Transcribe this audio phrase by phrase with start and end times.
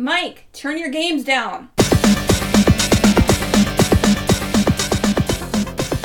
[0.00, 1.68] Mike, turn your games down.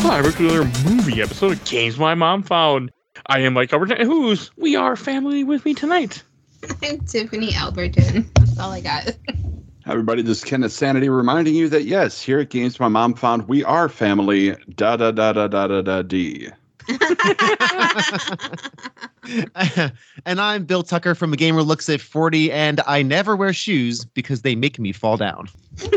[0.01, 2.91] Hi, we're to another movie episode of Games My Mom Found.
[3.27, 6.21] I am Mike Albertin, who's we are family with me tonight.
[6.83, 8.27] I'm Tiffany Albertin.
[8.35, 9.05] That's all I got.
[9.05, 13.13] Hi, everybody, this is Kenneth Sanity reminding you that yes, here at Games My Mom
[13.13, 14.57] Found, we are family.
[14.75, 16.49] Da da da da da da da D.
[20.25, 24.05] and I'm Bill Tucker from A Gamer Looks at 40, and I never wear shoes
[24.05, 25.49] because they make me fall down.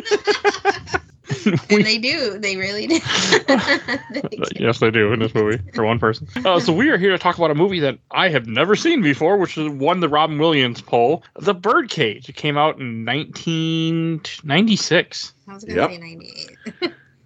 [1.47, 2.39] and they do.
[2.39, 2.99] They really do.
[4.11, 4.23] They
[4.57, 6.27] yes, they do in this movie for one person.
[6.45, 9.03] Uh, so we are here to talk about a movie that I have never seen
[9.03, 12.27] before, which won the Robin Williams poll, The Birdcage.
[12.29, 15.35] It came out in 1996.
[15.47, 15.91] I was gonna yep.
[15.91, 16.57] say 98.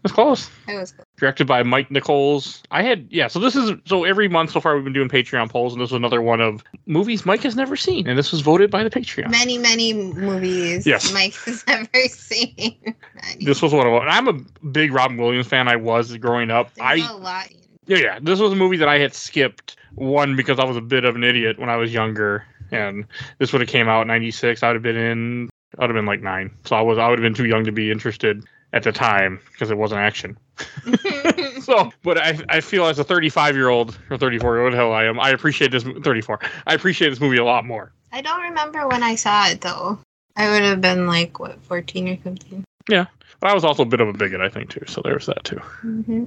[0.02, 0.50] That's close.
[0.66, 1.06] I was close.
[1.16, 2.62] Directed by Mike Nichols.
[2.72, 3.28] I had yeah.
[3.28, 5.92] So this is so every month so far we've been doing Patreon polls, and this
[5.92, 8.90] was another one of movies Mike has never seen, and this was voted by the
[8.90, 9.30] Patreon.
[9.30, 10.86] Many many movies.
[10.86, 11.12] Yes.
[11.12, 12.94] Mike has never seen.
[13.40, 14.02] this was one of them.
[14.08, 15.68] I'm a big Robin Williams fan.
[15.68, 16.74] I was growing up.
[16.74, 17.48] There's I a lot.
[17.86, 18.18] yeah yeah.
[18.20, 21.14] This was a movie that I had skipped one because I was a bit of
[21.14, 23.06] an idiot when I was younger, and
[23.38, 24.64] this would have came out in '96.
[24.64, 25.48] I'd have been in.
[25.78, 26.98] I'd have been like nine, so I was.
[26.98, 30.00] I would have been too young to be interested at the time because it wasn't
[30.00, 30.36] action.
[31.62, 34.92] so, but I, I feel as a 35 year old or 34 year old, hell
[34.92, 36.40] I am, I appreciate this 34.
[36.66, 37.92] I appreciate this movie a lot more.
[38.12, 39.98] I don't remember when I saw it though.
[40.36, 42.64] I would have been like what 14 or something.
[42.88, 43.06] Yeah,
[43.40, 44.84] but I was also a bit of a bigot, I think too.
[44.86, 45.60] So there's that too.
[45.84, 46.24] Mm-hmm.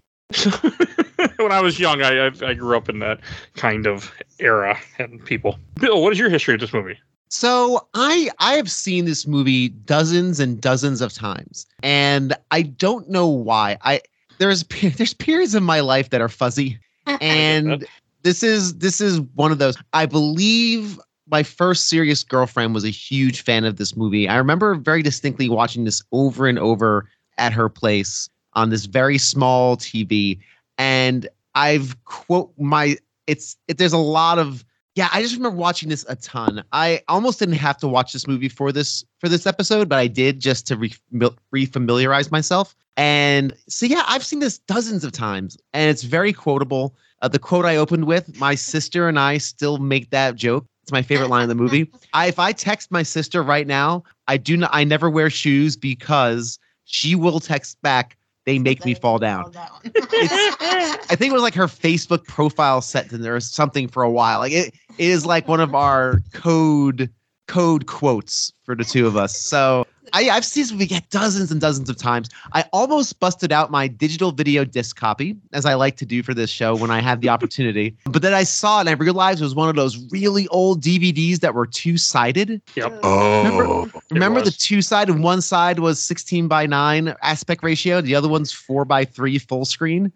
[1.44, 3.20] when I was young, I, I I grew up in that
[3.56, 5.60] kind of era and people.
[5.76, 7.00] Bill, what is your history of this movie?
[7.30, 13.10] So I I have seen this movie dozens and dozens of times, and I don't
[13.10, 13.78] know why.
[13.82, 14.02] I
[14.38, 16.80] there's there's periods in my life that are fuzzy,
[17.22, 17.86] and
[18.24, 19.78] this is this is one of those.
[19.94, 24.28] I believe my first serious girlfriend was a huge fan of this movie.
[24.30, 29.18] I remember very distinctly watching this over and over at her place on this very
[29.18, 30.40] small TV,
[30.78, 32.98] and I've quote my
[33.28, 34.64] it's it, there's a lot of
[34.96, 36.64] yeah, I just remember watching this a ton.
[36.72, 40.08] I almost didn't have to watch this movie for this for this episode, but I
[40.08, 40.94] did just to re-
[41.54, 42.76] refamiliarize myself.
[42.96, 46.96] And so yeah, I've seen this dozens of times, and it's very quotable.
[47.22, 50.66] Uh, the quote I opened with, my sister and I still make that joke.
[50.84, 51.92] It's my favorite line in the movie.
[52.14, 54.70] I, if I text my sister right now, I do not.
[54.72, 59.52] I never wear shoes because she will text back they make me fall down.
[59.56, 64.10] I think it was like her Facebook profile set in there or something for a
[64.10, 64.40] while.
[64.40, 67.10] Like it is like one of our code
[67.48, 69.38] code quotes for the two of us.
[69.38, 72.30] So I, I've seen this movie get dozens and dozens of times.
[72.54, 76.34] I almost busted out my digital video disc copy, as I like to do for
[76.34, 77.96] this show when I have the opportunity.
[78.16, 80.82] But then I saw it and I realized it was one of those really old
[80.82, 82.62] DVDs that were two sided.
[82.76, 83.00] Yep.
[83.04, 85.20] Oh, remember, remember the two sided?
[85.20, 89.66] One side was 16 by 9 aspect ratio, the other one's 4 by 3 full
[89.66, 90.14] screen.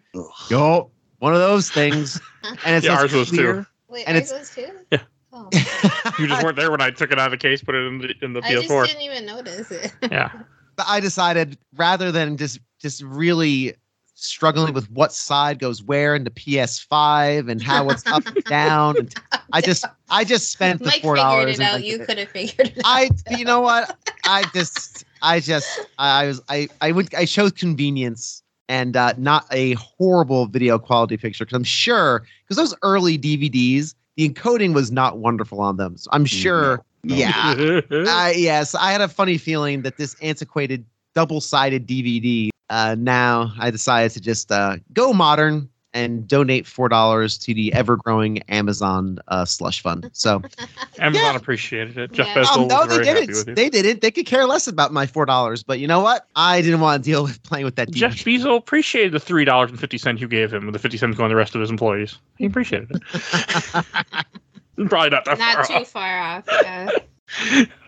[0.48, 2.20] Yo, one of those things.
[2.64, 3.66] And it's yeah, ours was too.
[3.90, 4.72] Wait, And ours it's- was too?
[4.92, 5.02] Yeah.
[5.32, 5.48] Oh.
[6.18, 7.98] You just weren't there when I took it out of the case, put it in
[7.98, 8.86] the, in the I just PS4.
[8.88, 9.92] didn't even notice it.
[10.10, 10.30] Yeah.
[10.76, 13.74] But I decided rather than just just really
[14.14, 18.96] struggling with what side goes where in the PS5 and how it's up and down,
[18.98, 19.14] and
[19.52, 21.58] I just I just spent the Mike four figured dollars.
[21.60, 21.84] it out.
[21.84, 22.84] You could have figured it out.
[22.84, 27.52] I you know what I just I just I was I I would I chose
[27.52, 33.18] convenience and uh, not a horrible video quality picture because I'm sure because those early
[33.18, 35.96] DVDs the encoding was not wonderful on them.
[35.96, 36.84] So I'm sure.
[37.02, 37.16] no.
[37.16, 37.80] Yeah.
[37.90, 42.50] I yes, I had a funny feeling that this antiquated double-sided DVD.
[42.68, 47.72] Uh, now I decided to just uh, go modern and donate four dollars to the
[47.72, 50.08] ever-growing Amazon uh, slush fund.
[50.12, 50.42] So
[50.98, 51.36] Amazon Yeah.
[51.36, 52.12] appreciated it.
[52.12, 52.42] Jeff Yeah.
[52.42, 53.54] Bezos um, no, was they very didn't.
[53.54, 54.00] They didn't.
[54.00, 55.62] They could care less about my four dollars.
[55.62, 56.26] But you know what?
[56.36, 57.90] I didn't want to deal with playing with that.
[57.90, 58.38] Jeff DVD.
[58.40, 61.16] Bezos appreciated the three dollars and fifty cents you gave him, with the fifty cents
[61.16, 62.16] going to the rest of his employees.
[62.38, 63.02] He appreciated it.
[64.88, 66.44] Probably not that Not far too far off.
[66.62, 66.90] Yeah.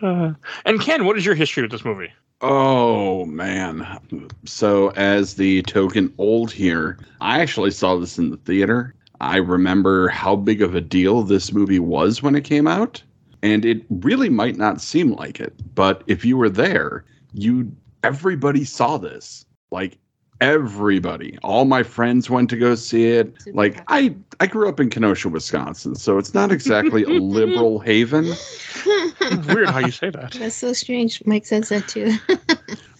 [0.01, 0.31] Uh,
[0.63, 2.07] and Ken, what is your history with this movie?
[2.45, 3.87] Oh man.
[4.43, 8.93] So as the token old here, I actually saw this in the theater.
[9.21, 13.01] I remember how big of a deal this movie was when it came out,
[13.41, 17.71] and it really might not seem like it, but if you were there, you
[18.03, 19.45] everybody saw this.
[19.71, 19.97] Like
[20.41, 23.33] everybody, all my friends went to go see it.
[23.41, 27.79] Super Like I I grew up in Kenosha, Wisconsin, so it's not exactly a liberal
[27.79, 28.25] haven.
[29.47, 30.33] Weird how you say that.
[30.39, 31.21] That's so strange.
[31.25, 32.15] Mike says that too.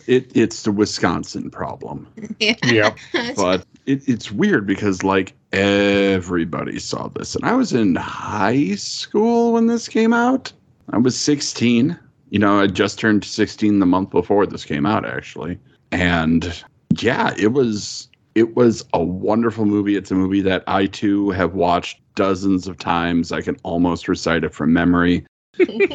[0.05, 2.05] It it's the Wisconsin problem.
[2.41, 2.55] yeah.
[2.65, 2.93] Yeah.
[3.37, 9.53] but it, it's weird because like everybody saw this and i was in high school
[9.53, 10.51] when this came out
[10.91, 11.97] i was 16
[12.31, 15.57] You know, I just turned 16 the month before this came out, actually.
[15.91, 16.63] And
[17.01, 19.95] yeah, it was it was a wonderful movie.
[19.95, 23.31] It's a movie that I too have watched dozens of times.
[23.31, 25.25] I can almost recite it from memory.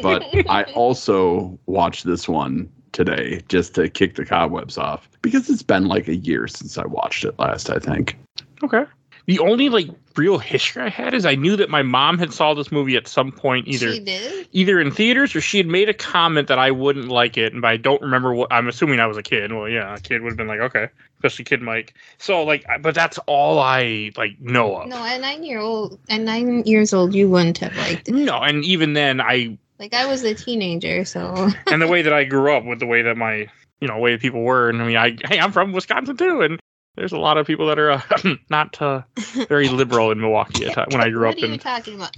[0.01, 5.63] But I also watched this one today just to kick the cobwebs off because it's
[5.63, 8.17] been like a year since I watched it last, I think.
[8.63, 8.85] Okay.
[9.29, 12.55] The only like real history I had is I knew that my mom had saw
[12.55, 14.47] this movie at some point either She did.
[14.53, 17.61] either in theaters or she had made a comment that I wouldn't like it, and
[17.61, 18.51] but I don't remember what.
[18.51, 19.53] I'm assuming I was a kid.
[19.53, 20.87] Well, yeah, a kid would have been like, okay,
[21.17, 21.93] especially kid Mike.
[22.17, 24.87] So like, but that's all I like know of.
[24.87, 28.15] No, at nine year old, at nine years old, you wouldn't have liked it.
[28.15, 32.13] No, and even then, I Like I was a teenager, so and the way that
[32.13, 33.45] I grew up with the way that my
[33.79, 36.59] you know way people were, and I mean, I hey, I'm from Wisconsin too, and
[36.99, 38.01] there's a lot of people that are uh,
[38.49, 39.01] not uh,
[39.47, 41.57] very liberal in Milwaukee when I grew up in.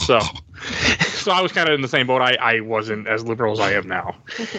[0.01, 0.19] So,
[0.99, 2.21] so I was kind of in the same boat.
[2.21, 4.15] I, I wasn't as liberal as I am now.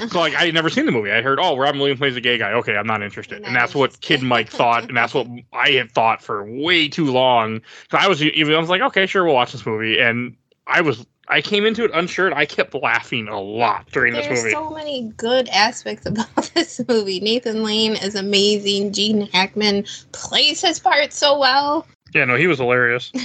[0.09, 1.11] So like I had never seen the movie.
[1.11, 2.53] I heard, oh, Robin Williams plays a gay guy.
[2.53, 3.39] Okay, I'm not interested.
[3.39, 4.01] You're and not that's what.
[4.01, 7.61] Kid Mike thought, and that's what I had thought for way too long.
[7.91, 9.99] So I was even I was like, okay, sure, we'll watch this movie.
[9.99, 10.37] And
[10.69, 14.29] I was I came into it unsure, and I kept laughing a lot during this
[14.29, 14.41] movie.
[14.43, 17.21] There's so many good aspects about this movie.
[17.21, 18.93] Nathan Lane is amazing.
[18.93, 21.87] Gene Hackman plays his part so well.
[22.15, 23.11] yeah, no, he was hilarious.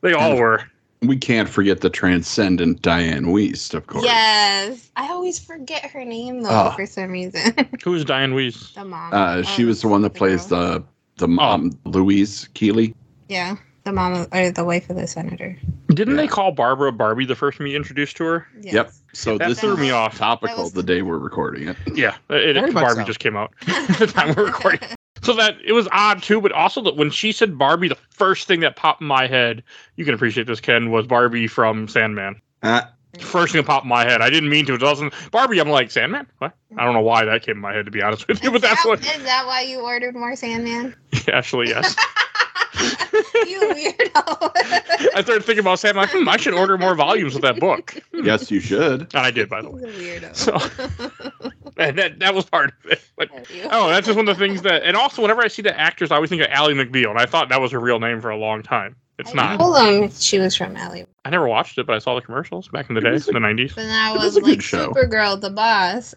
[0.00, 0.62] They all were.
[1.02, 4.04] We can't forget the transcendent Diane Wiest, of course.
[4.04, 6.76] yes, I always forget her name though Oh.
[6.76, 7.52] for some reason.
[7.84, 8.72] Who's Diane Weiss?
[8.74, 9.10] the mom.
[9.12, 10.58] Uh, she was the one that plays girl.
[10.78, 10.84] the
[11.16, 12.94] the mom, Louise Keeley.
[13.28, 15.56] yeah, the mom of, or the wife of the senator.
[15.88, 18.46] Didn't they call Barbara Barbie the first time you introduced to her?
[18.60, 18.74] Yes.
[18.74, 18.92] Yep.
[19.14, 20.18] So That this threw me off.
[20.18, 21.76] topical That was- the day we're recording it.
[21.94, 23.04] Yeah, it, it, Barbie so.
[23.06, 24.80] just came out the time we're recording.
[25.20, 28.46] So that it was odd too, but also that when she said Barbie, the first
[28.46, 29.64] thing that popped in my head,
[29.96, 32.40] you can appreciate this, Ken, was Barbie from Sandman.
[32.62, 32.82] Uh,
[33.18, 34.20] First thing that popped in my head.
[34.22, 34.74] I didn't mean to.
[34.74, 35.58] It doesn't Barbie.
[35.58, 36.28] I'm like Sandman.
[36.38, 36.52] What?
[36.76, 38.62] I don't know why that came in my head to be honest with you, but
[38.62, 39.00] that's that- what.
[39.00, 40.94] Is that why you ordered more Sandman?
[41.32, 41.96] Actually, yes.
[43.46, 44.50] you weirdo.
[45.14, 46.08] I started thinking about Sandman.
[46.10, 49.02] Hmm, I should order more volumes of that book, yes, you should.
[49.02, 49.90] and I did, by the way.
[49.90, 50.36] He's a weirdo.
[50.36, 53.00] So- And that that was part of it.
[53.16, 53.30] But
[53.70, 54.82] oh, that's just one of the things that.
[54.82, 57.24] And also, whenever I see the actors, I always think of Ally McBeal, and I
[57.26, 58.96] thought that was her real name for a long time.
[59.20, 59.58] It's I not.
[59.60, 61.06] told him she was from Alley.
[61.24, 63.38] I never watched it, but I saw the commercials back in the day, in the
[63.38, 63.74] nineties.
[63.74, 64.90] But then I was was, a good like show.
[64.92, 66.14] Supergirl, the boss.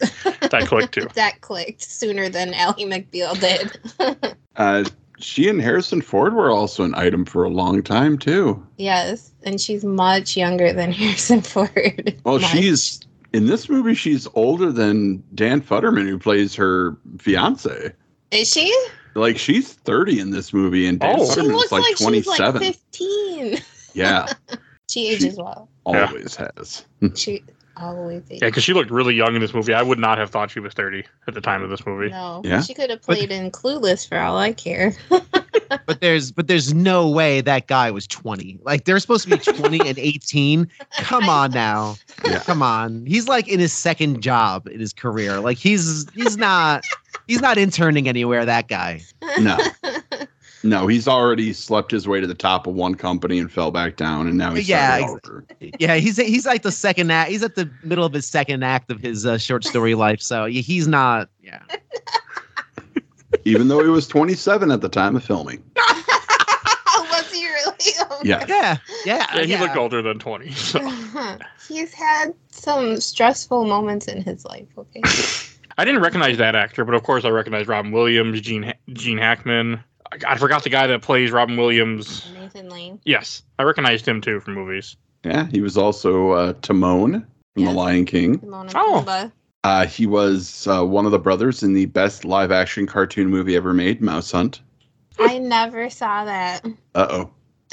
[0.50, 1.08] That clicked too.
[1.14, 4.28] that clicked sooner than Ally McBeal did.
[4.56, 4.84] Uh,
[5.24, 8.66] she and Harrison Ford were also an item for a long time too.
[8.78, 12.20] yes, and she's much younger than Harrison Ford.
[12.24, 12.52] Well, Much.
[12.52, 13.00] she's
[13.34, 13.94] in this movie.
[13.96, 17.92] She's older than Dan Futterman, who plays her fiance.
[18.32, 18.74] is she?
[19.16, 21.26] Like she's thirty in this movie, and Dan Oh.
[21.34, 23.58] She Futterman's looks like, like, twenty she's like fifteen.
[23.94, 24.28] yeah,
[24.90, 25.70] She ages well.
[25.88, 26.08] Yeah.
[26.08, 26.86] always has.
[27.16, 27.44] She
[27.82, 28.42] always ages.
[28.42, 29.74] Yeah, because she looked really young in this movie.
[29.74, 32.10] I would not have thought she was thirty at the time of this movie.
[32.10, 32.62] No, Yeah.
[32.62, 34.94] she could have played in Clueless for all I care.
[35.86, 38.60] But there's but there's no way that guy was 20.
[38.64, 40.68] Like they're supposed to be 20 and 18.
[40.98, 41.96] Come on now.
[42.26, 42.40] Yeah.
[42.40, 43.06] Come on.
[43.06, 45.40] He's like in his second job in his career.
[45.40, 46.84] Like he's he's not
[47.28, 49.02] he's not interning anywhere, that guy.
[49.40, 49.58] No.
[50.64, 53.96] No, he's already slept his way to the top of one company and fell back
[53.96, 55.46] down, and now he's Yeah, started ex- over.
[55.80, 57.32] Yeah, he's he's like the second act.
[57.32, 60.22] He's at the middle of his second act of his uh, short story life.
[60.22, 61.30] So he's not.
[61.42, 61.62] Yeah.
[63.46, 65.64] even though he was 27 at the time of filming.
[67.10, 67.76] Was he really?
[68.02, 68.46] Oh Yeah.
[68.48, 68.78] Yeah.
[69.06, 69.26] Yeah.
[69.34, 69.62] Yeah, he yeah.
[69.62, 70.52] looked older than twenty.
[70.52, 70.80] So
[71.68, 74.68] He's had some stressful moments in his life.
[74.78, 75.02] Okay.
[75.78, 79.84] I didn't recognize that actor, but of course I recognize Robin Williams, Gene Gene Hackman.
[80.12, 82.30] I, I forgot the guy that plays Robin Williams.
[82.34, 83.00] Nathan Lane.
[83.06, 84.96] Yes, I recognized him too from movies.
[85.24, 87.70] Yeah, he was also uh, Timon from Yeah.
[87.70, 88.40] The Lion King.
[88.40, 89.04] Timon and Oh.
[89.06, 89.32] Pumbaa.
[89.64, 93.56] Uh, he was uh, one of the brothers in the best live action cartoon movie
[93.56, 94.62] ever made, Mouse Hunt.
[95.20, 96.66] I never saw that.
[96.96, 97.30] Uh oh.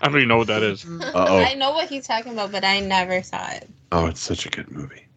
[0.00, 0.84] I don't even know what that is.
[1.00, 1.38] Uh-oh.
[1.38, 3.70] I know what he's talking about, but I never saw it.
[3.92, 5.06] Oh, it's such a good movie.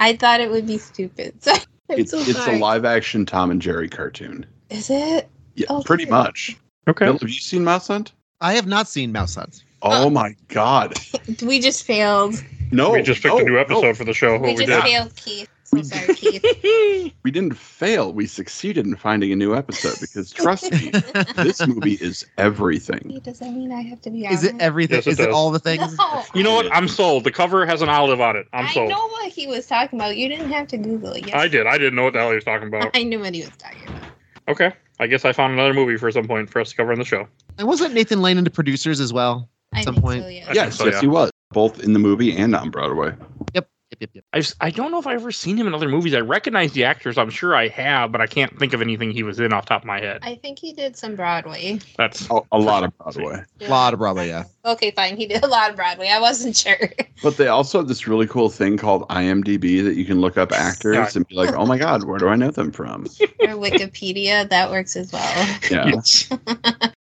[0.00, 1.42] I thought it would be stupid.
[1.42, 1.52] So
[1.90, 2.56] I'm It's so it's sorry.
[2.56, 4.46] a live action Tom and Jerry cartoon.
[4.70, 5.28] Is it?
[5.54, 6.56] Yeah, Oh, pretty much.
[6.86, 7.06] Okay.
[7.06, 8.12] Bill, have you seen Mouse Hunt?
[8.40, 9.64] I have not seen Mouse Hunt.
[9.82, 10.10] Oh, oh.
[10.10, 10.94] my God!
[11.42, 12.42] We just failed.
[12.70, 13.58] No, we just picked no, a oh, new no.
[13.60, 13.94] episode oh.
[13.94, 14.32] for the show.
[14.32, 14.82] we What we, just did.
[14.82, 15.48] failed Keith.
[15.70, 17.12] So sorry, Keith.
[17.24, 18.12] We didn't fail.
[18.12, 20.90] We succeeded in finding a new episode because trust me,
[21.36, 23.20] this movie is everything.
[23.22, 24.96] Does that mean I have to be Is it everything?
[24.96, 25.96] Yes, it Is it all the things?
[25.98, 26.24] No.
[26.34, 26.74] You know what?
[26.74, 27.24] I'm sold.
[27.24, 28.46] The cover has an olive on it.
[28.54, 28.88] I'm I sold.
[28.88, 30.16] know what he was talking about.
[30.16, 31.26] You didn't have to Google it.
[31.26, 31.34] Yes.
[31.36, 31.66] I did.
[31.66, 32.96] I didn't know what the hell he was talking about.
[32.96, 34.02] I knew what he was talking about.
[34.48, 34.72] Okay.
[35.00, 37.04] I guess I found another movie for some point for us to cover on the
[37.04, 37.28] show.
[37.58, 39.48] And wasn't Nathan Lane into producers as well?
[39.74, 40.22] I Some think point.
[40.22, 40.52] so, yeah.
[40.52, 41.30] Yes, so, yes, he was.
[41.52, 43.12] both in the movie and on Broadway.
[43.54, 43.68] Yep,
[44.00, 44.24] yep, yep.
[44.32, 46.14] I, s- I don't know if I've ever seen him in other movies.
[46.14, 47.18] I recognize the actors.
[47.18, 49.68] I'm sure I have, but I can't think of anything he was in off the
[49.70, 50.20] top of my head.
[50.22, 51.78] I think he did some Broadway.
[51.96, 53.42] That's A, a lot of Broadway.
[53.60, 54.44] A lot of Broadway, yeah.
[54.64, 55.16] Okay, fine.
[55.16, 56.08] He did a lot of Broadway.
[56.08, 56.76] I wasn't sure.
[57.20, 60.52] But they also have this really cool thing called IMDb that you can look up
[60.52, 61.10] actors Yeah.
[61.16, 63.02] and be like, oh my God, where do I know them from?
[63.40, 65.58] or Wikipedia, that works as well.
[65.68, 65.88] Yeah.
[65.96, 66.28] it's,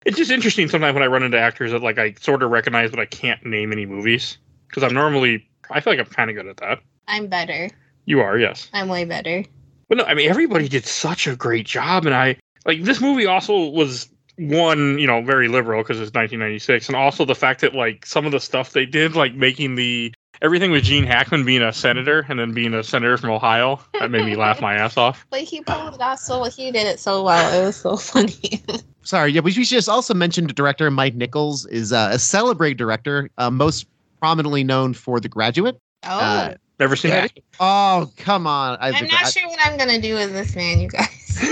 [0.05, 2.91] it's just interesting sometimes when I run into actors that like I sort of recognize,
[2.91, 6.37] but I can't name any movies because I'm normally I feel like I'm kind of
[6.37, 6.81] good at that.
[7.09, 7.71] I'm better.
[8.05, 8.69] You are, yes.
[8.73, 9.45] I'm way better.
[9.89, 13.27] But no, I mean everybody did such a great job, and I like this movie
[13.27, 17.75] also was one, you know, very liberal because it's 1996, and also the fact that
[17.75, 21.63] like some of the stuff they did, like making the everything with Gene Hackman being
[21.63, 24.97] a senator and then being a senator from Ohio, that made me laugh my ass
[24.97, 25.25] off.
[25.31, 27.61] But he pulled it off so he did it so well.
[27.61, 28.63] It was so funny.
[29.03, 32.75] Sorry, yeah, we should just also mention the director Mike Nichols is uh, a celebrate
[32.75, 33.87] director, uh, most
[34.27, 35.81] prominently known for The Graduate.
[36.05, 36.09] oh.
[36.09, 37.25] Uh, Never seen Yeah.
[37.25, 37.45] it.
[37.61, 38.77] Oh, come on!
[38.81, 41.39] I, I'm not sure what I'm gonna do with this man, you guys.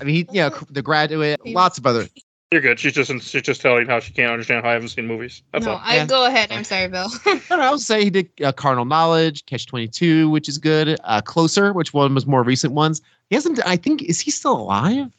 [0.00, 2.06] I mean, he, yeah, The Graduate, lots of other.
[2.52, 2.78] You're good.
[2.78, 5.42] She's just she's just telling how she can't understand how I haven't seen movies.
[5.52, 5.80] That's no, all.
[5.82, 6.06] I Yeah.
[6.06, 6.52] go ahead.
[6.52, 7.08] I'm sorry, Bill.
[7.26, 10.58] I don't know, I'll say he did uh, Carnal Knowledge, Catch Twenty Two, which is
[10.58, 10.96] good.
[11.04, 13.00] Uh, Closer, which one was more recent ones.
[13.30, 13.58] He hasn't.
[13.66, 15.10] I think is he still alive?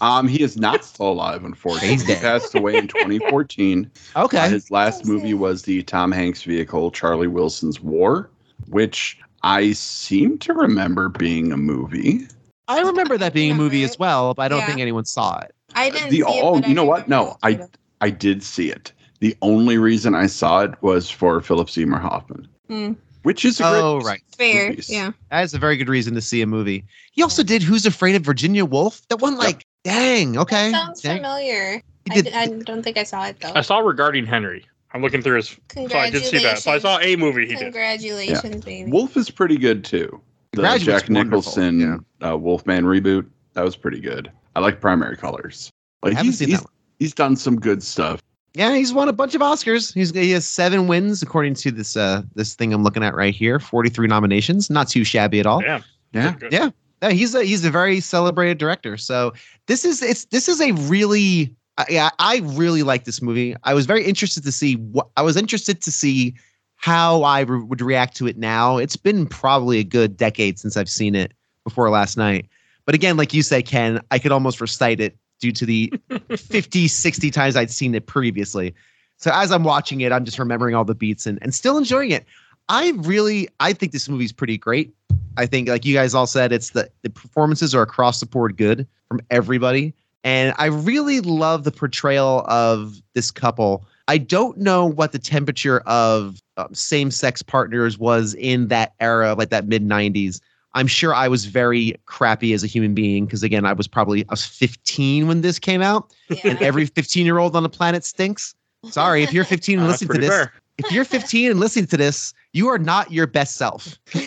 [0.00, 1.88] Um, he is not still alive, unfortunately.
[1.88, 3.90] He's He passed away in 2014.
[4.14, 4.48] Uh, Okay.
[4.50, 8.28] his last movie was the Tom Hanks vehicle, Charlie Wilson's War,
[8.68, 12.26] which I seem to remember being a movie.
[12.68, 14.66] I remember that being a movie as well, but I don't Yeah.
[14.66, 15.52] think anyone saw it.
[15.74, 16.44] I didn't The- see it.
[16.44, 17.08] oh, you know what?
[17.08, 17.36] No.
[17.42, 17.60] I
[18.00, 18.92] I did see it.
[19.20, 22.92] The only reason I saw it was for Philip Seymour Hoffman, Hmm.
[23.26, 24.22] Which is a great Oh, right.
[24.38, 24.68] fair.
[24.70, 24.88] movies.
[24.88, 25.10] Yeah.
[25.32, 26.84] That is a very good reason to see a movie.
[27.10, 29.02] He also did Who's Afraid of Virginia Woolf?
[29.08, 30.70] That one, like, dang, okay.
[30.70, 31.16] That sounds dang.
[31.18, 31.82] familiar.
[32.08, 33.50] I, did- d- I don't think I saw it though.
[33.56, 34.64] I saw regarding Henry.
[34.94, 35.48] I'm looking through his.
[35.74, 36.60] So I did see that.
[36.60, 37.62] So I saw a movie he did.
[37.64, 38.88] Congratulations, baby.
[38.92, 40.20] Wolf is pretty good too.
[40.52, 44.30] The Graduate's Jack wonderful, Nicholson uh, Wolfman reboot that was pretty good.
[44.54, 45.68] I like Primary Colors.
[46.02, 46.72] Like I haven't he's seen he's, that one.
[47.00, 48.22] he's done some good stuff.
[48.56, 49.92] Yeah, he's won a bunch of Oscars.
[49.92, 53.34] He's he has seven wins according to this uh this thing I'm looking at right
[53.34, 53.60] here.
[53.60, 55.60] Forty three nominations, not too shabby at all.
[55.60, 55.84] Damn.
[56.12, 56.34] Yeah.
[56.38, 56.52] Good.
[56.52, 56.70] Yeah.
[57.02, 58.96] Yeah, he's a he's a very celebrated director.
[58.96, 59.34] So
[59.66, 63.54] this is it's this is a really I- yeah I really like this movie.
[63.64, 66.34] I was very interested to see what I was interested to see
[66.76, 68.78] how I re- would react to it now.
[68.78, 71.32] It's been probably a good decade since I've seen it
[71.62, 72.46] before last night.
[72.86, 75.92] But again, like you said, Ken, I could almost recite it due to the
[76.36, 78.74] 50, 60 times I'd seen it previously.
[79.18, 82.10] So as I'm watching it, I'm just remembering all the beats and, and still enjoying
[82.10, 82.26] it.
[82.68, 84.92] I really I think this movie's pretty great.
[85.36, 88.56] I think, like you guys all said, it's the the performances are across the board
[88.56, 93.86] good from everybody, and I really love the portrayal of this couple.
[94.08, 99.34] I don't know what the temperature of um, same sex partners was in that era,
[99.34, 100.40] like that mid '90s.
[100.76, 104.22] I'm sure I was very crappy as a human being because again, I was probably
[104.28, 106.14] I was 15 when this came out,
[106.44, 108.54] and every 15 year old on the planet stinks.
[108.90, 110.52] Sorry, if you're 15 and That's listening to this, fair.
[110.78, 113.98] if you're 15 and listening to this, you are not your best self.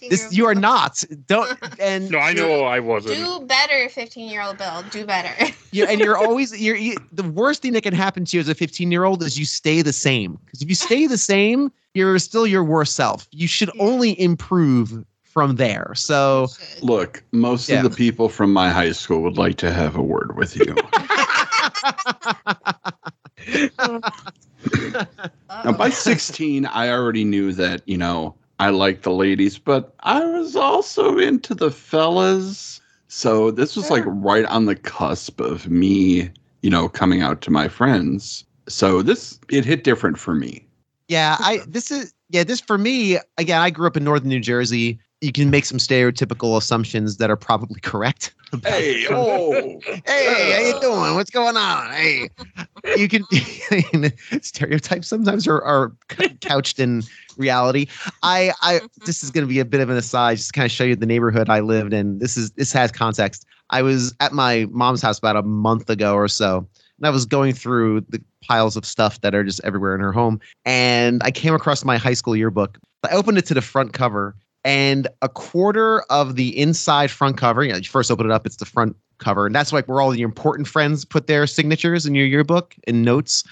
[0.00, 1.04] This you are not.
[1.26, 3.16] Don't and No, I know I wasn't.
[3.16, 4.82] Do better, 15 year old Bill.
[4.90, 5.52] Do better.
[5.70, 8.48] you and you're always you're you, the worst thing that can happen to you as
[8.48, 11.70] a 15 year old is you stay the same because if you stay the same
[11.94, 15.04] you're still your worst self you should only improve
[15.36, 16.46] from there so
[16.80, 17.84] Look, most Yeah.
[17.84, 20.74] of the people from my high school would like to have a word with you.
[25.64, 30.24] now, by 16, I already knew that, you know, I liked the ladies, but I
[30.24, 32.80] was also into the fellas.
[33.08, 36.30] So this was like right on the cusp of me,
[36.62, 38.44] you know, coming out to my friends.
[38.68, 40.62] So this, it hit different for me.
[41.08, 44.40] yeah i this is yeah this for me again i grew up in northern new
[44.40, 50.60] jersey you can make some stereotypical assumptions that are probably correct Hey, oh, hey, how
[50.60, 51.14] you doing?
[51.14, 51.90] What's going on?
[51.90, 52.28] Hey,
[52.96, 53.24] you can
[54.40, 55.92] stereotypes sometimes are, are
[56.40, 57.02] couched in
[57.36, 57.86] reality.
[58.22, 59.04] I, I, mm-hmm.
[59.04, 60.84] this is going to be a bit of an aside, just to kind of show
[60.84, 62.18] you the neighborhood I lived in.
[62.18, 63.46] This is this has context.
[63.70, 66.58] I was at my mom's house about a month ago or so,
[66.98, 70.12] and I was going through the piles of stuff that are just everywhere in her
[70.12, 72.78] home, and I came across my high school yearbook.
[73.02, 77.62] I opened it to the front cover, and a quarter of the inside front cover.
[77.62, 80.00] You know, you first open it up, it's the front cover, and that's like where
[80.00, 83.44] all your important friends put their signatures in your yearbook and notes.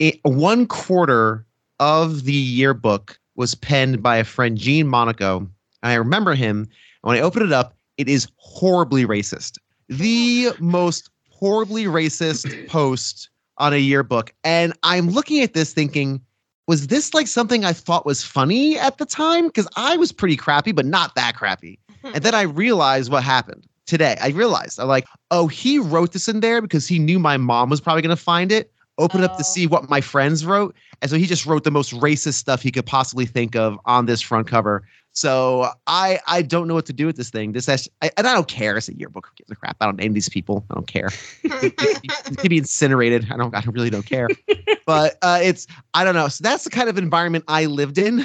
[0.00, 1.46] It, one quarter
[1.78, 5.48] of the yearbook was penned by a friend, Gene Monaco, and
[5.82, 6.68] I remember him.
[7.02, 9.56] When I open it up, it is horribly racist.
[9.88, 16.20] The most horribly racist post on a yearbook, and I'm looking at this thinking,
[16.70, 19.48] was this like something I thought was funny at the time?
[19.48, 21.80] Because I was pretty crappy, but not that crappy.
[22.02, 24.16] And then I realized what happened today.
[24.22, 27.68] I realized I'm like, oh, he wrote this in there because he knew my mom
[27.68, 28.72] was probably going to find it.
[29.00, 29.42] Open up to Oh.
[29.42, 32.70] see what my friends wrote, and so he just wrote the most racist stuff he
[32.70, 34.84] could possibly think of on this front cover.
[35.12, 37.50] So I I don't know what to do with this thing.
[37.52, 38.76] This has, I, and I don't care.
[38.76, 39.26] It's a yearbook.
[39.26, 39.76] Who gives a crap?
[39.80, 40.64] I don't name these people.
[40.70, 41.08] I don't care.
[41.42, 43.26] It could be incinerated.
[43.32, 43.54] I don't.
[43.54, 44.28] I really don't care.
[44.86, 46.28] but uh, it's I don't know.
[46.28, 48.24] So that's the kind of environment I lived in.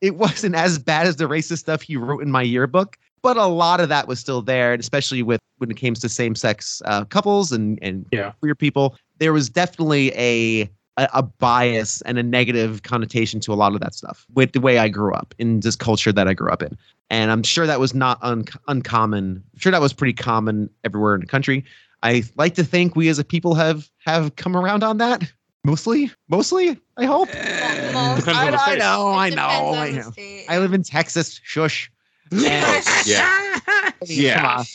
[0.00, 3.46] It wasn't as bad as the racist stuff he wrote in my yearbook, but a
[3.46, 7.04] lot of that was still there, and especially with when it came to same-sex uh,
[7.04, 8.32] couples and and Yeah.
[8.40, 13.54] queer people, there was definitely a a, a bias and a negative connotation to a
[13.56, 16.32] lot of that stuff with the way I grew up in this culture that I
[16.34, 16.76] grew up in.
[17.10, 19.42] And I'm sure that was not un- uncommon.
[19.52, 21.64] I'm sure that was pretty common everywhere in the country.
[22.02, 25.22] I like to think we as a people have have come around on that
[25.64, 26.10] mostly.
[26.28, 27.28] Mostly, I hope.
[27.28, 30.12] Most- I, I know, I know, I know.
[30.48, 31.40] I live in Texas.
[31.42, 31.90] Shush.
[32.32, 32.80] yeah.
[33.06, 34.64] I mean, Yeah.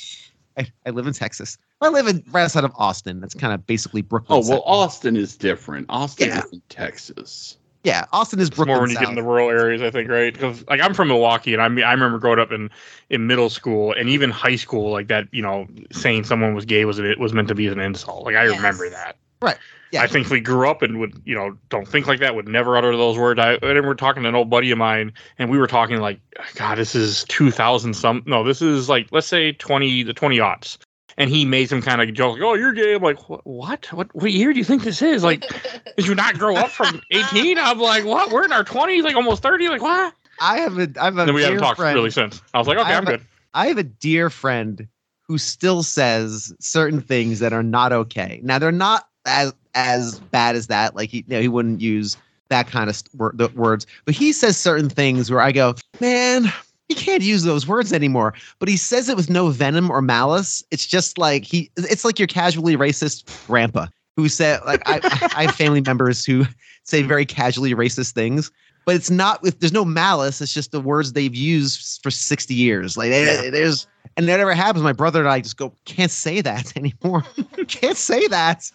[0.55, 0.71] come on.
[0.85, 1.57] I, I live in Texas.
[1.81, 3.19] I live in right outside of Austin.
[3.21, 4.37] That's kind of basically Brooklyn.
[4.43, 4.63] Oh well, South.
[4.67, 5.87] Austin is different.
[5.89, 6.39] Austin Yeah.
[6.39, 7.57] is in Texas.
[7.83, 8.75] yeah, Austin is It's Brooklyn.
[8.75, 9.09] more when you get South.
[9.09, 10.31] in the rural areas, I think, right?
[10.31, 12.69] Because like I'm from Milwaukee, and I mean, I remember growing up in
[13.09, 15.27] in middle school and even high school, like that.
[15.31, 18.25] You know, saying someone was gay was it was meant to be an insult.
[18.25, 18.55] Like I Yes.
[18.57, 19.17] remember that.
[19.41, 19.57] Right.
[19.91, 20.03] Yeah.
[20.03, 22.33] I think we grew up and would you know don't think like that.
[22.35, 23.39] Would never utter those words.
[23.39, 26.19] I, I remember talking to an old buddy of mine, and we were talking like,
[26.55, 28.23] God, this is 2000 some.
[28.25, 30.77] No, this is like let's say 20 the 20 aughts.
[31.17, 33.45] And he made some kind of joke, like, "Oh, you're gay." I'm like, "What?
[33.91, 34.13] What?
[34.13, 35.41] What, year do you think this is?" Like,
[35.97, 37.57] did you not grow up from 18?
[37.57, 38.31] I'm like, "What?
[38.31, 40.13] We're in our 20s, like almost 30." Like, what?
[40.39, 41.95] I have a I have a And then we haven't talked friend.
[41.95, 42.41] really since.
[42.53, 43.25] I was like, okay, I'm a- good.
[43.53, 44.87] I have a dear friend
[45.27, 48.39] who still says certain things that are not okay.
[48.41, 50.95] Now they're not as as bad as that.
[50.95, 52.17] Like he you know, he wouldn't use
[52.49, 55.75] that kind of st- wor- the words, but he says certain things where I go,
[55.99, 56.45] man.
[56.89, 60.61] He can't use those words anymore, but he says it with no venom or malice.
[60.71, 63.85] It's just like he, it's like your casually racist grandpa
[64.17, 64.99] who said, like, I,
[65.33, 66.43] I have family members who
[66.83, 68.51] say very casually racist things,
[68.85, 72.53] but it's not with there's no malice it's just the words they've used for 60
[72.53, 73.49] years like Yeah.
[73.49, 77.23] there's and that ever happens my brother and i just go can't say that anymore
[77.67, 78.69] can't say that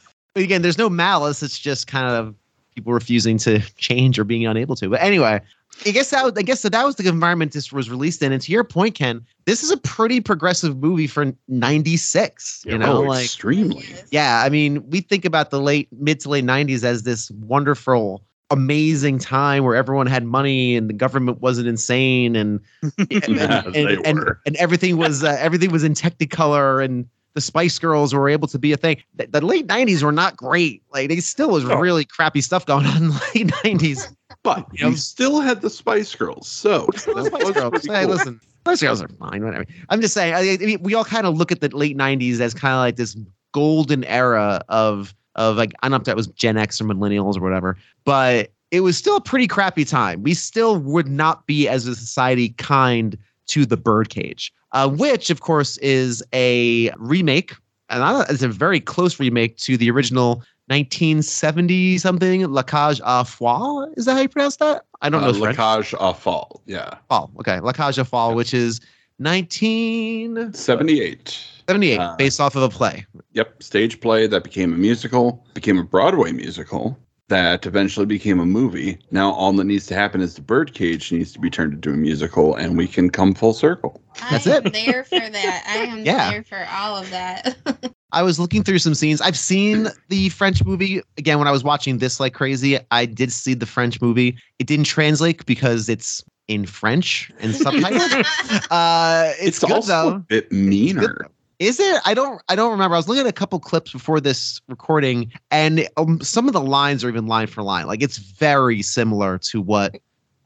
[0.45, 1.43] again there's no malice.
[1.43, 2.35] It's just kind of
[2.75, 4.89] people refusing to change or being unable to.
[4.89, 5.41] But anyway
[5.85, 8.33] i guess that was, i guess that, that was the environment this was released in.
[8.33, 12.79] And to your point ken this is a pretty progressive movie for 96 you Yeah,
[12.79, 13.85] know oh, like extremely.
[14.11, 18.25] Yeah, I mean, we think about the late mid to late '90s as this wonderful,
[18.51, 22.61] amazing time where everyone had money and the government wasn't insane and
[22.99, 27.79] and, Yes, and, and, and everything was uh, everything was in Technicolor and the Spice
[27.79, 28.97] Girls were able to be a thing.
[29.15, 30.83] The, the late '90s were not great.
[30.93, 31.77] Like, they still was No.
[31.79, 34.13] really crappy stuff going on in the late '90s.
[34.43, 37.85] But You know- still had the Spice Girls, so Spice Girls.
[37.87, 38.11] Hey, cool.
[38.11, 39.45] listen, Spice Girls are fine.
[39.45, 39.65] Whatever.
[39.89, 40.35] I'm just saying.
[40.35, 42.79] I, I mean, we all kind of look at the late '90s as kind of
[42.79, 43.17] like this
[43.53, 47.37] golden era of of like I don't know if that was Gen X or millennials
[47.37, 50.23] or whatever, but it was still a pretty crappy time.
[50.23, 53.17] We still would not be as a society kind
[53.49, 57.55] to the Birdcage, uh, which of course is a remake,
[57.89, 63.87] and it's a very close remake to the original 1970 something La Cage à Foie.
[63.97, 64.85] Is that how you pronounce that?
[65.01, 65.39] I don't Uh, know.
[65.39, 65.57] French.
[65.59, 67.31] La Cage aux Folles, yeah, Fall.
[67.39, 67.61] Okay.
[67.61, 68.81] La Cage aux Folles, which is
[69.19, 71.29] 1978,
[71.67, 71.99] seventy-eight.
[71.99, 73.07] Uh, based off of a play.
[73.33, 78.47] Yep, stage play that became a musical, became a Broadway musical that eventually became a
[78.47, 78.99] movie.
[79.11, 81.97] Now all that needs to happen is the Birdcage needs to be turned into a
[81.97, 84.01] musical, and we can come full circle.
[84.31, 84.73] That's I am it.
[84.73, 85.65] there for that.
[85.69, 86.31] I am Yeah.
[86.31, 87.57] there for all of that.
[88.13, 89.21] I was looking through some scenes.
[89.21, 92.79] I've seen the French movie again when I was watching this like crazy.
[92.91, 94.37] I did see the French movie.
[94.59, 98.03] It didn't translate because it's in French and subtitles.
[98.71, 100.15] uh, it's, good also though.
[100.17, 101.27] a bit good, meaner.
[101.59, 102.01] Is it?
[102.05, 102.43] I don't.
[102.49, 102.95] I don't remember.
[102.95, 106.61] I was looking at a couple clips before this recording, and um, some of the
[106.61, 107.87] lines are even line for line.
[107.87, 109.97] Like it's very similar to what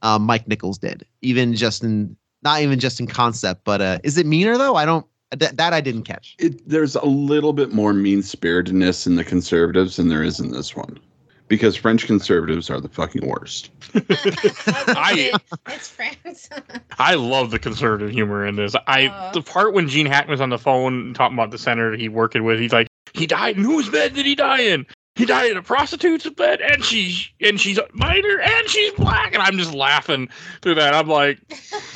[0.02, 3.64] uh, Mike Nichols did, even just in not even just in concept.
[3.64, 4.76] But uh, is it meaner though?
[4.76, 5.04] I don't.
[5.32, 6.34] That, that I didn't catch.
[6.40, 10.50] It, there's a little bit more mean spiritedness in the conservatives than there is in
[10.50, 10.98] this one.
[11.50, 13.70] Because French conservatives are the fucking worst.
[13.94, 15.32] I-
[15.66, 16.48] it's France.
[16.98, 18.74] I love the conservative humor in this.
[18.86, 19.32] I Uh.
[19.32, 22.44] the part when Gene Hackman was on the phone talking about the senator he working
[22.44, 22.60] with.
[22.60, 23.56] He's like, he died.
[23.58, 24.86] in Whose bed did he die in?
[25.16, 29.34] He died in a prostitute's bed, and she's and she's a minor, and she's black.
[29.34, 30.28] And I'm just laughing
[30.62, 30.94] through that.
[30.94, 31.40] I'm like,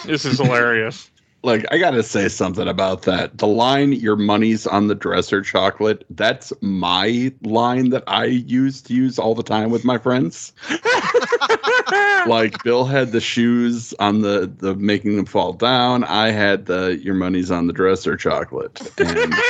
[0.05, 1.09] this is hilarious.
[1.45, 3.37] Like, I gotta say something about that.
[3.37, 8.95] The line, your money's on the dresser chocolate, that's my line that I used to
[8.95, 10.55] use all the time with my friends.
[12.27, 16.05] like Bill had the shoes on the the making them fall down.
[16.05, 18.81] I had the your money's on the dresser chocolate.
[18.99, 19.35] And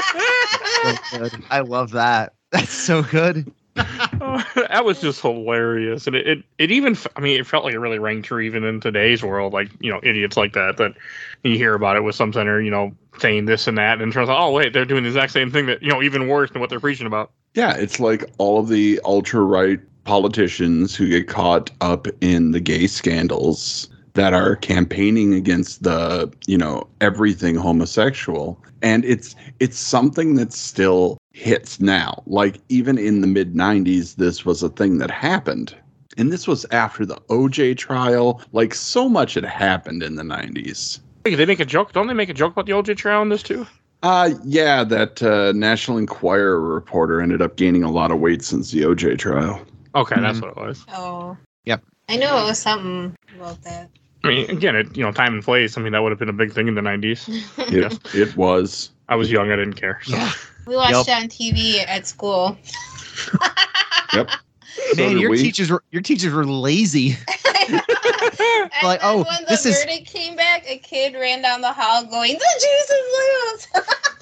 [1.10, 1.28] So.
[1.50, 2.34] I love that.
[2.50, 3.50] That's so good.
[3.74, 7.78] That was just hilarious, and it, it it even I mean it felt like it
[7.78, 10.94] really rang true even in today's world, like you know idiots like that that
[11.42, 14.28] you hear about it with some center, you know, saying this and that, and turns
[14.28, 16.60] out oh wait they're doing the exact same thing that you know even worse than
[16.60, 17.32] what they're preaching about.
[17.54, 22.60] yeah, it's like all of the ultra right politicians who get caught up in the
[22.60, 28.60] gay scandals that are campaigning against the, you know, everything homosexual.
[28.82, 32.22] And it's it's something that still hits now.
[32.26, 35.74] Like even in the mid 90s this was a thing that happened.
[36.16, 38.40] And this was after the OJ trial.
[38.52, 41.00] Like so much had happened in the 90s.
[41.24, 42.14] Hey, they make a joke, don't they?
[42.14, 43.66] Make a joke about the OJ trial in this too?
[44.02, 48.70] Uh yeah, that uh, National Enquirer reporter ended up gaining a lot of weight since
[48.70, 49.60] the OJ trial.
[49.96, 50.42] Okay, that's Mhm.
[50.42, 50.84] what it was.
[50.92, 51.36] Oh.
[51.64, 51.82] Yep.
[52.10, 53.88] I know it was something about that.
[54.24, 55.76] I mean, again, it you know time and place.
[55.78, 57.28] I mean, that would have been a big thing in the '90s.
[57.72, 58.90] It, it was.
[59.08, 60.00] I was young, I didn't care.
[60.04, 60.16] So.
[60.16, 60.32] Yeah.
[60.66, 61.08] we watched Yep.
[61.08, 62.56] it on TV at school.
[64.14, 64.30] Yep.
[64.94, 65.38] So Man, your we.
[65.38, 67.16] teachers were your teachers were lazy.
[67.70, 67.80] And
[68.82, 71.72] Like, then oh, when the this is- verdict came back, a kid ran down the
[71.72, 74.13] hall going, "The Jesus lives."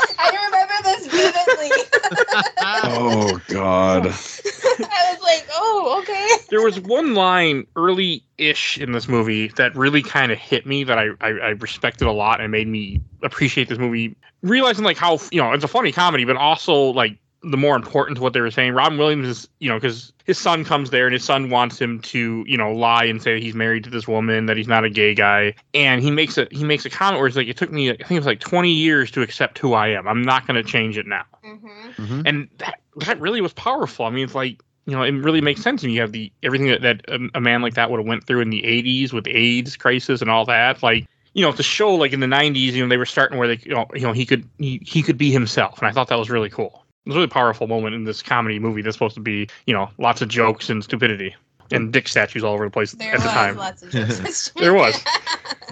[0.18, 1.70] I remember this vividly.
[2.88, 4.06] Oh God.
[4.06, 10.02] I was like, "Oh, okay." there was one line early-ish in this movie that really
[10.02, 13.68] kind of hit me that I, I I respected a lot and made me appreciate
[13.68, 14.16] this movie.
[14.42, 18.16] Realizing like how you know it's a funny comedy, but also like the more important
[18.16, 18.72] to what they were saying.
[18.72, 22.00] Robin Williams is you know because his son comes there and his son wants him
[22.00, 24.84] to you know lie and say that he's married to this woman that he's not
[24.84, 27.56] a gay guy, and he makes a he makes a comment where it's like it
[27.56, 30.06] took me I think it was like 20 years to accept who I am.
[30.06, 31.56] I'm not going to change it now hmm
[31.98, 32.22] Mhm.
[32.26, 34.04] and that that really was powerful.
[34.06, 35.82] I mean, it's like you know, it really makes sense.
[35.82, 38.24] And you have the everything that, that a, a man like that would have went
[38.26, 40.82] through in the '80s with AIDS crisis and all that.
[40.82, 43.48] Like you know, to show like in the '90s, you know, they were starting where
[43.48, 46.08] they you know, you know he could he, he could be himself, and I thought
[46.08, 46.85] that was really cool.
[47.06, 49.72] It was a really powerful moment in this comedy movie that's supposed to be you
[49.72, 51.36] know lots of jokes and stupidity
[51.70, 53.56] and dick statues all over the place There at the time.
[53.56, 54.50] lots of jokes.
[54.56, 55.00] There was.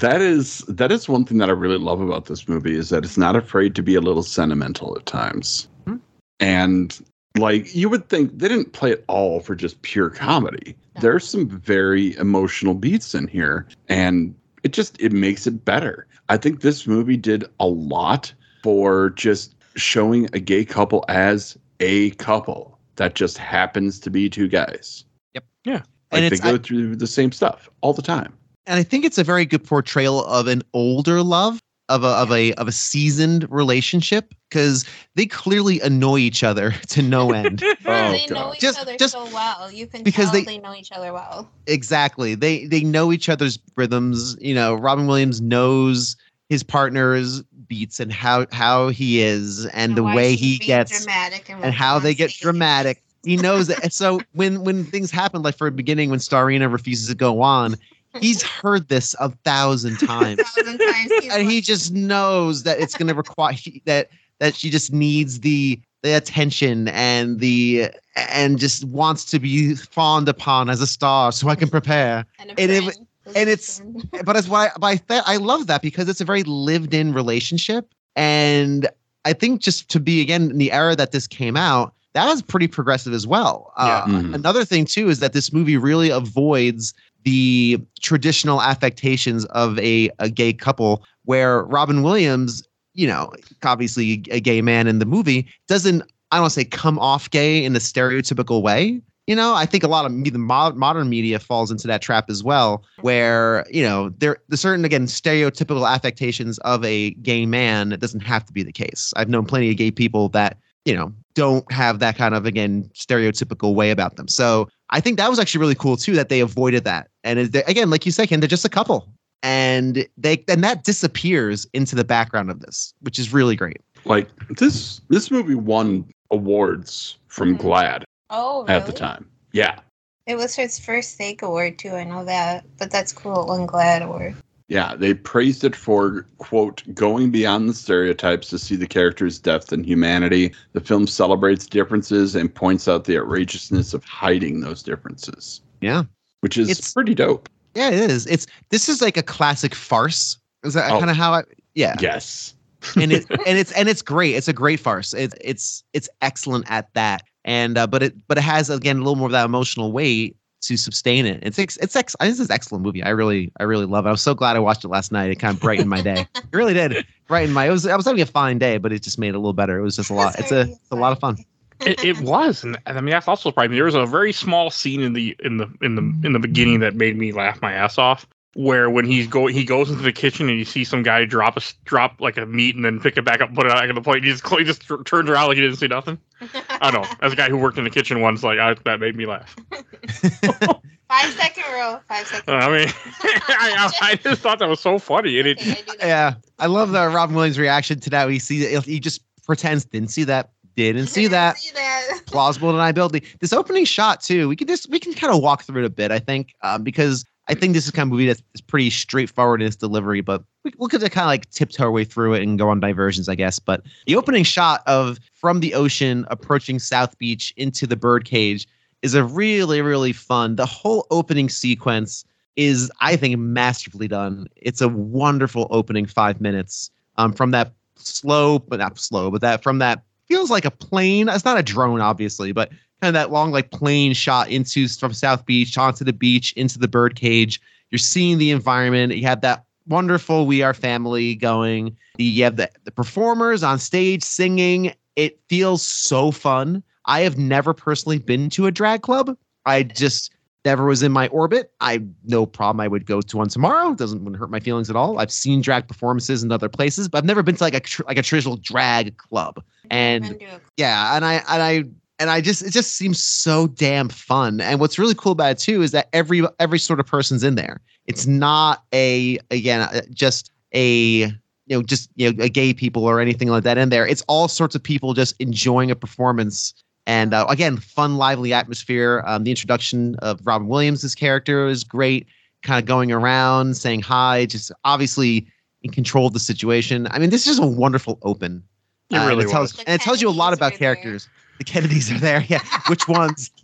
[0.00, 3.04] That is that is one thing that I really love about this movie is that
[3.04, 5.68] it's not afraid to be a little sentimental at times.
[5.86, 5.96] Hmm.
[6.38, 7.04] And
[7.36, 10.76] like you would think they didn't play it all for just pure comedy.
[10.94, 11.00] No.
[11.00, 16.06] There's some very emotional beats in here and it just it makes it better.
[16.28, 22.10] I think this movie did a lot for just showing a gay couple as a
[22.12, 25.04] couple that just happens to be two guys.
[25.34, 25.44] Yep.
[25.64, 25.72] Yeah.
[26.12, 28.32] Like And they go I- through the same stuff all the time.
[28.66, 31.60] and I think it's a very good portrayal of an older love
[31.90, 37.02] of a of a of a seasoned relationship because they clearly annoy each other to
[37.02, 37.62] no end.
[37.84, 39.70] Oh, they know each Just- other just so well.
[39.70, 41.50] You can because tell they- they, know each other well.
[41.66, 42.34] exactly.
[42.36, 44.36] They they know each other's rhythms.
[44.40, 46.16] You know, Robin Williams knows
[46.54, 51.64] his partner's beats and how how he is and the way he gets dramatic and,
[51.64, 53.02] and how they get dramatic.
[53.24, 53.82] He knows that.
[53.82, 57.42] And so when when things happen, like for a beginning, when Starina refuses to go
[57.42, 57.74] on,
[58.20, 60.40] he's heard this a thousand times.
[60.40, 61.12] thousand times.
[61.32, 65.80] And he just knows that it's going to require that that she just needs the
[66.04, 71.48] the attention and the and just wants to be fawned upon as a star so
[71.48, 72.24] I can prepare.
[72.38, 72.98] and, a and it-.
[73.34, 73.82] And it's-
[74.24, 77.12] But that's why but I th- I love that because it's a very lived in
[77.12, 78.88] relationship and
[79.24, 82.42] I think just to be again in the era that this came out that was
[82.42, 83.72] pretty progressive as well.
[83.76, 84.12] Uh, Yeah.
[84.14, 84.34] Mhm.
[84.34, 90.28] Another thing too is that this movie really avoids the traditional affectations of a, a
[90.30, 93.32] gay couple where Robin Williams, you know,
[93.64, 97.72] obviously a gay man in the movie, doesn't, I don't say come off gay in
[97.72, 99.00] the stereotypical way.
[99.26, 102.44] You know, I think a lot of the modern media falls into that trap as
[102.44, 107.92] well, where, you know, there the certain, again, stereotypical affectations of a gay man.
[107.92, 109.14] It doesn't have to be the case.
[109.16, 112.90] I've known plenty of gay people that, you know, don't have that kind of, again,
[112.94, 114.28] stereotypical way about them.
[114.28, 117.08] So I think that was actually really cool too that they avoided that.
[117.24, 119.08] And again, like you said, Ken, they're just a couple,
[119.42, 123.80] and they and that disappears into the background of this, which is really great.
[124.04, 127.62] Like this this movie won awards from Mhm.
[127.62, 129.28] GLAAD oh, at the time.
[129.52, 129.78] Yeah.
[130.26, 131.90] It was his first steak award too.
[131.90, 133.50] I know that, but that's cool.
[133.50, 134.34] I'm GLAAD award.
[134.68, 139.70] Yeah, they praised it for quote going beyond the stereotypes to see the character's depth
[139.72, 140.54] and humanity.
[140.72, 145.60] The film celebrates differences and points out the outrageousness of hiding those differences.
[145.82, 146.04] Yeah.
[146.40, 147.50] Which is It's- pretty dope.
[147.74, 148.26] Yeah, it is.
[148.26, 150.98] It's this is like a classic farce Is that Oh.
[150.98, 151.42] kind of how I?
[151.74, 151.96] Yeah.
[152.00, 152.54] Yes.
[152.96, 154.34] and it and it's and it's great.
[154.34, 155.12] It's a great farce.
[155.12, 157.22] It's it's it's excellent at that.
[157.44, 160.36] And uh, but it but it has again a little more of that emotional weight
[160.62, 161.40] to sustain it.
[161.42, 163.02] It's ex- it's ex- this is an excellent movie.
[163.02, 164.08] I really I really love it.
[164.08, 165.30] I was so glad I watched it last night.
[165.30, 166.26] It kind of brightened my day.
[166.36, 167.66] It really did brighten my.
[167.66, 169.52] It was I was having a fine day, but it just made it a little
[169.52, 169.78] better.
[169.78, 170.38] It was just a lot.
[170.38, 171.36] It's a it's a lot of fun.
[171.80, 173.74] it, it was, and I mean that's also surprising.
[173.74, 176.80] There was a very small scene in the in the in the in the beginning
[176.80, 178.26] that made me laugh my ass off.
[178.54, 181.56] Where when he's go he goes into the kitchen and you see some guy drop
[181.56, 183.94] a drop like a meat and then pick it back up, put it back on
[183.94, 184.22] the plate.
[184.22, 186.18] He just he just tur- turns around like he didn't see nothing.
[186.68, 187.08] I don't know.
[187.20, 189.56] As a guy who worked in the kitchen once, like I, that made me laugh.
[191.08, 192.00] Five second rule.
[192.08, 192.54] Five second.
[192.54, 192.88] I mean,
[193.22, 196.06] I, I, I just thought that was so funny, and it Okay, I.
[196.06, 198.28] Yeah, I love the Robin Williams reaction to that.
[198.30, 198.84] He sees it.
[198.84, 200.50] He just pretends didn't see that.
[200.76, 201.58] Didn't see that.
[201.58, 202.22] See that.
[202.26, 203.24] plausible deniability.
[203.38, 205.90] This opening shot too, we can just we can kind of walk through it a
[205.90, 206.10] bit.
[206.10, 209.68] I think um, because I think this is kind of movie that's, pretty straightforward in
[209.68, 212.58] its delivery, but we, we could kind of like tiptoe our way through it and
[212.58, 213.58] go on diversions, I guess.
[213.58, 218.66] But the opening shot of from the ocean approaching South Beach into the birdcage
[219.02, 220.56] is a really really fun.
[220.56, 222.24] The whole opening sequence
[222.56, 224.46] is, I think, masterfully done.
[224.56, 229.62] It's a wonderful opening five minutes um, from that slow, but not slow, but that
[229.62, 231.28] from that feels like a plane.
[231.28, 232.70] It's not a drone, obviously, but
[233.04, 236.78] kind of that long like plane shot into from South Beach onto the beach into
[236.78, 237.60] the bird cage.
[237.90, 239.14] You're seeing the environment.
[239.14, 241.94] You have that wonderful "We Are Family" going.
[242.16, 244.94] The, you have the the performers on stage singing.
[245.16, 246.82] It feels so fun.
[247.04, 249.36] I have never personally been to a drag club.
[249.66, 250.32] I just
[250.64, 251.72] never was in my orbit.
[251.82, 252.80] I no problem.
[252.80, 253.92] I would go to one tomorrow.
[253.92, 255.18] It doesn't wouldn't hurt my feelings at all.
[255.18, 258.04] I've seen drag performances in other places, but I've never been to like a tr-
[258.06, 259.62] like a traditional drag club.
[259.90, 260.42] And
[260.78, 261.84] yeah, and I and I
[262.18, 264.60] and I just it just seems so damn fun.
[264.60, 267.54] And what's really cool about it too is that every every sort of person's in
[267.54, 267.80] there.
[268.06, 271.26] It's not a again uh, just a
[271.66, 274.06] you know just you know a gay people or anything like that in there.
[274.06, 276.74] It's all sorts of people just enjoying a performance.
[277.06, 279.22] And uh, again, fun, lively atmosphere.
[279.26, 282.26] Um, the introduction of Robin Williams' character is great.
[282.62, 285.46] Kind of going around saying hi, just obviously
[285.82, 287.06] in control of the situation.
[287.10, 288.62] I mean, this is just a wonderful open.
[289.10, 289.84] It Uh, and really it tells, was.
[289.84, 290.94] and it tells you a lot about Kennedys were there.
[290.94, 291.28] characters.
[291.58, 292.44] The Kennedys are there.
[292.48, 293.50] Yeah, which ones?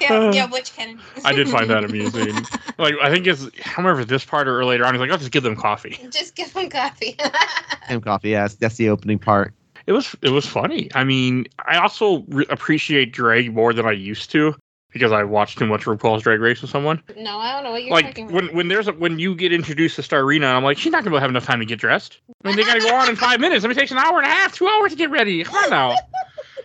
[0.00, 0.98] Yeah, uh, yeah, which Kennedy?
[1.26, 2.34] I did find that amusing.
[2.78, 4.94] Like I think it's however this part or later on.
[4.94, 5.98] He's like, I'll just give them coffee.
[6.10, 7.16] Just give them coffee.
[7.88, 8.30] Sam Coffee.
[8.30, 9.52] Yeah, that's, that's the opening part.
[9.86, 10.88] It was it was funny.
[10.94, 14.54] I mean, I also re- appreciate drag more than I used to
[14.92, 17.02] because I watched too much RuPaul's Drag Race with someone.
[17.16, 18.34] no, I don't know what you're like talking about.
[18.34, 21.18] when when there's a, when you get introduced to Starina, I'm like, she's not gonna
[21.18, 22.20] have enough time to get dressed.
[22.44, 23.64] I mean, they gotta go on in five minutes.
[23.64, 25.42] I mean, it takes an hour and a half, two hours to get ready.
[25.42, 25.96] Come on now.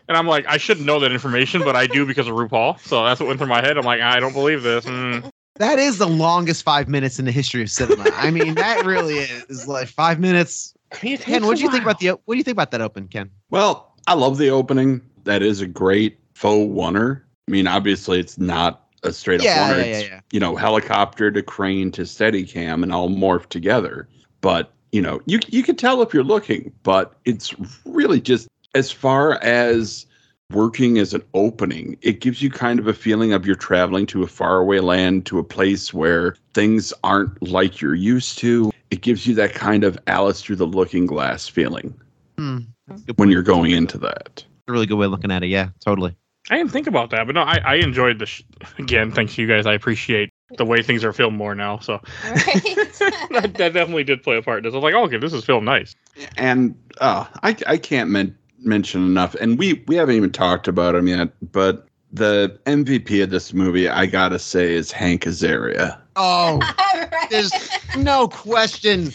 [0.08, 2.80] And I'm like, I shouldn't know that information, but I do because of RuPaul.
[2.82, 3.78] So that's what went through my head.
[3.78, 4.86] I'm like, I don't believe this.
[4.86, 5.30] Mm.
[5.56, 8.04] That is the longest five minutes in the history of cinema.
[8.14, 9.68] I mean, that really is.
[9.68, 10.74] Like five minutes.
[10.92, 12.10] I mean, Ken, what do you think about the?
[12.10, 13.30] What do you think about that open, Ken?
[13.50, 15.02] Well, I love the opening.
[15.24, 17.26] That is a great faux oner.
[17.48, 19.80] I mean, obviously, it's not a straight up Yeah, oner.
[19.80, 20.20] yeah, yeah, It's, yeah.
[20.32, 24.08] You know, helicopter to crane to steady cam and all morph together.
[24.42, 27.54] But you know, you you can tell if you're looking, but it's
[27.86, 30.06] really just as far as
[30.52, 34.24] working as an opening, it gives you kind of a feeling of you're traveling to
[34.24, 38.72] a faraway land, to a place where things aren't like you're used to.
[38.92, 41.94] It gives you that kind of Alice through the looking glass feeling
[42.38, 44.44] that's a good when you're going into that.
[44.68, 45.48] a really good way of looking at it.
[45.48, 46.16] Yeah, totally.
[46.52, 48.44] I didn't think about that, but no, I, I enjoyed the sh-
[48.78, 49.12] again.
[49.12, 51.80] Thanks to you guys, I appreciate the way things are filmed more now.
[51.80, 53.54] So that, Right?
[53.58, 54.58] that definitely did play a part.
[54.60, 54.74] in this.
[54.74, 55.96] I was like, oh, okay, this is filmed nice.
[56.38, 60.96] and uh, I I can't men- mention enough, and we we haven't even talked about
[60.96, 66.00] him yet, but the MVP of this movie, I gotta say, is Hank Azaria.
[66.16, 66.60] Oh,
[67.12, 67.30] right.
[67.30, 67.52] there's
[67.98, 69.12] no question.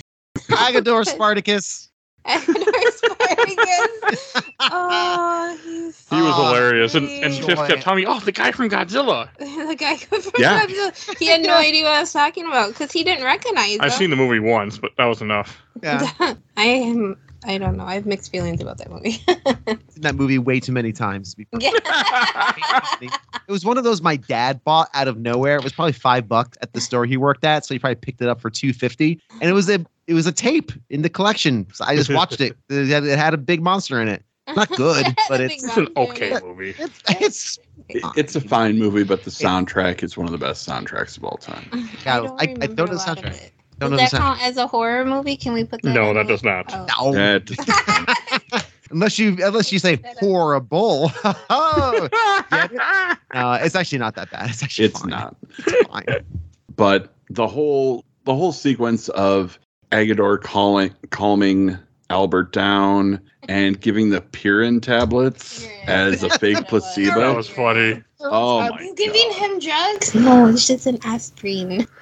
[0.49, 1.89] Agador Spartacus.
[2.27, 4.43] Agador Spartacus.
[4.61, 7.47] Oh, he's He was Oh, hilarious, and and sweet.
[7.47, 9.29] Tiff kept telling me, oh, the guy from Godzilla.
[9.39, 10.67] the guy from Yeah.
[10.67, 11.19] Godzilla.
[11.19, 13.99] He had no idea what I was talking about because he didn't recognize I've him.
[13.99, 15.57] seen the movie once, but that was enough.
[15.83, 16.11] Yeah,
[16.57, 17.17] I am.
[17.44, 17.85] I don't know.
[17.85, 19.11] I have mixed feelings about that movie.
[19.90, 21.37] seen that movie way too many times.
[21.59, 21.70] yeah.
[23.48, 25.57] It was one of those my dad bought out of nowhere.
[25.57, 28.20] It was probably five bucks at the store he worked at, so he probably picked
[28.20, 29.22] it up for two fifty.
[29.40, 31.66] And it was a it was a tape in the collection.
[31.72, 32.57] So I just watched it.
[32.68, 34.22] It had, it had a big monster in it.
[34.55, 36.74] Not good, but it's It's an okay movie.
[36.79, 40.68] it's, it's It- It's a fine movie, but the soundtrack is one of the best
[40.68, 41.68] soundtracks of all time.
[42.05, 43.51] Yeah, I don't I- I don't know the lot of soundtrack.
[43.79, 43.81] It.
[43.81, 45.37] Don't Does that the sound- count as a horror movie?
[45.37, 45.93] Can we put that?
[45.95, 46.67] No, that does not.
[46.99, 47.12] Oh.
[47.12, 47.38] no.
[47.38, 51.11] That- unless you unless you say horrible.
[51.51, 52.09] oh,
[52.51, 54.51] uh, it's actually not that bad.
[54.51, 55.11] It's actually it's fine.
[55.11, 55.37] not.
[55.59, 56.05] It's fine.
[56.77, 59.59] but the whole the whole sequence of
[59.93, 61.79] Agador calling calming
[62.11, 67.09] Albert down and giving the Pirin tablets as a fake placebo.
[67.09, 67.37] That placebo.
[67.37, 68.03] was funny.
[68.20, 69.37] Oh Are you giving God.
[69.37, 70.14] him drugs?
[70.14, 71.87] No, it's just an aspirin.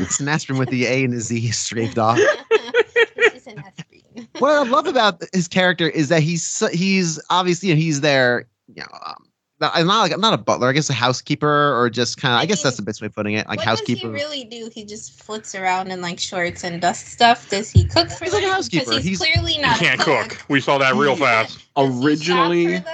[0.00, 2.18] It's an aspirin with the A and the Z scraped off.
[2.20, 4.28] it's just an aspirin.
[4.38, 8.46] what I love about his character is that he's he's obviously you know, he's there.
[8.68, 9.27] You know, um, not,
[9.60, 10.68] I'm not like I'm not a butler.
[10.68, 12.38] I guess a housekeeper or just kind of.
[12.38, 13.46] I, I guess mean, that's the best way of putting it.
[13.48, 14.02] Like what housekeeper.
[14.12, 14.70] does he really do?
[14.72, 17.48] He just flits around in like shorts and does stuff.
[17.50, 18.92] Does he cook for He's like a housekeeper.
[18.92, 19.78] He's, He's- clearly He not.
[19.78, 20.28] can't a cook.
[20.30, 20.44] cook.
[20.48, 21.58] We saw that real fast.
[21.76, 22.84] Does he Originally, for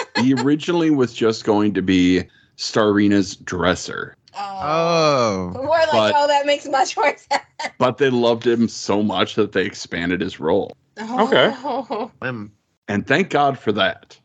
[0.22, 2.24] he originally was just going to be
[2.56, 5.52] Starina's dresser, Oh.
[5.54, 7.42] oh, More like, But- oh, that makes much more sense.
[7.78, 10.74] but they loved him so much that they expanded his role.
[10.98, 11.52] Okay.
[11.62, 12.10] Oh.
[12.22, 12.50] um,
[12.88, 14.18] And thank God for that.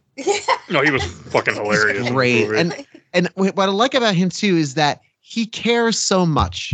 [0.70, 2.10] No, he was fucking hilarious.
[2.10, 2.50] great.
[2.52, 6.74] And and what I like about him too is that he cares so much,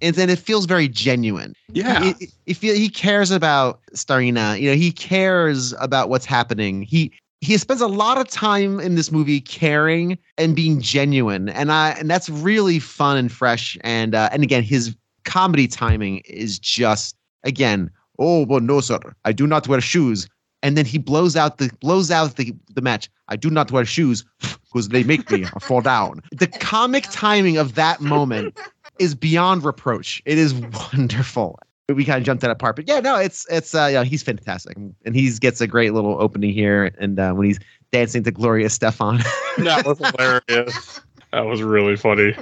[0.00, 1.54] and then it feels very genuine.
[1.72, 2.02] Yeah.
[2.02, 4.60] He, he, he he cares about Starina.
[4.60, 6.82] You know, he cares about what's happening.
[6.82, 11.70] He he spends a lot of time in this movie caring and being genuine, and
[11.70, 13.76] I and that's really fun and fresh.
[13.82, 14.94] And uh, and again, his
[15.24, 17.90] comedy timing is just again.
[18.18, 18.98] Oh, well, no, sir.
[19.26, 20.26] I do not wear shoes.
[20.66, 23.08] And then he blows out the blows out the the match.
[23.28, 26.22] I do not wear shoes because they make me fall down.
[26.32, 28.58] The comic timing of that moment
[28.98, 30.20] is beyond reproach.
[30.24, 30.54] It is
[30.92, 31.60] wonderful.
[31.88, 34.76] We kind of jumped that apart, but yeah, no, it's it's uh, yeah, he's fantastic,
[34.76, 37.60] and he gets a great little opening here, and uh, when he's
[37.92, 39.22] dancing to Gloria Estefan.
[39.58, 41.00] that was hilarious.
[41.32, 42.32] That was really funny.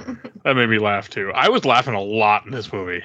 [0.43, 1.31] That made me laugh too.
[1.35, 3.03] I was laughing a lot in this movie.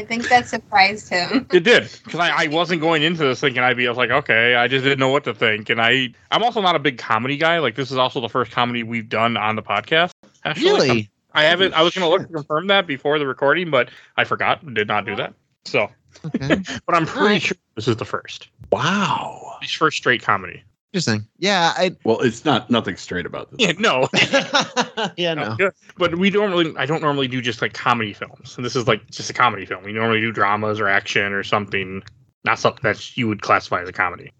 [0.00, 1.46] I think that surprised him.
[1.52, 3.86] It did because I, I wasn't going into this thinking I'd be.
[3.86, 5.68] I was like, okay, I just didn't know what to think.
[5.68, 7.58] And I, I'm also not a big comedy guy.
[7.58, 10.12] Like this is also the first comedy we've done on the podcast.
[10.44, 11.10] Actually, really?
[11.34, 11.74] I haven't.
[11.74, 14.74] I was going to look to confirm that before the recording, but I forgot.
[14.74, 15.34] Did not do that.
[15.66, 15.90] So,
[16.24, 16.56] Okay.
[16.86, 17.42] but I'm pretty Alright.
[17.42, 18.48] sure this is the first.
[18.72, 19.56] Wow.
[19.60, 20.62] This first straight comedy.
[20.92, 21.24] Interesting.
[21.38, 23.60] Yeah, I Well, it's not nothing straight about this.
[23.60, 24.08] Yeah, no,
[25.16, 25.56] yeah, no.
[25.58, 26.76] Yeah, but we don't really.
[26.76, 28.56] I don't normally do just like comedy films.
[28.56, 29.84] And this is like just a comedy film.
[29.84, 32.02] We normally do dramas or action or something.
[32.42, 34.32] Not something that you would classify as a comedy.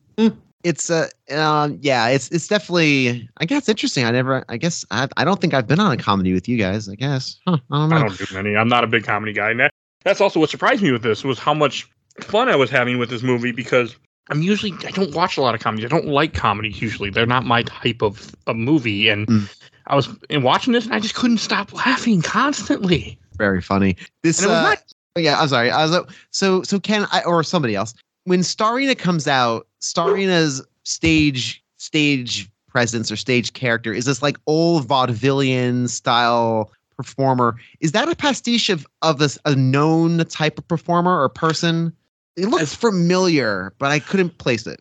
[0.63, 3.29] It's uh, um, yeah, it's it's definitely.
[3.39, 4.05] I guess interesting.
[4.05, 4.45] I never.
[4.49, 5.09] I guess I.
[5.17, 6.89] I don't think I've been on a comedy with you guys.
[6.89, 7.39] I guess.
[7.47, 7.97] Huh, I don't know.
[7.97, 8.57] I don't do many.
[8.57, 9.53] I'm not a big comedy guy.
[9.53, 9.73] And that,
[10.05, 11.89] that's also what surprised me with this was how much
[12.21, 13.97] fun I was having with this movie because
[14.31, 15.85] I'm usually I don't watch a lot of comedies.
[15.85, 17.11] I don't like comedies usually.
[17.11, 19.09] They're not my type of, a movie.
[19.09, 19.57] And Mm.
[19.87, 23.19] I was in watching this and I just couldn't stop laughing constantly.
[23.37, 23.97] Very funny.
[24.23, 24.38] This.
[24.38, 24.79] And it was uh, not
[25.16, 25.71] Yeah, I'm sorry.
[25.71, 27.95] I was uh, so so Ken I, or somebody else.
[28.25, 34.87] When Starina comes out, Starina's stage stage presence or stage character is this like old
[34.87, 37.57] vaudevillian style performer.
[37.81, 41.93] Is that a pastiche of of this a known type of performer or person?
[42.37, 44.81] It looks As- familiar, but I couldn't place it.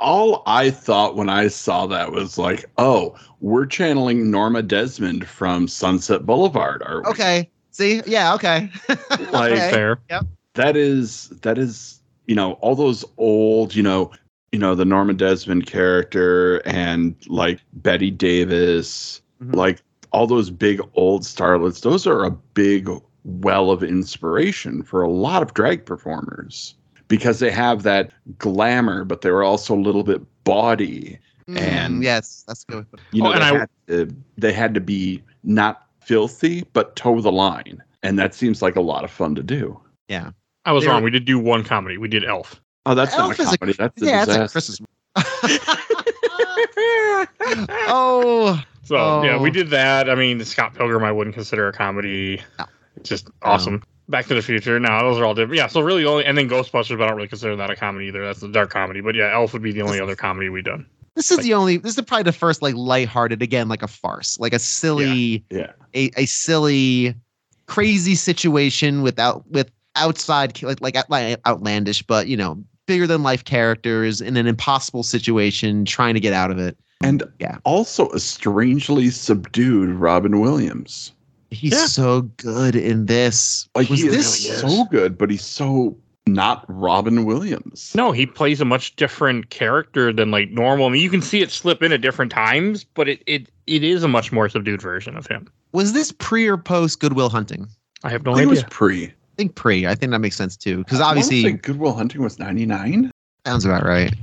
[0.00, 5.68] All I thought when I saw that was like, oh, we're channeling Norma Desmond from
[5.68, 6.82] Sunset Boulevard.
[6.84, 7.06] Are we?
[7.10, 7.50] Okay.
[7.70, 8.02] See?
[8.06, 8.68] Yeah, okay.
[8.88, 9.70] Like, Okay.
[9.70, 9.98] fair.
[10.54, 14.10] that is that is you know all those old you know
[14.50, 19.54] you know the Norma Desmond character and like Bette Davis Mhm.
[19.56, 22.88] like all those big old starlets those are a big
[23.24, 26.74] well of inspiration for a lot of drag performers
[27.08, 32.44] because they have that glamour but they're also a little bit bawdy And- Mm, yes,
[32.46, 32.86] that's good.
[33.12, 36.96] you know Oh, and they, I- had to, they had to be not filthy but
[36.96, 40.30] toe the line and that seems like a lot of fun to do Yeah.
[40.64, 41.02] I was They're- wrong.
[41.02, 41.98] We did do one comedy.
[41.98, 42.60] We did Elf.
[42.86, 44.58] oh that's Elf not a is a- comedy that's a yeah, disaster.
[44.58, 44.82] it's a
[45.14, 45.14] Christmas.
[47.88, 49.52] oh, So yeah, we Oh.
[49.52, 50.10] did that.
[50.10, 52.40] I mean, Scott Pilgrim, I wouldn't consider a comedy.
[52.58, 52.66] No.
[52.96, 53.82] It's just awesome.
[54.08, 54.78] Back to the Future.
[54.80, 55.56] No, those are all different.
[55.56, 58.06] Yeah, so really only and then Ghostbusters, but I don't really consider that a comedy
[58.06, 58.24] either.
[58.24, 59.00] That's a dark comedy.
[59.00, 60.84] But yeah, Elf would be the only other comedy we've done.
[61.14, 61.78] this is the only.
[61.78, 65.72] This is probably the first like lighthearted again, like a farce, like a silly, yeah
[65.94, 67.14] a, a silly,
[67.66, 73.44] crazy situation without with outside like like like outlandish, but you know bigger than life
[73.44, 76.76] characters in an impossible situation, trying to get out of it.
[77.02, 77.56] and Yeah.
[77.64, 81.12] also a strangely subdued Robin Williams.
[81.52, 81.86] He's Yeah.
[81.86, 83.68] so good in this.
[83.74, 85.96] Like Was he this is so good, but he's so
[86.26, 87.92] not Robin Williams.
[87.94, 90.86] No, he plays a much different character than like normal.
[90.86, 93.84] I mean, you can see it slip in at different times, but it it, it
[93.84, 95.48] is a much more subdued version of him.
[95.72, 97.68] was this pre or post Good Will Hunting?
[98.04, 99.06] I have I no think it was pre.
[99.06, 99.86] I think pre.
[99.86, 102.66] I think that makes sense too, because I wanna obviously Good Will Hunting was ninety
[102.66, 103.10] nine.
[103.46, 104.14] sounds about right.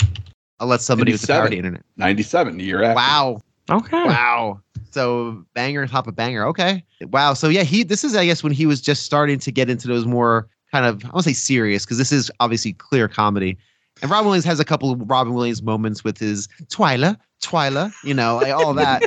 [0.60, 1.58] I'll let somebody with the power of 97.
[1.66, 1.86] internet.
[1.96, 2.96] 97, the year after.
[2.96, 3.42] Wow.
[3.70, 4.04] Okay.
[4.04, 4.60] Wow.
[4.92, 6.46] So banger on top of banger.
[6.48, 6.84] Okay.
[7.02, 7.34] Wow.
[7.34, 9.88] So yeah, he this is I guess when he was just starting to get into
[9.88, 13.58] those more kind of I won't say serious because this is obviously clear comedy.
[14.02, 18.14] And Robin Williams has a couple of Robin Williams moments with his Twyla, Twyla, you
[18.14, 19.04] know, all that.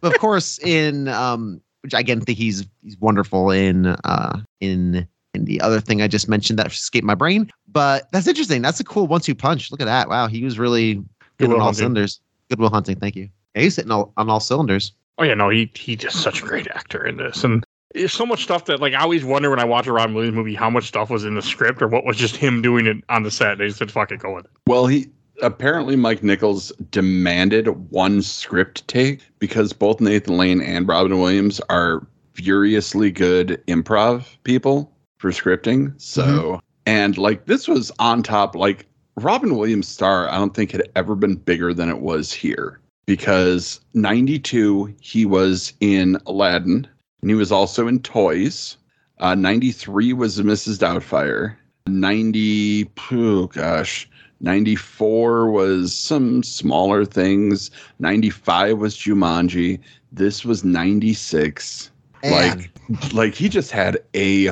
[0.00, 5.06] but of course, in um, which I again think he's he's wonderful in uh in
[5.34, 7.50] in the other thing I just mentioned that escaped my brain.
[7.66, 8.62] But that's interesting.
[8.62, 9.70] That's a cool one-two punch.
[9.70, 10.08] Look at that.
[10.08, 11.02] Wow, he was really
[11.38, 11.78] good on all Hunting.
[11.78, 12.20] cylinders.
[12.48, 12.98] Good Will Hunting.
[12.98, 13.28] Thank you.
[13.54, 14.92] Yeah, he's hitting all, on all cylinders.
[15.18, 17.64] Oh yeah, no, he he's just such a great actor in this, and
[17.94, 20.36] there's so much stuff that like I always wonder when I watch a Robin Williams
[20.36, 22.98] movie how much stuff was in the script or what was just him doing it
[23.08, 23.58] on the set.
[23.58, 25.08] They just said, "Fuck it, go with it." Well, he
[25.42, 32.06] apparently Mike Nichols demanded one script take because both Nathan Lane and Robin Williams are
[32.34, 36.00] furiously good improv people for scripting.
[36.00, 36.58] So, mm-hmm.
[36.86, 41.16] and like this was on top, like Robin Williams' star, I don't think had ever
[41.16, 46.86] been bigger than it was here because 92, he was in Aladdin
[47.22, 48.76] and he was also in Toys.
[49.18, 50.78] Uh, 93 was Mrs.
[50.78, 51.56] Doubtfire.
[51.86, 54.06] 90, oh gosh,
[54.40, 57.70] 94 was some smaller things.
[57.98, 59.80] 95 was Jumanji.
[60.12, 61.90] This was 96.
[62.22, 62.70] Like,
[63.14, 64.50] like he just had a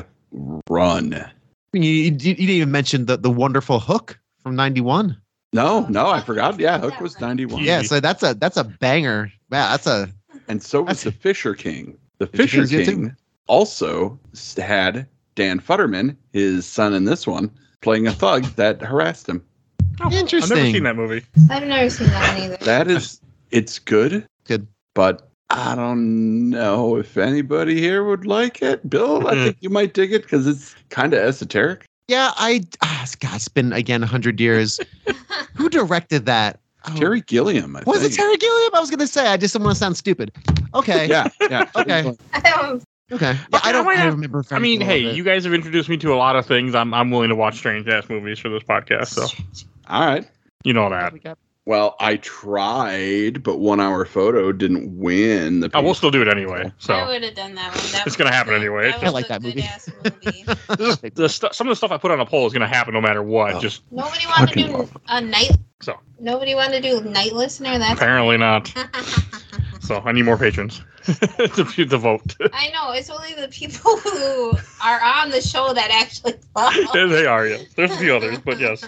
[0.71, 1.31] run.
[1.75, 5.21] you, you, you didn't even mention the, the wonderful Hook from '91.
[5.57, 6.61] No, no, I forgot.
[6.61, 7.65] Yeah, Hook was 91.
[7.65, 9.33] Yeah, so that's a that's a banger.
[9.51, 10.11] Yeah, that's a
[10.49, 11.97] And so was the Fisher King.
[12.19, 14.19] The Fisher Fisher King also
[14.59, 17.51] had Dan Futterman, his son in this one,
[17.81, 19.43] playing a thug that harassed him.
[20.13, 20.43] Interesting.
[20.43, 21.25] I've never seen that movie.
[21.51, 22.57] I've never seen that one either.
[22.65, 24.27] That is, it's good.
[24.45, 24.67] Good.
[24.95, 28.89] But I don't know if anybody here would like it.
[28.89, 29.45] Bill, I mm-hmm.
[29.45, 31.87] think you might dig it because it's kind of esoteric.
[32.09, 32.33] Yeah.
[32.37, 34.81] I ah, God, it's been again hundred years.
[35.55, 36.61] Who directed that?
[36.89, 38.13] Oh, Terry Gilliam, I Was it.
[38.13, 38.75] Terry Gilliam?
[38.75, 39.27] I was gonna say.
[39.27, 40.31] I just didn't want to sound stupid.
[40.75, 41.09] Okay.
[41.09, 41.69] Yeah, yeah.
[41.77, 42.15] Okay.
[42.33, 43.33] I don't Okay.
[43.33, 43.85] Yeah, Okay, I don't.
[43.87, 44.45] why I remember.
[44.51, 46.75] I mean, hey, you guys have introduced me to a lot of things.
[46.75, 49.27] I'm I'm willing to watch strange ass movies for this podcast, so
[49.89, 50.29] All right.
[50.65, 51.13] you know that.
[51.13, 55.71] We got- Well, I tried, but one hour photo didn't win the.
[55.75, 56.71] Oh, we'll still do it anyway.
[56.79, 57.85] So I So would have done that one.
[57.93, 58.93] That It's gonna happen a- anyway.
[58.93, 59.63] That I like that movie.
[59.63, 61.11] good-ass movie.
[61.15, 62.95] the stu- some of the stuff I put on a poll is going to happen
[62.95, 63.55] no matter what.
[63.57, 63.61] Oh.
[63.61, 65.51] Just Nobody wanted to do love a night.
[65.83, 65.99] So.
[66.21, 67.79] Nobody wanted to do night listener.
[67.79, 68.73] That's apparently not.
[69.81, 72.35] So I need more patrons to, to vote.
[72.53, 74.51] I know it's only the people who
[74.83, 76.93] are on the show that actually follow.
[76.93, 77.47] There they are.
[77.47, 78.85] Yeah, there's a few others, but yes.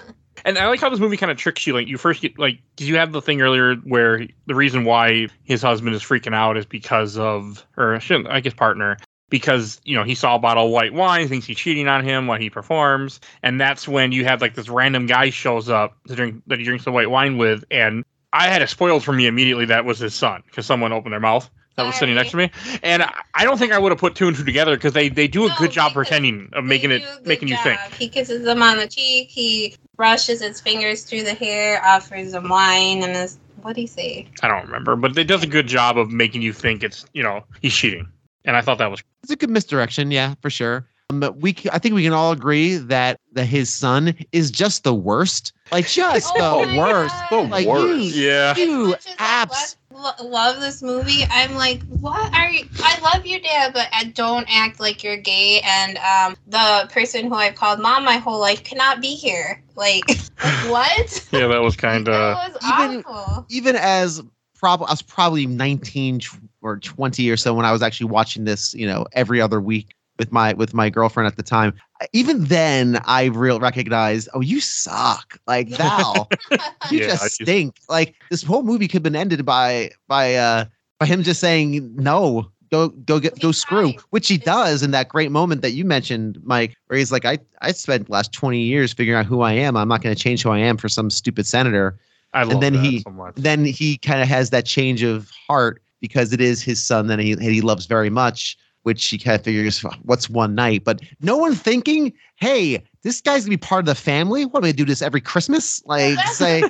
[0.49, 1.75] And I like how this movie kind of tricks you.
[1.75, 5.61] Like you first get like, you have the thing earlier where the reason why his
[5.61, 8.97] husband is freaking out is because of, or I guess partner,
[9.29, 12.27] because you know he saw a bottle of white wine, thinks he's cheating on him
[12.27, 16.15] while he performs, and that's when you have like this random guy shows up to
[16.15, 19.27] drink that he drinks the white wine with, and I had it spoiled for me
[19.27, 22.37] immediately that was his son because someone opened their mouth that was sitting next to
[22.37, 22.51] me,
[22.83, 25.09] and I- I don't think I would have put two and two together because they
[25.09, 27.57] they do a No, good job pretending of making it do a good making you
[27.57, 27.81] think.
[27.99, 29.29] He kisses them on the cheek.
[29.31, 33.87] He brushes his fingers through the hair, offers them wine, and is what do you
[33.87, 34.27] say?
[34.43, 37.23] I don't remember, but it does a good job of making you think it's you
[37.23, 38.07] know he's cheating,
[38.45, 40.87] and I thought that was It's a good misdirection, yeah, for sure.
[41.11, 44.51] Um, but we, c- I think we can all agree that that his son is
[44.51, 47.15] just the worst, like just Oh the worst.
[47.31, 47.31] God.
[47.31, 48.15] The Like worst.
[48.15, 48.55] you, yeah.
[48.57, 50.25] you As much as I abs.
[50.25, 51.25] lo- love this movie.
[51.31, 52.65] I'm like, what are you?
[52.83, 55.61] I love you, dad, but I don't act like you're gay.
[55.65, 59.63] And um, the person who I've called mom my whole life cannot be here.
[59.75, 60.19] Like, like
[60.69, 61.29] what?
[61.33, 62.15] Yeah, that was kind of.
[62.15, 63.47] that was even- awful.
[63.51, 64.23] Even as
[64.55, 66.21] prob, I was probably 19
[66.63, 69.95] or 20 or so when I was actually watching this, you know, every other week
[70.19, 71.75] with my with my girlfriend at the time.
[72.13, 76.29] Even then, I real recognized, oh, you suck, like Val.
[76.91, 77.77] you Yeah, I just just- stink.
[77.89, 80.65] Like this whole movie could have been ended by by uh
[80.99, 85.09] by him just saying no, go go get go screw, which he does in that
[85.09, 88.61] great moment that you mentioned, Mike, where he's like, I I spent the last twenty
[88.61, 89.77] years figuring out who I am.
[89.77, 91.99] I'm not going to change who I am for some stupid senator.
[92.35, 93.35] I love then that he- so much.
[93.37, 97.19] Then he kind of has that change of heart because it is his son that
[97.19, 98.57] he that he loves very much.
[98.89, 100.83] Which she kind of figures, what's one night?
[100.83, 104.47] But no one thinking, hey, this guy's gonna be part of the family.
[104.47, 105.85] What am I gonna do this every Christmas?
[105.85, 106.63] Like, That's say,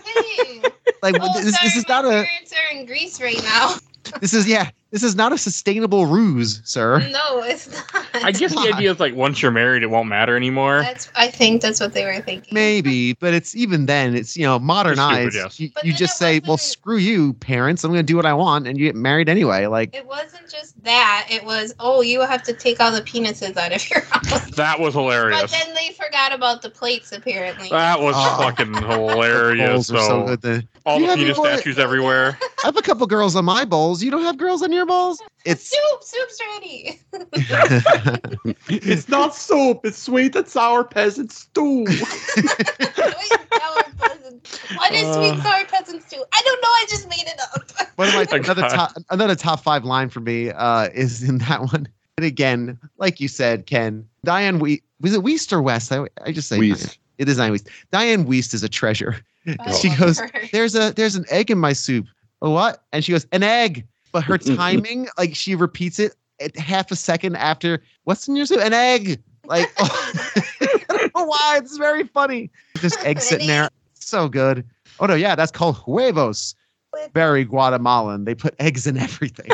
[1.01, 3.77] like Oh, this, this is not a parents are in Greece right now.
[4.21, 8.07] This is yeah this is not a sustainable ruse sir No, it's not.
[8.25, 10.81] I guess the idea is like once you're married, it won't matter anymore.
[10.83, 11.11] That's.
[11.15, 12.53] I think that's what they were thinking.
[12.55, 15.61] maybe but it's even then it's you know modernized yes.
[15.61, 18.79] you, you just say well screw you parents i'm gonna do what i want and
[18.79, 21.27] you get married anyway like It wasn't just that.
[21.31, 24.51] It was, oh, you have to take all the penises out of your house.
[24.53, 25.41] That was hilarious.
[25.43, 27.69] But then they forgot about the plates, apparently.
[27.69, 28.39] That was Oh.
[28.41, 28.73] fucking
[29.13, 29.91] hilarious.
[29.91, 32.39] bowls are so So, good the, All You the have penis your boy- statues everywhere.
[32.43, 34.03] I have a couple girls on my bowls.
[34.03, 35.21] You don't have girls on your bowls?
[35.45, 37.01] It's Soup, soup's ready.
[38.69, 39.81] it's not soup.
[39.85, 41.87] It's sweet and sour peasant stew.
[41.89, 42.05] Sweet
[43.61, 44.59] sour peasants.
[44.77, 45.43] What is sweet Uh.
[45.43, 46.25] sour peasant stew?
[46.33, 46.69] I don't know.
[46.69, 47.63] I just made it up.
[47.97, 48.69] one of my another God.
[48.71, 51.87] top another top five line for me uh, is in that one.
[52.17, 55.93] And again, like you said, Ken, Diane we was it Weist or West?
[55.93, 56.79] I, I just say Weist.
[56.79, 56.97] Diane.
[57.19, 57.69] It is Diane Wiest.
[57.91, 59.17] Diane Wiest is a treasure.
[59.61, 60.31] I She goes, her.
[60.53, 62.07] There's a there's an egg in my soup.
[62.43, 62.85] A what?
[62.93, 63.87] And she goes, an egg.
[64.13, 68.47] But her timing, like she repeats it at half a second after, what's in your
[68.47, 68.61] soup?
[68.61, 69.21] An egg.
[69.45, 71.59] Like I don't know why.
[71.63, 72.51] It's very funny.
[72.81, 73.69] This egg sitting there.
[73.95, 74.65] So good.
[75.01, 76.55] Oh no, yeah, that's called huevos.
[77.13, 78.25] Very Guatemalan.
[78.25, 79.51] They put eggs in everything.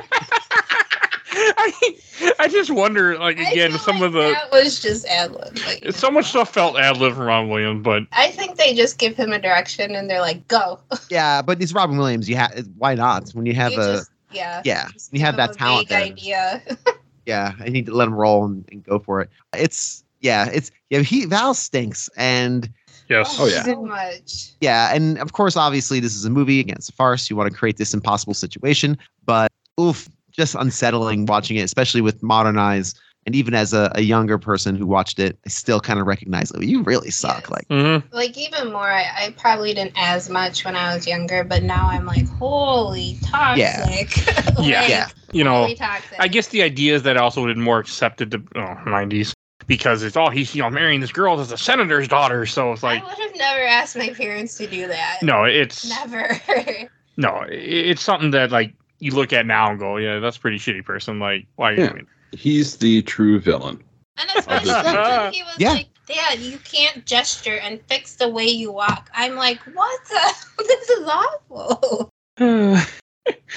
[1.65, 5.07] I, I just wonder, like I again, feel some like of the that was just
[5.07, 5.59] ad lib.
[5.67, 8.99] Like, so much stuff felt ad lib from Robin Williams, but I think they just
[8.99, 10.79] give him a direction and they're like, "Go."
[11.11, 12.29] yeah, but it's Robin Williams.
[12.29, 13.31] You have why not?
[13.31, 14.63] When you have You a just- yeah.
[14.65, 16.61] yeah, you have that talent vague there.
[16.61, 16.77] idea.
[17.27, 19.31] yeah, I need to let him roll and, and go for it.
[19.55, 21.01] It's yeah, it's yeah.
[21.01, 22.69] He Val stinks, and
[23.09, 23.37] yes.
[23.39, 23.63] Oh, oh yeah.
[23.63, 24.51] so much.
[24.61, 27.31] yeah, and of course, obviously, this is a movie against a farce.
[27.31, 32.23] You want to create this impossible situation, but oof, just unsettling watching it, especially with
[32.23, 32.95] modern eyes.
[33.27, 36.53] And even as a, a younger person who watched it, I still kind of recognize,
[36.53, 37.41] like, you really suck.
[37.49, 37.51] Yes.
[37.51, 38.03] Like, Mhm.
[38.13, 41.89] Like even more, I, I probably didn't as much when I was younger, but now
[41.89, 44.11] I'm like, holy toxic.
[44.57, 44.87] Like, Yeah.
[44.87, 46.17] yeah, You know, toxic.
[46.19, 49.33] I guess the idea is that also did more accepted to oh, 90s
[49.67, 52.83] because it's all he's you know marrying this girl as a senator's daughter, so it's
[52.83, 55.21] like I would have never asked my parents to do that.
[55.23, 56.39] no, it's Never.
[57.17, 58.75] no, it's something that like
[59.05, 61.19] you look at now and go, yeah, that's a pretty shitty person.
[61.19, 61.91] Like, why are you Yeah.
[61.91, 62.07] doing?
[62.33, 63.85] He's the true villain.
[64.17, 65.73] And especially when he was Yeah.
[65.75, 69.11] like, Dad, you can't gesture and fix the way you walk.
[69.15, 70.35] I'm like, what the?
[70.67, 72.11] this is awful.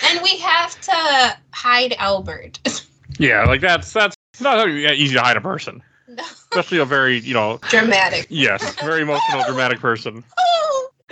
[0.10, 2.60] And we have to hide Albert.
[3.20, 6.24] yeah, like that's that's not that easy to hide a person, no.
[6.24, 8.28] especially a very you know Dramatic.
[8.30, 10.24] yes, very emotional, dramatic person.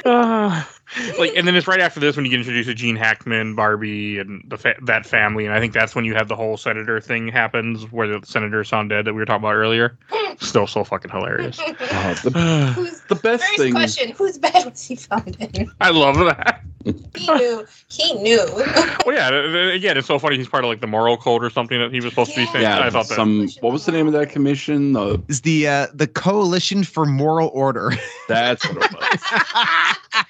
[0.06, 0.64] Uh,
[1.20, 4.20] like, and then it's right after this when you get introduced to Gene Hackman, Barbie,
[4.20, 7.00] and the fa- that family, and I think that's when you have the whole senator
[7.02, 9.98] thing happens, where the senator's on dead that we were talking about earlier.
[10.40, 11.60] Still so fucking hilarious.
[11.96, 12.30] Uh, the,
[12.76, 13.72] Who's, the best first thing.
[13.74, 15.72] question, whose bed was he found in?
[15.82, 16.62] I love that.
[16.84, 17.66] He knew.
[17.90, 18.42] He knew.
[19.06, 20.36] Well, yeah, th- th- again, it's so funny.
[20.38, 22.46] He's part of like the moral code or something that he was supposed to be
[22.48, 22.64] saying.
[22.64, 23.16] Yeah, I thought that.
[23.16, 23.48] some.
[23.62, 24.94] What was the name of that commission?
[24.94, 27.92] The is the uh, the Coalition for Moral Order.
[28.28, 30.26] that's what it was.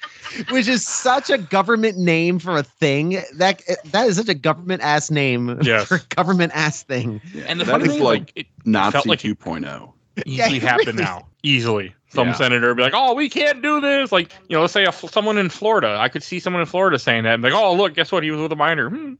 [0.50, 3.22] Which is such a government name for a thing.
[3.34, 3.62] That
[3.92, 5.86] that is such a government ass name Yes.
[5.88, 7.20] for a government ass thing.
[7.32, 9.92] Yeah, and the that funny is thing, like it Nazi felt like- 2.0.
[10.24, 11.26] Easily it happen really- now.
[11.42, 12.34] Easily, some Yeah.
[12.34, 14.92] senator would be like, "Oh, we can't do this." Like, you know, let's say a,
[14.92, 15.96] someone in Florida.
[16.00, 18.22] I could see someone in Florida saying that, and like, "Oh, look, guess what?
[18.24, 19.12] He was with a minor." Hmm.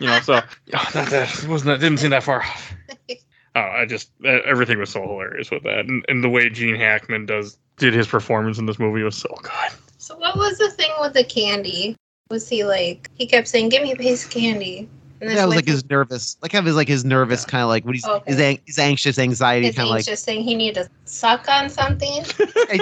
[0.00, 0.34] You know, so
[0.74, 2.74] oh, that, that wasn't that didn't seem that far off.
[3.56, 6.76] Oh, I just uh, everything was so hilarious with that, and, and the way Gene
[6.76, 9.72] Hackman does did his performance in this movie was so good.
[10.08, 11.94] So what was the thing with the candy?
[12.30, 14.88] Was he like he kept saying, "Give me a piece of candy"?
[15.20, 17.68] And That was like his nervous, like kind of his like his nervous kind of
[17.68, 18.32] like when he's oh, Okay.
[18.32, 21.68] his, ang- his anxious anxiety kind of like anxious saying he needed to suck on
[21.68, 22.24] something.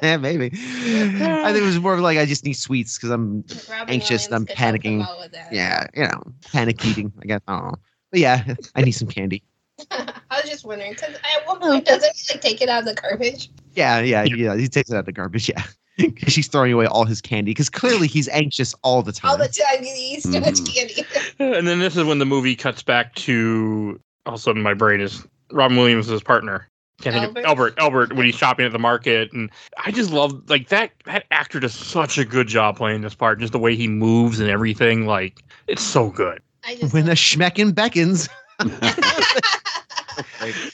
[0.00, 0.52] yeah maybe.
[0.54, 4.28] I think it was more of like I just need sweets because I'm Robin Anxious,
[4.28, 5.08] Williams I'm could help him panicking.
[5.08, 5.52] out with that.
[5.52, 6.22] yeah you know
[6.52, 7.78] panic eating I guess I don't know
[8.12, 9.42] but yeah I need some candy.
[9.90, 11.66] I was just wondering because at one oh.
[11.72, 13.50] point doesn't he like take it out of the garbage?
[13.74, 14.34] Yeah, yeah, Yeah.
[14.36, 14.56] yeah.
[14.56, 15.48] He takes it out of the garbage.
[15.48, 15.62] Yeah,
[16.08, 17.50] because she's throwing away all his candy.
[17.50, 19.30] Because clearly he's anxious all the time.
[19.32, 20.74] All the time he eats too much Mhm.
[20.74, 21.04] candy.
[21.58, 24.74] and then this is when the movie cuts back to all of a sudden my
[24.74, 26.66] brain is Robin Williams' partner.
[27.02, 27.38] Can't think Albert?
[27.40, 27.74] of Albert.
[27.78, 29.50] Albert when he's shopping at the market, and
[29.82, 30.90] I just love like that.
[31.06, 33.40] That actor does such a good job playing this part.
[33.40, 36.42] Just the way he moves and everything, like it's so good.
[36.62, 38.28] I just when the schmecken beckons.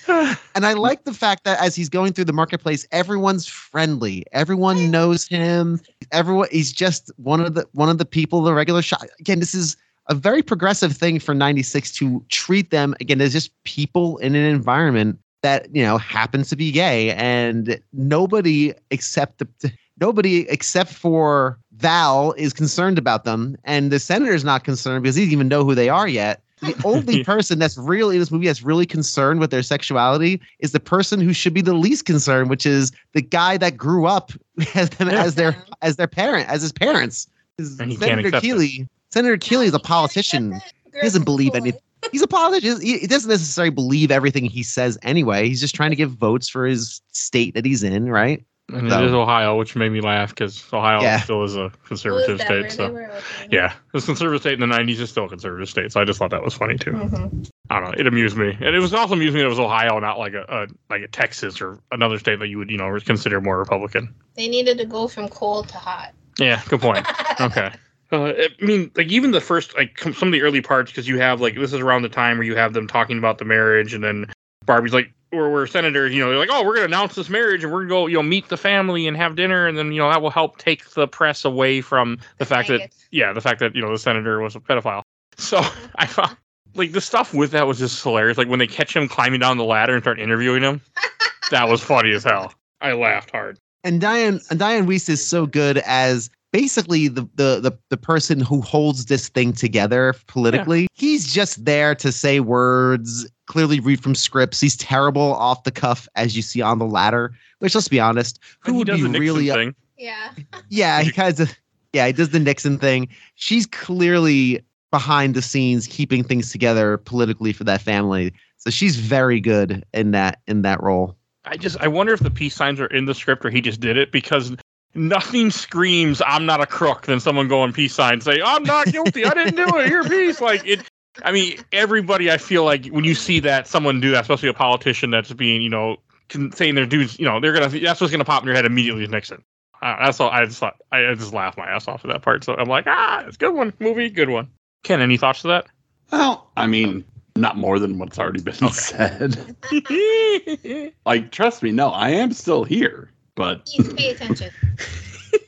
[0.54, 4.24] And I like the fact that as he's going through the marketplace, everyone's friendly.
[4.32, 5.80] Everyone knows him.
[6.12, 9.02] Everyone he's just one of the one of the people the regular shop.
[9.20, 9.76] Again, this is
[10.08, 14.44] a very progressive thing for 96 to treat them again as just people in an
[14.44, 21.58] environment that, you know, happens to be gay and nobody except the nobody except for
[21.72, 25.64] Val is concerned about them and the senator's not concerned because he doesn't even know
[25.64, 26.42] who they are yet.
[26.60, 30.72] The only person that's really in this movie that's really concerned with their sexuality is
[30.72, 34.32] the person who should be the least concerned, which is the guy that grew up
[34.74, 37.28] as them as their as their parent, as his parents.
[37.58, 38.46] And he Senator accept it.
[38.46, 40.60] Keeley, Senator Keeley is a politician.
[40.94, 41.80] He doesn't believe anything.
[42.12, 42.80] He's a politician.
[42.80, 45.48] He, he doesn't necessarily believe everything he says anyway.
[45.48, 48.44] He's just trying to give votes for his state that he's in, right?
[48.72, 51.20] And So- it is Ohio, which made me laugh because Ohio Yeah.
[51.20, 52.72] still is a conservative that state.
[52.72, 53.08] So
[53.48, 55.00] yeah, it was a conservative state in the '90s.
[55.00, 55.92] It's still a conservative state.
[55.92, 56.90] So I just thought that was funny too.
[56.90, 57.48] Mhm.
[57.70, 57.94] I don't know.
[57.96, 60.44] It amused me, and it was also amusing that it was Ohio, not like a,
[60.48, 64.12] a like a Texas or another state that you would you know consider more Republican.
[64.36, 66.12] They needed to go from cold to hot.
[66.40, 67.06] Yeah, good point.
[67.40, 67.70] okay.
[68.10, 71.18] Uh, I mean, like even the first, like some of the early parts, because you
[71.18, 73.94] have like this is around the time where you have them talking about the marriage,
[73.94, 74.26] and then
[74.64, 77.62] Barbie's like, or where senators, you know, they're like, oh, we're gonna announce this marriage,
[77.62, 80.00] and we're gonna go, you know, meet the family and have dinner, and then you
[80.00, 83.60] know that will help take the press away from the fact that, yeah, the fact
[83.60, 85.02] that you know the senator was a pedophile.
[85.36, 85.60] So
[85.96, 86.36] I found
[86.74, 88.38] like the stuff with that was just hilarious.
[88.38, 90.80] Like when they catch him climbing down the ladder and start interviewing him,
[91.50, 92.52] that was funny as hell.
[92.80, 93.58] I laughed hard.
[93.84, 98.40] and Diane and Diane Wiest is so good as basically the the the, the person
[98.40, 100.88] who holds this thing together politically.
[100.92, 104.60] He's just there to say words, clearly read from scripts.
[104.60, 107.34] He's terrible off the cuff, as you see on the ladder.
[107.60, 109.74] Which let's be honest, who would be really thing.
[109.96, 110.30] Yeah.
[110.68, 111.56] yeah, he kind of
[111.92, 113.08] yeah, he does the Nixon thing.
[113.36, 118.32] She's clearly behind the scenes keeping things together politically for that family.
[118.56, 121.16] So she's very good in that in that role.
[121.44, 123.80] I just I wonder if the peace signs are in the script or he just
[123.80, 124.54] did it because
[124.94, 129.24] nothing screams I'm not a crook than someone going peace sign say I'm not guilty
[129.24, 130.80] I didn't do it you're peace like it
[131.24, 134.54] I mean everybody I feel like when you see that someone do that especially a
[134.54, 135.96] politician that's being you know
[136.28, 138.66] con- saying their dudes you know they're gonna that's what's gonna pop in your head
[138.66, 139.42] immediately is Nixon
[139.82, 142.22] uh, that's all I just thought I, I just laughed my ass off at that
[142.22, 144.48] part so I'm like ah it's a good one movie good one
[144.84, 145.66] Ken any thoughts to that?
[146.12, 147.04] Well, I mean,
[147.34, 148.68] not more than what's already been Okay.
[148.68, 149.56] said.
[151.06, 154.52] Like, trust me, no, I am still here, but Keith, pay attention.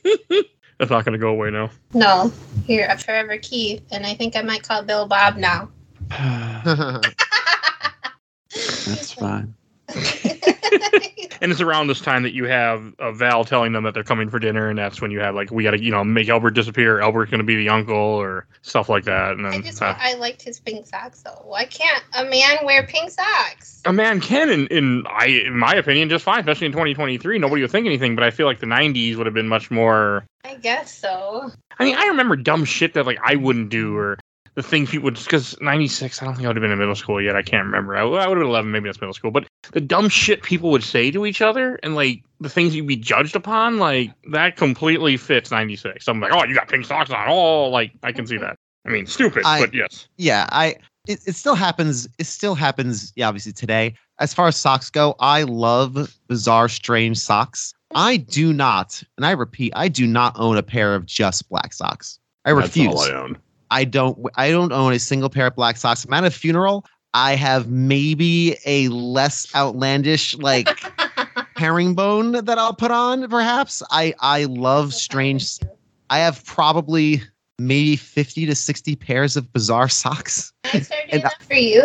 [0.79, 2.31] that's not gonna go away now No,
[2.65, 5.69] here, I'm forever Keith, and I think I might call Bill Bob now.
[8.85, 9.53] that's fine.
[11.41, 14.29] and it's around this time that you have uh, Val telling them that they're coming
[14.29, 16.51] for dinner, and that's when you have like we got to you know make Albert
[16.51, 17.01] disappear.
[17.01, 19.33] Albert's going to be the uncle or stuff like that.
[19.33, 21.41] And I just uh, I liked his pink socks though.
[21.45, 23.79] Why can't a man wear pink socks?
[23.85, 27.39] a man can, in, in I in my opinion, just fine, especially in 2023.
[27.39, 30.25] Nobody would think anything, but I feel like the 90s would have been much more.
[30.43, 31.51] I guess so.
[31.77, 34.17] I mean, I remember dumb shit that like I wouldn't do or.
[34.55, 36.95] The thing people would because '96, I don't think I would have been in middle
[36.95, 37.35] school yet.
[37.35, 37.95] I can't remember.
[37.95, 39.31] I, I would have been 11, maybe that's middle school.
[39.31, 42.87] But the dumb shit people would say to each other and like the things you'd
[42.87, 46.07] be judged upon, like that completely fits 96.
[46.07, 47.27] I'm like, oh, you got pink socks on.
[47.27, 48.55] Oh, like I can see that.
[48.85, 50.07] I mean, stupid, I- but yes.
[50.17, 50.75] yeah, I
[51.07, 52.07] it, it still happens.
[52.17, 53.13] It still happens.
[53.15, 53.95] Yeah, obviously today.
[54.19, 57.73] As far as socks go, I love bizarre, strange socks.
[57.95, 61.73] I do not, and I repeat, I do not own a pair of just black
[61.73, 62.19] socks.
[62.45, 62.93] I That's refuse.
[62.93, 63.37] all I own.
[63.71, 66.05] I don't I don't own a single pair of black socks.
[66.05, 66.85] I'm at a funeral.
[67.13, 70.69] I have maybe a less outlandish like
[71.57, 73.83] herringbone that I'll put on, perhaps.
[73.91, 75.57] I I love strange
[76.09, 77.21] I have probably
[77.59, 80.53] maybe 50 to 60 pairs of bizarre socks.
[80.63, 81.83] Can I start doing And- that for you?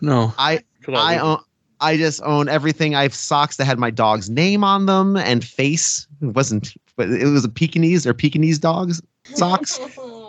[0.00, 0.32] No.
[0.38, 1.38] I I own
[1.80, 2.94] I just own everything.
[2.94, 6.06] I have socks that had my dog's name on them and face.
[6.22, 9.02] It wasn't but it was a Pekingese or Pekingese dogs
[9.34, 9.78] socks.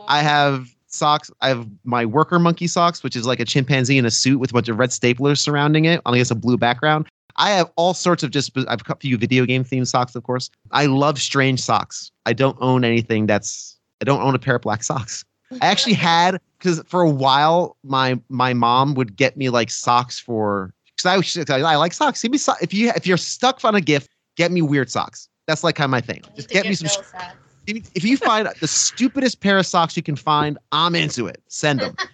[0.09, 0.67] I have
[0.97, 1.31] socks.
[1.41, 4.51] I have my worker monkey socks, which is like a chimpanzee in a suit with
[4.51, 7.07] a bunch of red staplers surrounding it on I guess a blue background.
[7.37, 10.23] I have all sorts of just I've got a few video game themed socks, of
[10.23, 10.49] course.
[10.71, 12.11] I love strange socks.
[12.25, 15.23] I don't own anything that's I don't own a pair of black socks.
[15.61, 20.19] I actually had because for a while my my mom would get me like socks
[20.19, 22.21] for because I I like socks.
[22.21, 25.29] Give me so, if you if you're stuck on a gift, get me weird socks.
[25.45, 26.23] That's like kind of my thing.
[26.35, 27.13] Just get me some socks.
[27.67, 31.41] If you find the stupidest pair of socks you can find, I'm into it.
[31.47, 31.95] Send them.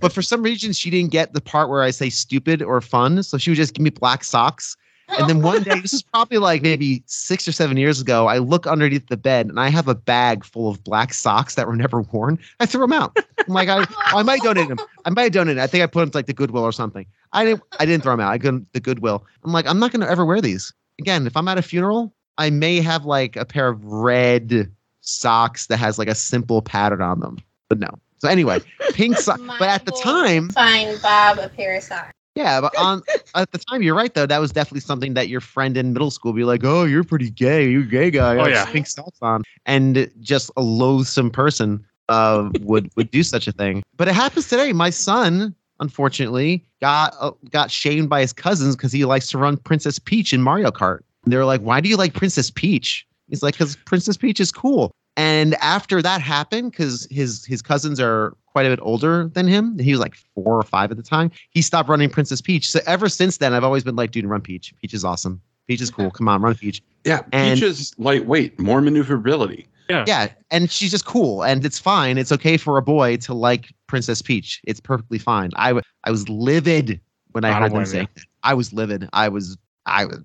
[0.00, 3.22] But for some reason, she didn't get the part where I say stupid or fun.
[3.24, 4.76] So she would just give me black socks.
[5.08, 8.38] And then one day, this is probably like maybe six or seven years ago, I
[8.38, 11.76] look underneath the bed and I have a bag full of black socks that were
[11.76, 12.38] never worn.
[12.60, 13.16] I threw them out.
[13.16, 14.78] I'm like, I, I might donate them.
[15.04, 15.56] I might donate.
[15.56, 15.64] Them.
[15.64, 17.06] I think I put them to like the Goodwill or something.
[17.32, 17.62] I didn't.
[17.80, 18.32] I didn't throw them out.
[18.32, 18.72] I couldn't.
[18.72, 19.24] The Goodwill.
[19.44, 21.26] I'm like, I'm not going to ever wear these again.
[21.26, 24.70] If I'm at a funeral, I may have like a pair of red
[25.08, 27.38] socks that has like a simple pattern on them.
[27.68, 27.88] But no.
[28.18, 28.60] So anyway,
[28.92, 29.40] pink socks.
[29.58, 32.12] But at the time, find Bob a pair of socks.
[32.34, 32.60] yeah.
[32.60, 33.02] But on
[33.34, 34.26] at the time, you're right though.
[34.26, 37.04] That was definitely something that your friend in middle school would be like, "Oh, you're
[37.04, 37.68] pretty gay.
[37.70, 38.36] You're a gay guy.
[38.36, 38.64] Oh, yeah.
[38.66, 43.82] pink socks on." And just a loathsome person uh, would would do such a thing.
[43.96, 44.72] But it happens today.
[44.72, 49.56] My son, unfortunately, got uh, got shamed by his cousins because he likes to run
[49.58, 51.00] Princess Peach in Mario Kart.
[51.24, 54.50] And they're like, "Why do you like Princess Peach?" He's like, "Because Princess Peach is
[54.50, 59.46] cool." And after that happened, because his his cousins are quite a bit older than
[59.48, 61.30] him, he was like four or five at the time.
[61.50, 62.70] He stopped running Princess Peach.
[62.70, 64.72] So ever since then, I've always been like, "Dude, run Peach.
[64.80, 66.10] Peach is awesome." Peach is cool.
[66.18, 66.80] Come on, run Peach.
[67.04, 69.66] Yeah, And- Peach is lightweight, more maneuverability.
[69.90, 72.16] Yeah, yeah, and she's just cool, and it's fine.
[72.18, 74.60] It's okay for a boy to like Princess Peach.
[74.64, 75.50] It's perfectly fine.
[75.56, 77.00] I w- I was livid
[77.32, 78.00] when I, I heard them say.
[78.14, 78.24] that.
[78.44, 79.08] I was livid.
[79.14, 79.56] I was
[79.86, 80.22] I was.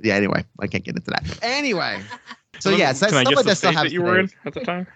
[0.00, 0.14] Yeah.
[0.14, 1.38] Anyway, I can't get into that.
[1.42, 2.00] Anyway,
[2.62, 4.02] so Can I- yes, that's can I stuff guess like the that still that you
[4.02, 4.86] were in at the time?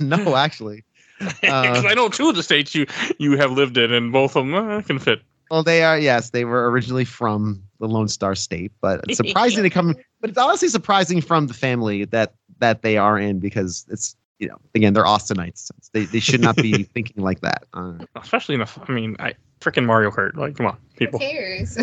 [0.00, 0.84] no, actually.
[1.42, 2.86] Because I know two of the states you
[3.18, 5.20] you have lived in, and both of them uh, can fit.
[5.50, 5.98] Well, they are.
[5.98, 9.94] Yes, they were originally from the Lone Star State, but it's surprising to come.
[10.22, 14.48] But it's honestly surprising from the family that that they are in because it's you
[14.48, 15.70] know again they're Austinites.
[15.92, 17.64] They they should not be thinking like that.
[17.74, 20.34] Uh, Especially in a, I mean, I freaking Mario Kart.
[20.36, 21.20] Like, come on, Who people.
[21.20, 21.76] cares?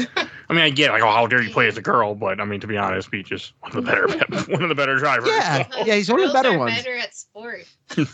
[0.49, 2.15] I mean, I get like, oh, how dare you play as a girl?
[2.15, 4.07] But I mean, to be honest, Peach is one of the better,
[4.51, 5.29] one of the better drivers.
[5.29, 5.67] Yeah.
[5.85, 6.75] yeah, he's one of the Girls better are ones.
[6.77, 7.65] Better at sport.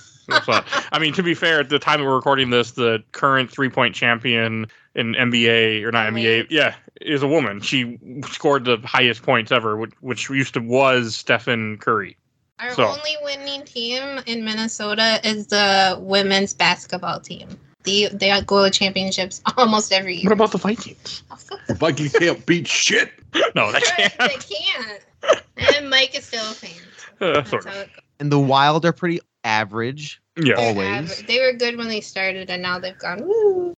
[0.45, 0.61] So,
[0.93, 3.67] I mean, to be fair, at the time that we're recording this, the current three
[3.69, 6.47] point champion in NBA or not Oh, NBA, wait.
[6.49, 7.59] yeah, is a woman.
[7.59, 12.15] She scored the highest points ever, which, which used to was Stephen Curry.
[12.59, 17.49] Our So- only winning team in Minnesota is the women's basketball team.
[17.83, 20.23] They they go to championships almost every year.
[20.25, 21.23] What about the Vikings?
[21.31, 23.11] Oh, The Vikings can't beat shit.
[23.55, 24.31] No, that Right, can't.
[24.31, 25.43] they can't.
[25.77, 26.71] And Mike is still a fan.
[27.21, 27.87] Uh, That's sort of.
[28.19, 30.21] And the Wild are pretty average.
[30.35, 30.55] Yeah.
[30.55, 31.11] They're Always.
[31.19, 33.21] aver- They were good when they started, and now they've gone.
[33.23, 33.73] Woo.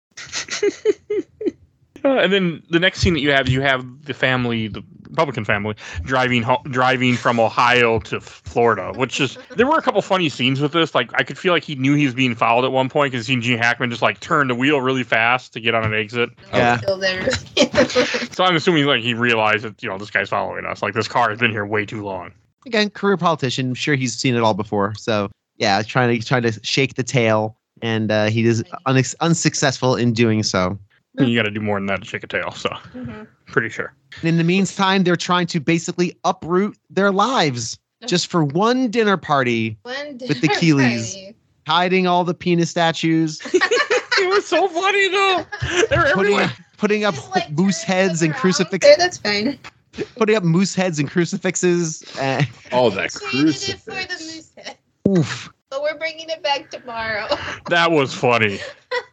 [2.04, 4.82] Uh, and then the next scene that you have, you have the family, the
[5.14, 8.92] Republican family, driving ho- driving from Ohio to Florida.
[8.96, 10.94] Which is there were a couple funny scenes with this.
[10.94, 13.26] Like I could feel like he knew he was being followed at one point because
[13.26, 16.30] seen Gene Hackman just like turn the wheel really fast to get on an exit.
[16.52, 16.80] Yeah.
[18.34, 20.82] So I'm assuming like he realized that you know this guy's following us.
[20.82, 22.32] Like this car has been here way too long.
[22.66, 23.68] Again, career politician.
[23.68, 24.94] I'm sure he's seen it all before.
[24.96, 29.94] So yeah, trying to trying to shake the tail, and uh, he is unex unsuccessful
[29.94, 30.78] in doing so.
[31.16, 32.50] And you got to do more than that to shake a tail.
[32.52, 33.26] So Mhm.
[33.46, 33.94] pretty sure.
[34.20, 39.16] And in the meantime, they're trying to basically uproot their lives just for one dinner
[39.16, 41.12] party, One With the dinner Keeleys.
[41.14, 41.34] party.
[41.66, 45.46] hiding all the penis statues, it was so funny though.
[45.88, 46.44] They're putting everywhere.
[46.44, 48.94] up, putting up like, moose heads and crucifixes.
[48.96, 49.58] crucifix, that's fine.
[50.16, 52.02] putting up moose heads and crucifixes.
[52.18, 52.42] Uh,
[52.72, 54.20] Oh, that Traded it for the crucifix.
[54.34, 54.76] moose head.
[55.08, 55.50] oof.
[55.74, 57.26] But we're bringing it back tomorrow.
[57.68, 58.60] That was funny.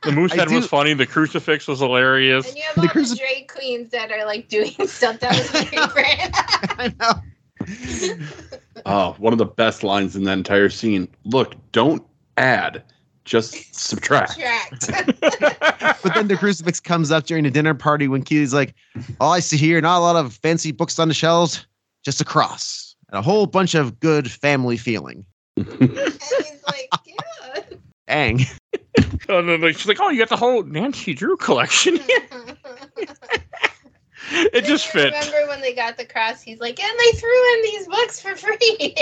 [0.03, 0.93] The moose head was funny.
[0.93, 2.47] The crucifix was hilarious.
[2.47, 5.31] And you have The all crucif- the drag queens that are like doing stuff that
[5.31, 6.29] was my favorite.
[6.77, 8.51] I know.
[8.85, 11.07] Oh, one of the best lines in that entire scene.
[11.25, 12.05] Look, don't
[12.37, 12.83] add,
[13.25, 14.37] just subtract.
[14.37, 14.91] Tracked.
[16.03, 18.75] But then the crucifix comes up during the dinner party when Keeley's like,
[19.19, 21.65] All I see here, not a lot of fancy books on the shelves,
[22.03, 25.25] just a cross and a whole bunch of good family feeling.
[26.71, 27.17] And he's
[27.55, 27.77] like, yeah.
[28.07, 28.45] Dang.
[29.29, 31.99] And then like, she's like, "Oh, you got the whole Nancy Drew collection."
[34.31, 35.13] it just I fit.
[35.13, 36.41] Remember when they got the cross?
[36.41, 38.95] He's like, and they threw in these books for free.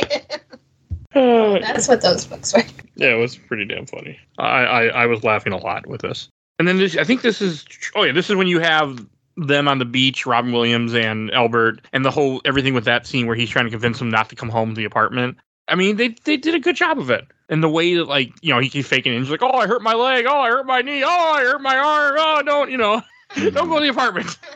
[1.15, 2.63] Uh, That's what those books were.
[2.95, 4.19] yeah, it was pretty damn funny.
[4.37, 6.29] I, I I was laughing a lot with this.
[6.57, 7.65] And then this, I think this is
[7.95, 9.05] oh yeah, this is when you have
[9.37, 13.27] them on the beach, Robin Williams and Albert, and the whole everything with that scene
[13.27, 15.37] where he's trying to convince them not to come home to the apartment.
[15.69, 17.25] I mean, they they did a good job of it.
[17.47, 19.19] And the way that like you know he keeps faking it.
[19.19, 20.25] He's like, oh, I hurt my leg.
[20.27, 21.03] Oh, I hurt my knee.
[21.03, 22.15] Oh, I hurt my arm.
[22.17, 23.01] Oh, don't you know?
[23.35, 24.37] don't go to the apartment.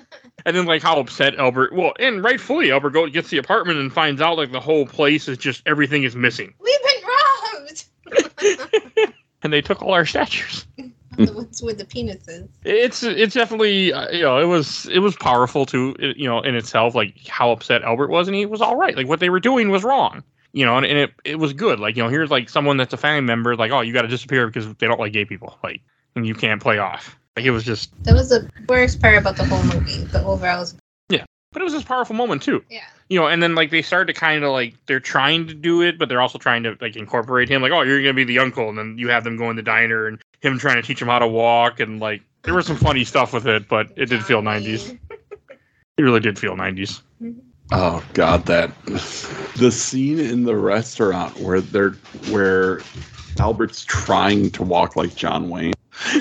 [0.45, 1.73] And then like how upset Albert.
[1.73, 5.29] Well, and rightfully Albert go gets the apartment and finds out like the whole place
[5.29, 6.53] is just everything is missing.
[6.59, 9.13] We've been robbed.
[9.43, 10.65] And they took all our statues.
[11.17, 12.49] the ones with the penises.
[12.65, 16.39] It's it's definitely uh, you know it was it was powerful too it- you know
[16.41, 19.29] in itself like how upset Albert was and he was all right like what they
[19.29, 20.23] were doing was wrong
[20.53, 21.79] you know and, and it it was good.
[21.79, 24.07] Like you know here's like someone that's a family member like oh you got to
[24.07, 25.81] disappear because they don't like gay people like
[26.15, 27.17] and you can't play off.
[27.35, 30.03] Like it was just That was the worst part about the whole movie.
[30.03, 30.75] The overall, was...
[31.09, 32.63] yeah, but it was this powerful moment too.
[32.69, 32.83] Yeah.
[33.09, 35.81] you know and then like they started to kind of like they're trying to do
[35.81, 38.39] it but they're also trying to like incorporate him like oh you're gonna be the
[38.39, 41.01] uncle and then you have them go in the diner and him trying to teach
[41.01, 44.07] him how to walk and like there was some funny stuff with it but it
[44.07, 44.97] did feel 90s
[45.97, 47.01] it really did feel 90s
[47.75, 48.71] Oh God, that
[49.57, 51.93] the scene in the restaurant where they're
[52.29, 52.81] where
[53.39, 55.73] Albert's trying to walk like John Wayne.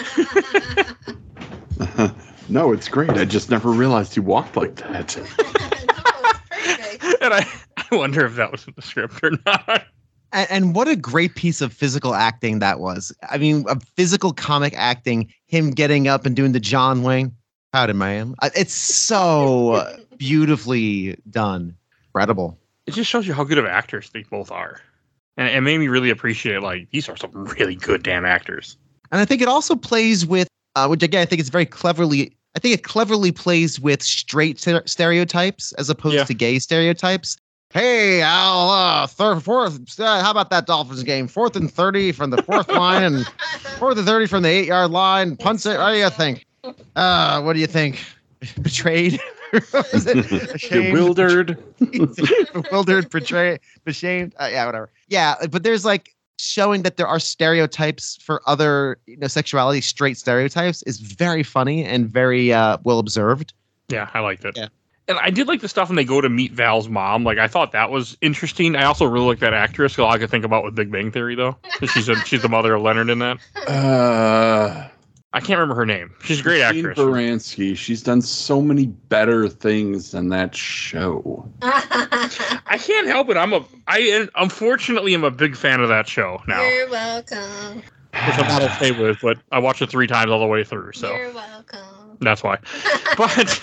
[2.49, 3.11] no, it's great.
[3.11, 5.15] I just never realized he walked like that.
[5.39, 7.47] no, and I,
[7.77, 9.85] I wonder if that was in the script or not.
[10.33, 13.15] And, and what a great piece of physical acting that was.
[13.31, 17.31] I mean, a physical comic acting, him getting up and doing the John Wayne.
[17.75, 18.37] Howdy, man.
[18.41, 21.77] Uh, It's so beautifully done.
[22.09, 22.59] Incredible.
[22.87, 24.81] It just shows you how good of actors they both are.
[25.37, 28.77] And it made me really appreciate like these are some really good damn actors.
[29.11, 30.47] And I think it also plays with,
[30.77, 34.59] uh, which again, I think it's very cleverly I think it cleverly plays with straight
[34.59, 36.25] stere- stereotypes as opposed Yeah.
[36.25, 37.39] to gay stereotypes.
[37.73, 41.27] Hey, Al, uh, third, fourth, uh, how about that Dolphins game?
[41.29, 43.27] Fourth and 30 from the fourth line and
[43.79, 45.35] fourth and 30 from the eight yard line.
[45.37, 45.79] Punts it.
[45.79, 46.45] What do you think?
[46.95, 48.05] Uh, what do you think?
[48.61, 49.19] Betrayed?
[49.53, 50.17] Is it
[50.55, 50.95] ashamed?
[50.95, 51.59] Bewildered.
[52.53, 54.35] bewildered, betrayed, ashamed.
[54.39, 54.91] Uh, yeah, whatever.
[55.09, 60.17] Yeah, but there's like showing that there are stereotypes for other you know sexuality, straight
[60.17, 63.53] stereotypes is very funny and very uh, well observed.
[63.89, 64.57] Yeah, I liked it.
[64.57, 64.69] Yeah.
[65.09, 67.25] And I did like the stuff when they go to meet Val's mom.
[67.25, 68.77] Like I thought that was interesting.
[68.77, 69.99] I also really like that actress.
[69.99, 71.57] All I could think about with Big Bang Theory though.
[71.93, 73.39] She's a, she's the mother of Leonard in that.
[73.67, 74.89] Uh,
[75.35, 76.13] I can't remember her name.
[76.23, 76.99] She's a great Christine actress.
[76.99, 77.77] Baranski.
[77.77, 81.49] She's done so many better things than that show.
[81.63, 83.37] I can't help it.
[83.37, 87.77] I'm a I unfortunately am a big fan of that show now, You're welcome.
[87.77, 89.19] which I'm not okay with.
[89.23, 92.19] But I watched it three times all the way through, so You're welcome.
[92.21, 92.59] that's why.
[93.17, 93.63] But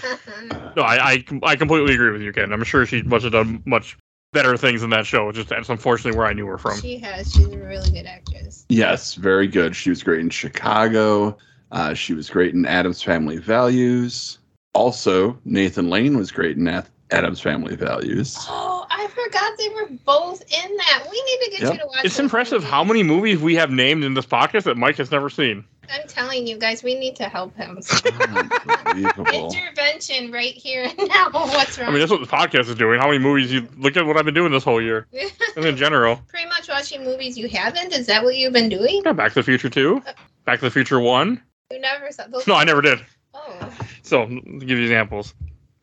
[0.75, 2.53] no, I, I I completely agree with you, Ken.
[2.53, 3.97] I'm sure she must have done much
[4.31, 5.31] better things in that show.
[5.31, 6.79] Just that's unfortunately where I knew her from.
[6.79, 7.33] she has.
[7.33, 8.65] She's a really good actress.
[8.69, 9.75] Yes, very good.
[9.75, 11.35] She was great in Chicago.
[11.71, 14.39] Uh, she was great in Addams Family Values.
[14.73, 18.35] Also, Nathan Lane was great in Ath- Addams Family Values.
[18.47, 21.03] Oh, I forgot they were both in that.
[21.11, 21.73] We need to get Yep.
[21.73, 22.05] you to watch.
[22.05, 22.69] It's impressive movies.
[22.71, 25.63] how many movies we have named in this podcast that Mike has never seen.
[25.91, 27.79] I'm telling you guys, we need to help him.
[28.95, 31.29] Intervention right here and now.
[31.31, 31.87] What's wrong?
[31.89, 32.99] I mean, that's what the podcast is doing.
[32.99, 35.07] How many movies you look at what I've been doing this whole year,
[35.55, 36.19] and in general.
[36.27, 37.91] Pretty much watching movies you haven't.
[37.93, 39.01] Is that what you've been doing?
[39.05, 40.03] Yeah, Back to the Future two,
[40.45, 41.41] Back to the Future one.
[41.71, 42.47] You never saw those.
[42.47, 42.99] No, I never did.
[43.33, 45.35] Oh, So to give you examples.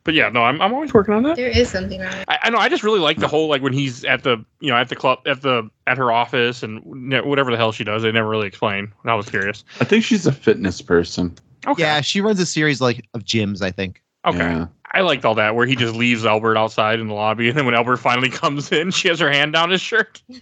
[0.03, 1.37] But yeah, no, I'm, I'm always working on that.
[1.37, 2.13] there is something wrong.
[2.29, 2.59] I, I know.
[2.59, 4.97] I just really like the whole like when he's at the you know at the
[4.97, 6.81] club at the at her office and
[7.25, 8.03] whatever the hell she does.
[8.03, 8.93] They never really explain.
[9.05, 9.65] I was curious.
[9.81, 11.37] I think she's a fitness person.
[11.67, 11.83] Okay.
[11.83, 14.03] Yeah, she runs a series like of gyms, I think.
[14.25, 14.39] Okay.
[14.39, 14.67] Yeah.
[14.93, 17.67] I liked all that where he just leaves Albert outside in the lobby, and then
[17.67, 20.23] when Albert finally comes in, she has her hand down his shirt.
[20.29, 20.41] you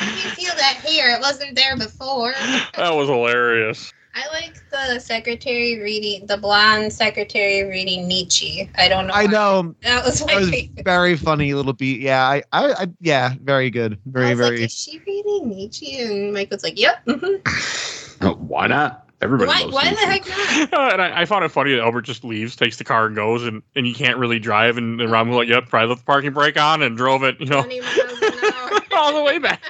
[0.00, 1.10] feel that here?
[1.10, 2.32] It wasn't there before.
[2.76, 3.92] That was hilarious.
[4.18, 8.66] I like the secretary reading the blonde secretary reading Nietzsche.
[8.78, 9.12] I don't know.
[9.12, 9.30] I why.
[9.30, 9.74] know.
[9.82, 12.00] That was my That was very funny little beat.
[12.00, 13.92] Yeah, I, I, I yeah, very good.
[13.92, 14.64] I Very, was like, very.
[14.64, 16.00] is she reading Nietzsche?
[16.00, 18.18] And Mike was like, "Yep." mhm.
[18.22, 19.06] Oh, why not?
[19.20, 19.64] Everybody Why?
[19.70, 20.26] Why the heck
[20.72, 20.92] not?
[20.94, 23.44] and I, I found it funny that Albert just leaves, takes the car, and goes,
[23.44, 24.78] and, and you can't really drive.
[24.78, 27.38] And, and Ron was like, "Yep, probably left the parking brake on and drove it,
[27.38, 28.80] you know, 20 miles an hour.
[28.96, 29.62] all the way back."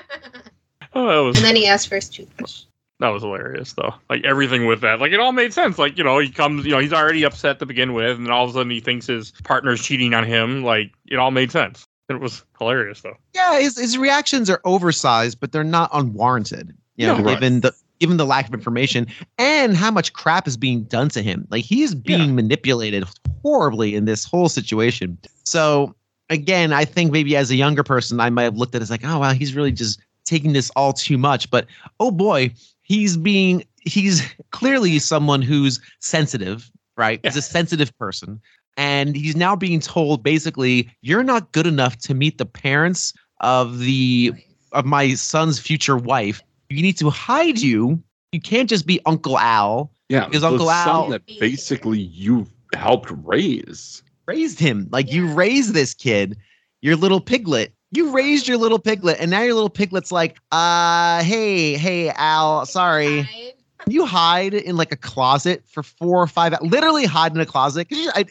[0.93, 2.63] Oh, that was and then he asked for his toothbrush.
[3.01, 3.95] That was hilarious, though.
[4.09, 5.79] Like everything with that, like it all made sense.
[5.79, 8.33] Like you know, he comes, you know, he's already upset to begin with, and then
[8.33, 10.63] all of a sudden he thinks his partner's cheating on him.
[10.65, 11.87] Like it all made sense.
[12.09, 13.17] It was hilarious, though.
[13.35, 16.73] Yeah, his, his reactions are oversized, but they're not unwarranted.
[16.95, 17.35] You know, Yeah, right.
[17.41, 19.07] given the given the lack of information
[19.39, 21.47] and how much crap is being done to him.
[21.51, 23.05] Like he is being manipulated
[23.43, 25.19] horribly in this whole situation.
[25.45, 25.95] So
[26.31, 28.91] again, I think maybe as a younger person, I might have looked at it as
[28.91, 31.51] like, oh wow, he's really just taking this all too much.
[31.51, 31.67] But
[31.99, 32.53] oh boy,
[32.87, 37.21] he's being he's clearly someone who's sensitive, right?
[37.23, 38.41] He's a sensitive person.
[38.77, 43.81] And he's now being told basically, you're not good enough to meet the parents of
[43.81, 44.33] the
[44.73, 46.43] of my son's future wife.
[46.69, 48.03] You need to hide you.
[48.33, 49.91] You can't just be Uncle Al.
[50.09, 54.03] Yeah, Because the Uncle son Al- that basically you helped raise.
[54.27, 54.89] Raised him.
[54.91, 56.37] Like you raised this kid,
[56.83, 57.73] your little piglet.
[57.93, 62.67] You raised your little piglet, and now your little piglet's like, uh, hey, hey, Al,
[62.67, 63.23] sorry.
[63.23, 63.53] Hide.
[63.89, 67.87] You hide in like a closet for four or five literally hide in a closet
[67.91, 68.25] you- I-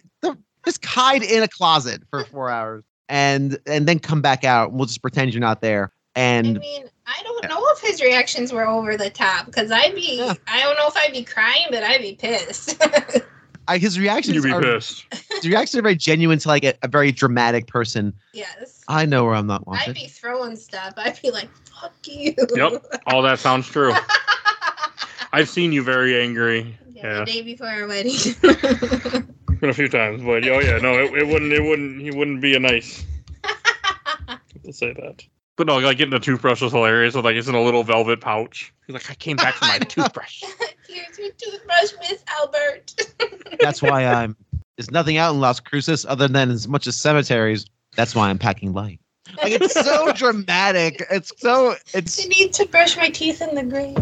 [0.66, 4.70] Just hide in a closet for four hours and and then come back out.
[4.72, 5.94] And we'll just pretend you're not there.
[6.16, 9.94] And i mean, I don't know if his reactions were over the top because I'd
[9.96, 10.34] be, Yeah.
[10.48, 12.82] I don't know if I'd be crying, but I'd be pissed.
[13.68, 15.06] I, his reactions You'd be are pissed.
[15.30, 18.14] his reactions are very genuine to like a, a very dramatic person.
[18.34, 18.84] yes.
[18.88, 19.92] I know where I'm not watching.
[19.92, 20.94] I'd be throwing stuff.
[20.98, 21.50] I'd be like,
[21.80, 22.36] fuck you.
[22.56, 22.86] Yep.
[23.08, 23.94] All that sounds true.
[25.34, 26.78] I've seen you very angry.
[26.94, 27.20] yeah, Yeah.
[27.20, 28.18] The day before our wedding.
[29.60, 32.42] Been a few times, but oh yeah, no, it, it wouldn't, it wouldn't, he wouldn't
[32.42, 33.06] be a nice
[34.66, 35.24] to say that.
[35.56, 37.16] But no, like getting the toothbrush was hilarious.
[37.16, 38.74] With like it's in a little velvet pouch.
[38.86, 40.44] He's like, I came back for my toothbrush.
[40.96, 42.96] Here's your toothbrush, Miss Albert.
[43.60, 44.36] That's why I'm.
[44.78, 47.66] There's nothing out in Las Cruces other than as much as cemeteries.
[47.96, 49.00] That's why I'm packing light.
[49.42, 51.04] Like it's so dramatic.
[51.12, 52.24] It's so it's.
[52.24, 53.98] I need to brush my teeth in the grave.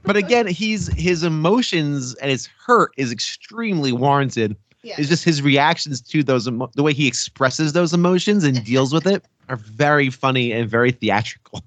[0.04, 4.56] But again, he's his emotions and his hurt is extremely warranted.
[4.82, 4.94] yeah.
[4.96, 8.94] It's just his reactions to those emo- the way he expresses those emotions and deals
[8.94, 11.62] with it are very funny and very theatrical.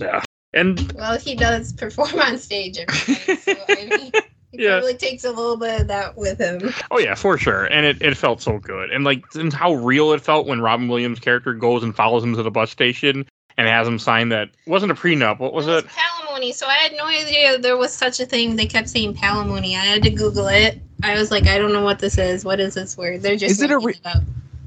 [0.00, 0.22] Yeah.
[0.54, 4.12] And Well, he does perform on stage every night, so I mean,
[4.52, 4.80] He Yeah.
[4.80, 6.74] probably takes a little bit of that with him.
[6.90, 7.64] Oh yeah, for sure.
[7.64, 8.90] And it, it felt so good.
[8.90, 12.34] And like and how real it felt when Robin Williams' character goes and follows him
[12.36, 13.26] to the bus station
[13.56, 15.38] and has him sign that wasn't a prenup.
[15.38, 15.86] What was it?
[15.86, 16.52] Palimony.
[16.52, 18.56] So I had no idea there was such a thing.
[18.56, 19.72] They kept saying palimony.
[19.74, 20.82] I had to Google it.
[21.02, 22.44] I was like, I don't know what this is.
[22.44, 23.22] What is this word?
[23.22, 24.22] They're just Is it a re- up.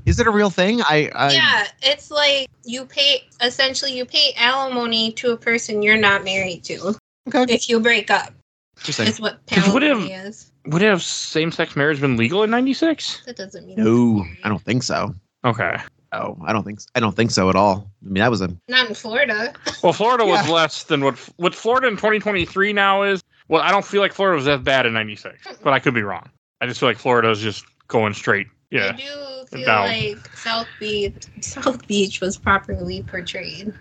[0.05, 0.81] Is it a real thing?
[0.81, 5.97] I, I yeah, it's like you pay essentially you pay alimony to a person you're
[5.97, 6.95] not married to
[7.27, 7.45] okay.
[7.53, 8.33] if you break up.
[8.77, 9.07] Interesting.
[9.07, 10.51] Is what Because what if- is.
[10.67, 13.21] Would have same sex marriage been legal in ninety six?
[13.25, 15.13] That doesn't mean No, I don't think so.
[15.43, 15.77] Okay.
[16.11, 17.91] Oh, I don't think I don't think so at all.
[18.03, 19.53] I mean, that was a Not in Florida.
[19.83, 23.23] Well Florida was less than what what Florida in twenty twenty three now is.
[23.47, 25.47] Well, I don't feel like Florida was that bad in ninety six.
[25.61, 26.27] But I could be wrong.
[26.61, 28.47] I just feel like Florida is just going straight.
[28.71, 28.91] I Yeah.
[28.93, 29.87] do feel Down.
[29.87, 33.73] like South Beach South Beach was properly portrayed.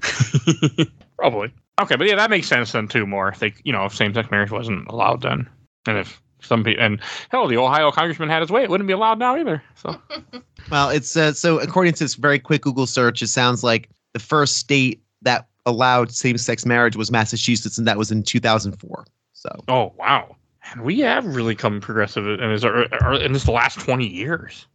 [1.18, 1.52] Probably.
[1.80, 3.06] Okay, but yeah, that makes sense then too.
[3.06, 5.48] More, if they, you know, if same-sex marriage wasn't allowed then,
[5.86, 8.92] and if some people, and hell, the Ohio congressman had his way, it wouldn't be
[8.92, 9.62] allowed now either.
[9.74, 10.00] So
[10.70, 10.90] well.
[10.90, 14.56] It's uh, so according to this very quick Google search, it sounds like the first
[14.56, 19.04] state that allowed same-sex marriage was Massachusetts, and that was in 2004.
[19.34, 20.34] So Oh wow,
[20.72, 24.66] and we have really come progressive in this in this last twenty years.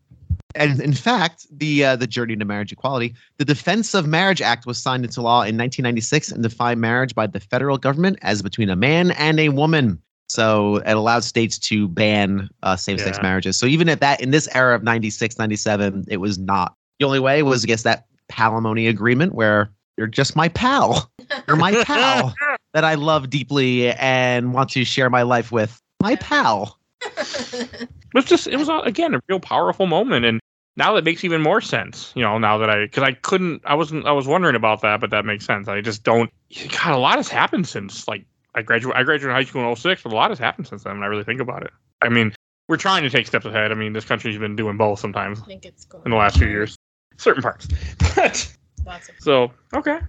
[0.55, 4.65] and in fact, the uh, the Journey to Marriage Equality, the Defense of Marriage Act
[4.65, 8.69] was signed into law in 1996 and defined marriage by the federal government as between
[8.69, 10.01] a man and a woman.
[10.27, 13.23] So it allowed states to ban uh, same-sex Yeah.
[13.23, 13.57] marriages.
[13.57, 16.73] So even at that, in this era of 96, 97, it was not.
[16.99, 21.11] The only way was, I guess, that palimony agreement where you're just my pal.
[21.47, 22.33] You're my pal
[22.73, 25.79] that I love deeply and want to share my life with.
[26.01, 26.77] My pal.
[28.13, 30.39] It was just it was uh, again a real powerful moment, and
[30.77, 32.11] now that makes even more sense.
[32.15, 35.01] You know, now that I because I couldn't, I wasn't, I was wondering about that,
[35.01, 35.67] but that makes sense.
[35.67, 36.31] I just don't.
[36.69, 38.23] God, a lot has happened since like
[38.53, 38.99] I graduated.
[38.99, 40.93] I graduated high school in 06, but a lot has happened since then.
[40.93, 41.71] When I really think about it.
[42.01, 42.35] I mean,
[42.67, 43.71] we're trying to take steps ahead.
[43.71, 46.37] I mean, this country's been doing both sometimes I think it's going in the last
[46.37, 46.77] few years,
[47.17, 47.67] certain parts.
[48.15, 48.55] But
[48.85, 49.99] Lots of so okay.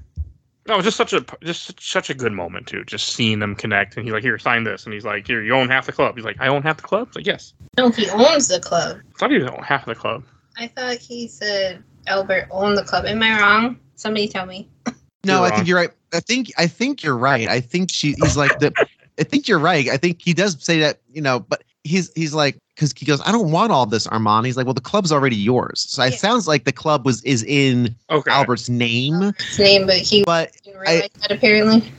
[0.66, 2.84] No, it was just such a just such a good moment too.
[2.84, 5.54] Just seeing them connect, and he's like, "Here, sign this," and he's like, "Here, you
[5.54, 7.90] own half the club." He's like, "I own half the club." It's like, "Yes." No,
[7.90, 9.00] he owns the club.
[9.18, 10.24] Some people own half the club.
[10.56, 13.04] I thought he said Albert owned the club.
[13.04, 13.78] Am I wrong?
[13.96, 14.68] Somebody tell me.
[15.24, 15.90] No, I think you're right.
[16.12, 17.48] I think I think you're right.
[17.48, 18.72] I think she he's like the
[19.18, 19.88] I think you're right.
[19.88, 23.20] I think he does say that, you know, but he's he's like because he goes,
[23.24, 24.46] I don't want all this, Armand.
[24.46, 25.86] He's like, well, the club's already yours.
[25.88, 26.16] So it Yeah.
[26.16, 28.30] sounds like the club was is in Okay.
[28.30, 31.92] Albert's name, His name, but he but didn't realize that apparently.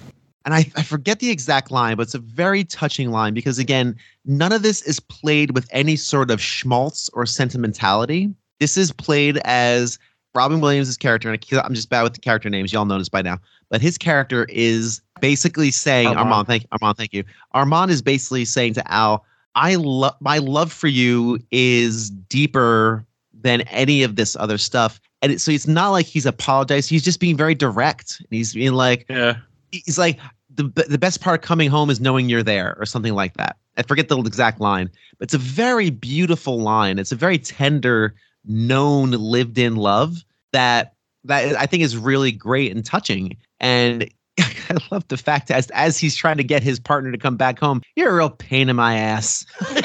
[0.43, 3.95] and I, I forget the exact line, but it's a very touching line because again,
[4.25, 8.29] none of this is played with any sort of schmaltz or sentimentality.
[8.59, 9.97] This is played as
[10.33, 12.73] Robin Williams' character, and I- I'm just bad with the character names.
[12.73, 13.37] Y'all know this by now,
[13.69, 16.27] but his character is basically saying, Armand.
[16.27, 17.23] Armand, thank Armand, thank you.
[17.53, 19.23] Armand is basically saying to Al,
[19.55, 24.99] I love my love for you is deeper than any of this other stuff.
[25.21, 26.89] And it, so it's not like he's apologized.
[26.89, 28.19] He's just being very direct.
[28.19, 29.37] And he's being like, Yeah.
[29.71, 30.19] he's like
[30.53, 33.57] the the best part of coming home is knowing you're there or something like that.
[33.77, 36.97] I forget the exact line, but it's a very beautiful line.
[36.97, 40.93] It's a very tender, known, lived in love that
[41.25, 43.35] that I think is really great and touching.
[43.59, 44.09] And
[44.69, 47.59] I love the fact as as he's trying to get his partner to come back
[47.59, 49.45] home, you're a real pain in my ass.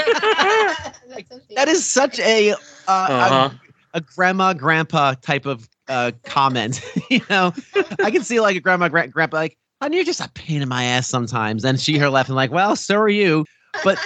[1.57, 2.55] That is such a uh,
[2.87, 3.51] Uh-huh.
[3.93, 6.81] a, a grandma grandpa type of uh, comment.
[7.11, 7.53] you know,
[8.03, 10.69] I can see like a grandma gra- grandpa like, honey, you're just a pain in
[10.69, 11.65] my ass sometimes.
[11.65, 13.45] And she her laughing like, well, so are you.
[13.85, 13.99] But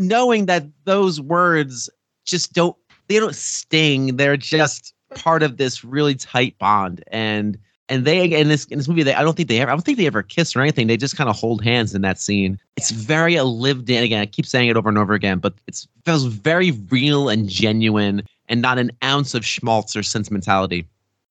[0.00, 1.88] knowing that those words
[2.24, 2.76] just don't
[3.08, 4.16] they don't sting.
[4.16, 7.02] They're just part of this really tight bond.
[7.10, 7.58] And
[7.88, 9.82] and they in this in this movie, they I don't think they ever I don't
[9.82, 10.86] think they ever kiss or anything.
[10.86, 12.58] They just kind of hold hands in that scene.
[12.76, 14.20] It's very a lived in again.
[14.20, 18.22] I keep saying it over and over again, but it's feels very real and genuine
[18.48, 20.86] and not an ounce of schmaltz or sentimentality.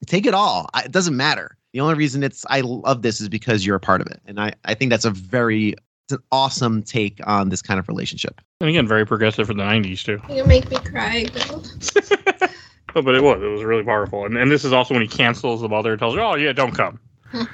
[0.05, 0.70] Take it all.
[0.74, 1.58] I, it doesn't matter.
[1.74, 4.22] The only reason it's I love this is because you're a part of it.
[4.26, 7.88] And I, I think that's a very it's an awesome take on this kind of
[7.89, 8.39] relationship.
[8.62, 10.22] And again, very progressive for the '90s too.
[10.34, 11.26] You make me cry,
[12.96, 13.42] Oh, but it was.
[13.42, 14.26] It was really powerful.
[14.26, 16.54] And and this is also when he cancels the mother and tells her, "Oh yeah,
[16.54, 17.00] don't come."
[17.34, 17.46] no,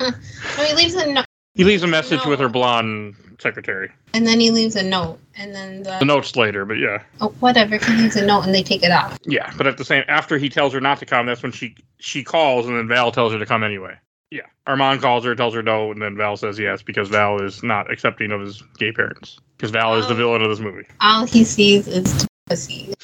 [0.66, 1.26] he leaves a note,
[1.56, 3.90] He leaves a message with her blonde secretary.
[4.14, 7.30] and then he leaves a note, and then the The notes later, but yeah, oh,
[7.40, 7.78] whatever.
[7.78, 9.18] He leaves a note, and they take it off.
[9.26, 9.52] yeah.
[9.58, 12.24] But at the same, after he tells her not to come, that's when she she
[12.24, 13.96] calls, and then Val tells her to come anyway.
[14.30, 17.62] Yeah, Armand calls her, tells her no, and then Val says yes because Val is
[17.64, 19.40] not accepting of his gay parents.
[19.58, 20.18] Because Val is the Oh.
[20.18, 20.86] villain of this movie.
[21.02, 22.94] All he sees is pussy.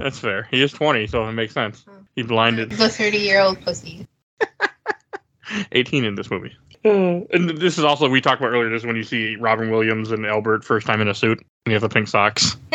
[0.00, 0.48] That's fair.
[0.50, 1.84] He is 20, so it makes sense.
[2.16, 4.06] He blinded The thirty-year-old pussy.
[5.72, 6.56] 18 in this movie.
[6.84, 8.70] Uh, and this is also we talked about earlier.
[8.70, 11.46] This is when you see Robin Williams and Albert first time in a suit, and
[11.66, 12.56] you have the pink socks.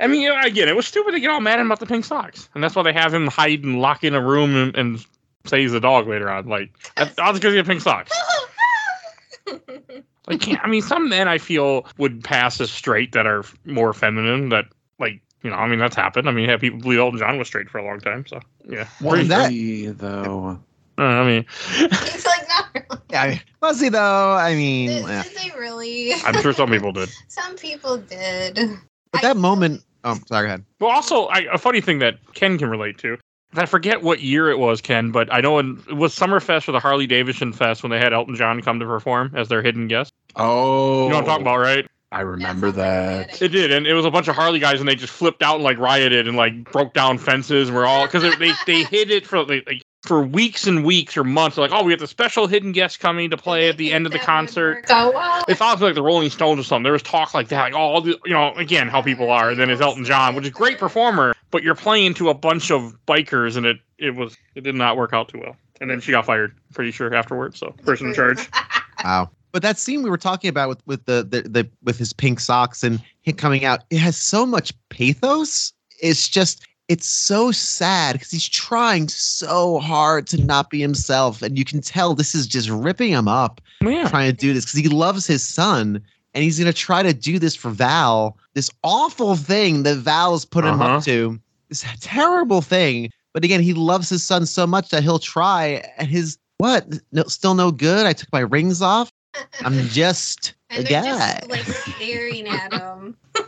[0.00, 2.04] I mean, you know, again, it was stupid to get all mad about the pink
[2.04, 5.06] socks, and that's why they have him hide and lock in a room and, and
[5.46, 6.46] say he's a dog later on.
[6.46, 8.12] Like, that's all because he had pink socks.
[10.26, 14.50] Like, I mean, some men I feel would pass as straight that are more feminine.
[14.50, 14.66] That,
[14.98, 16.28] like, you know, I mean, that's happened.
[16.28, 18.26] I mean, yeah, people believe Elton John was straight for a long time.
[18.26, 18.88] So, yeah.
[19.00, 20.58] Well, that- Really, though.
[20.98, 22.86] Uh, I mean, He's like, not really.
[23.10, 24.32] Yeah, I mean, fuzzy though.
[24.34, 25.22] I mean, Did, yeah.
[25.22, 26.12] did they really?
[26.26, 27.08] I'm sure some people did.
[27.28, 28.54] Some people did.
[29.12, 29.82] but I that moment.
[30.04, 30.42] Oh, sorry.
[30.42, 30.64] Go ahead.
[30.80, 33.16] Well, also, I, a funny thing that Ken can relate to.
[33.54, 36.72] I forget what year it was, Ken, but I know in, it was Summerfest or
[36.72, 39.88] the Harley Davidson Fest when they had Elton John come to perform as their hidden
[39.88, 40.12] guest.
[40.36, 41.86] Oh, You know what I'm talking about, right?
[42.10, 43.30] I remember sounds that.
[43.32, 43.42] that.
[43.42, 45.56] It did, and it was a bunch of Harley guys, and they just flipped out
[45.56, 49.10] and like rioted and like broke down fences, and we're all because they they hid
[49.10, 51.58] it for like, like for weeks and weeks or months.
[51.58, 54.12] Like, oh, we have the special hidden guest coming to play at the end of
[54.12, 54.76] the concert.
[54.76, 55.44] work out well.
[55.48, 56.84] It's also like the Rolling Stones or something.
[56.84, 59.50] There was talk like that, like oh, all the, you know, again, how people are.
[59.50, 62.34] And then it's Elton John, which is a great performer, but you're playing to a
[62.34, 65.56] bunch of bikers, and it it was it did not work out too well.
[65.80, 67.58] And then she got fired, pretty sure afterwards.
[67.58, 68.48] So person in charge.
[69.04, 69.30] Wow.
[69.58, 72.38] But that scene we were talking about with with the the, the with his pink
[72.38, 75.72] socks and him coming out, it has so much pathos.
[76.00, 81.58] It's just it's so sad because he's trying so hard to not be himself, and
[81.58, 84.08] you can tell this is just ripping him up Yeah.
[84.08, 86.00] trying to do this because he loves his son.
[86.34, 90.64] And he's gonna try to do this for Val, this awful thing that Val's put
[90.64, 90.98] him Uh-huh.
[90.98, 91.36] up to,
[91.68, 93.10] this terrible thing.
[93.34, 95.82] But again, he loves his son so much that he'll try.
[95.98, 96.86] And his what?
[97.10, 98.06] No, still no good.
[98.06, 99.10] I took my rings off.
[99.60, 101.38] I'm just a and they're guy.
[101.40, 101.64] just like
[101.96, 103.16] staring at him.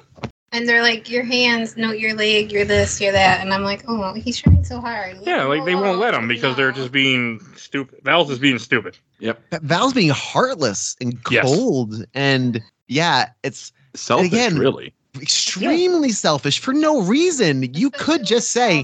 [0.52, 3.40] And they're like, your hands, no, your leg, you're this, you're that.
[3.40, 5.18] And I'm like, oh, he's trying so hard.
[5.18, 8.00] Leave Yeah, like they won't let him them oh, because they're just being stupid.
[8.02, 8.98] Val's is being stupid.
[9.20, 9.40] Yep.
[9.62, 11.44] Val's being heartless and Yes.
[11.44, 12.04] cold.
[12.14, 14.92] And yeah, it's Selfish, Again- really.
[15.20, 17.72] extremely selfish for no reason.
[17.72, 18.82] You could just say,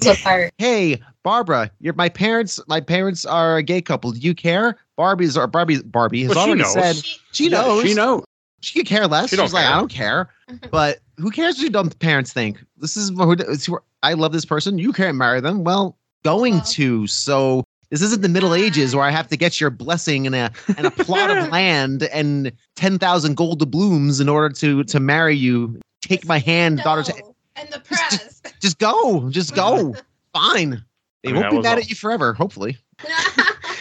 [0.58, 5.36] hey barbara you're my parents my parents are a gay couple do you care barbie's
[5.36, 6.72] or barbie barbie has Well, she already knows.
[6.72, 7.82] said She- she knows.
[7.84, 8.24] She knows.
[8.62, 9.30] she could care less.
[9.30, 9.72] She don't she's like care.
[9.74, 10.30] i don't care.
[10.50, 10.66] Mm-hmm.
[10.70, 12.58] But who cares what your parents think?
[12.78, 14.78] This is who it's who- i love this person.
[14.78, 15.64] You can't marry them.
[15.64, 16.64] Well going Well.
[16.64, 17.06] to.
[17.06, 20.50] So this isn't the middle ages where i have to get your blessing and a
[20.76, 25.78] and a plot of land and 10,000 gold doubloons in order to to marry you.
[26.02, 27.14] Take my hand daughter to,
[27.56, 28.40] And the press.
[28.60, 29.28] just go.
[29.30, 29.94] Just go.
[30.32, 30.84] Fine.
[31.24, 32.76] They I mean, won't be mad all- at you forever hopefully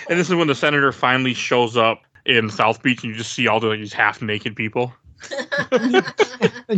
[0.09, 3.33] And this is when the senator finally shows up in South Beach, and you just
[3.33, 4.93] see all the like, these half naked people.
[5.79, 6.03] And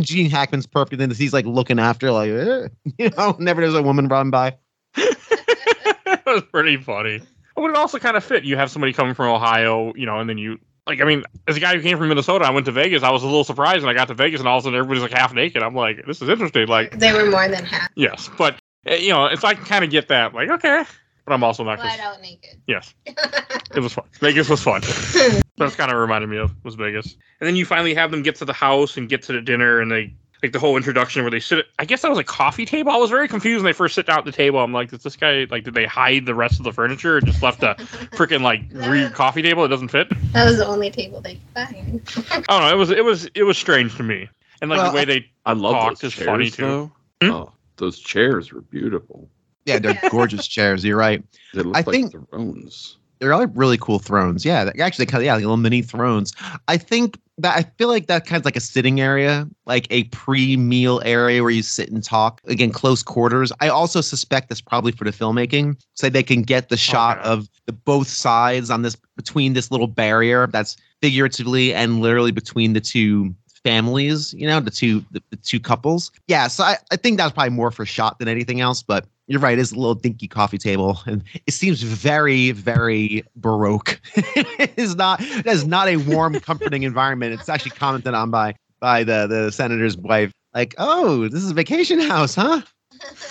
[0.04, 1.00] Gene Hackman's perfect.
[1.00, 2.68] And he's like looking after, like, eh,
[2.98, 4.56] you know, never does a woman run by.
[4.96, 7.20] it was pretty funny.
[7.54, 8.44] But it also kind of fit.
[8.44, 11.00] You have somebody coming from Ohio, you know, and then you like.
[11.00, 13.02] I mean, as a guy who came from Minnesota, I went to Vegas.
[13.02, 14.78] I was a little surprised when I got to Vegas, and all of a sudden
[14.78, 15.62] everybody's like half naked.
[15.62, 16.68] I'm like, this is interesting.
[16.68, 17.90] Like, they were more than half.
[17.96, 20.34] yes, but uh, you know, it's I can kind of get that.
[20.34, 20.84] Like, okay,
[21.28, 21.78] but I'm also not.
[21.78, 22.60] 'cause- Flat out naked.
[22.66, 24.04] Yes, it was fun.
[24.20, 24.80] Vegas was fun.
[25.58, 27.16] That's kind of reminded me of was Vegas.
[27.40, 29.80] And then you finally have them get to the house and get to the dinner,
[29.80, 31.58] and they like the whole introduction where they sit.
[31.60, 32.92] At, I guess that was a coffee table.
[32.92, 34.60] I was very confused when they first sit down at the table.
[34.60, 37.20] I'm like, did this guy like did they hide the rest of the furniture or
[37.20, 37.74] just left a
[38.14, 40.08] freaking like weird coffee table that doesn't fit?
[40.32, 42.34] That was the only table they could find.
[42.48, 42.70] I don't know.
[42.70, 44.28] It was it was it was strange to me,
[44.62, 46.92] and like Well, the way they I love Talked those is chairs, funny, too.
[47.22, 47.30] Hmm?
[47.30, 49.28] Oh, those chairs were beautiful.
[49.68, 50.84] Yeah, they're gorgeous chairs.
[50.84, 51.22] You're right.
[51.54, 52.96] They look I like think- thrones.
[53.20, 54.44] They're all really cool thrones.
[54.44, 56.32] Yeah, they're actually, kind of, yeah, like little mini thrones.
[56.68, 60.04] I think that I feel like that kind of like a sitting area, like a
[60.04, 62.40] pre-meal area where you sit and talk.
[62.46, 63.50] Again, close quarters.
[63.60, 67.18] I also suspect that's probably for the filmmaking, so they can get the oh, shot
[67.18, 67.28] Okay.
[67.28, 72.72] of the both sides on this between this little barrier that's figuratively and literally between
[72.72, 73.34] the two
[73.64, 74.32] families.
[74.32, 76.12] You know, the two the, the two couples.
[76.28, 78.80] Yeah, so I, I think that's probably more for shot than anything else.
[78.80, 84.00] But you're right, it's a little dinky coffee table, and it seems very, very baroque.
[84.16, 85.20] it is not.
[85.20, 87.34] It is not a warm, comforting environment.
[87.38, 90.32] It's actually commented on by by the the senator's wife.
[90.54, 92.62] Like, oh, this is a vacation house, huh?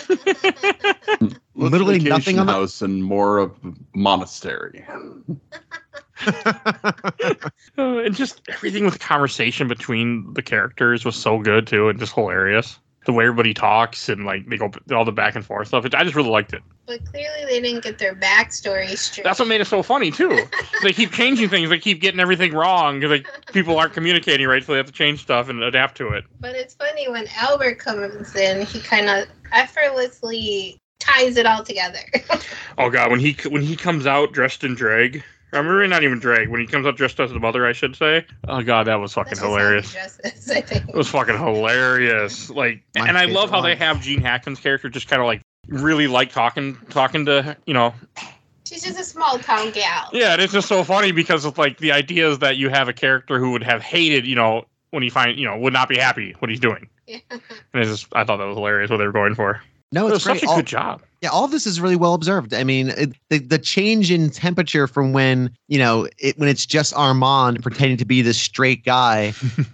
[0.08, 0.10] Less
[1.56, 4.86] Literally vacation nothing on the- house and more of a monastery.
[6.26, 6.92] uh,
[7.78, 12.14] and just everything with the conversation between the characters was so good too, and just
[12.14, 12.80] hilarious.
[13.08, 15.86] The way everybody talks and like they go all the back and forth stuff.
[15.94, 16.62] I just really liked it.
[16.86, 19.24] But clearly they didn't get their backstory straight.
[19.24, 20.38] That's what made it so funny too.
[20.84, 21.70] they keep changing things.
[21.70, 24.92] They keep getting everything wrong because like, people aren't communicating right, so they have to
[24.92, 26.26] change stuff and adapt to it.
[26.42, 32.00] But it's funny when Albert comes in, he kind of effortlessly ties it all together.
[32.80, 35.24] Oh god, when he when he comes out dressed in drag
[35.54, 36.50] Or really not even drag.
[36.50, 38.26] When he comes up dressed as the mother, I should say.
[38.48, 39.88] Oh god, that was fucking That's just how hilarious.
[39.94, 40.90] he dresses, I think.
[40.90, 42.50] It was fucking hilarious.
[42.50, 45.26] Like, My and I love favorite how they have Gene Hackman's character just kind of
[45.26, 47.94] like really like talking, talking to you know.
[48.66, 50.10] She's just a small town gal.
[50.12, 52.90] Yeah, and it's just so funny because of like the idea is that you have
[52.90, 55.88] a character who would have hated, you know, when he find, you know, would not
[55.88, 56.90] be happy what he's doing.
[57.08, 57.20] Yeah.
[57.32, 57.42] And
[57.74, 59.62] it's just, I thought that was hilarious what they were going for.
[59.92, 61.02] No, it's such a All- good job.
[61.22, 62.54] Yeah, all this is really well observed.
[62.54, 66.66] I mean, it, the the change in temperature from when you know it when it's
[66.66, 69.34] just Armand pretending to be this straight guy,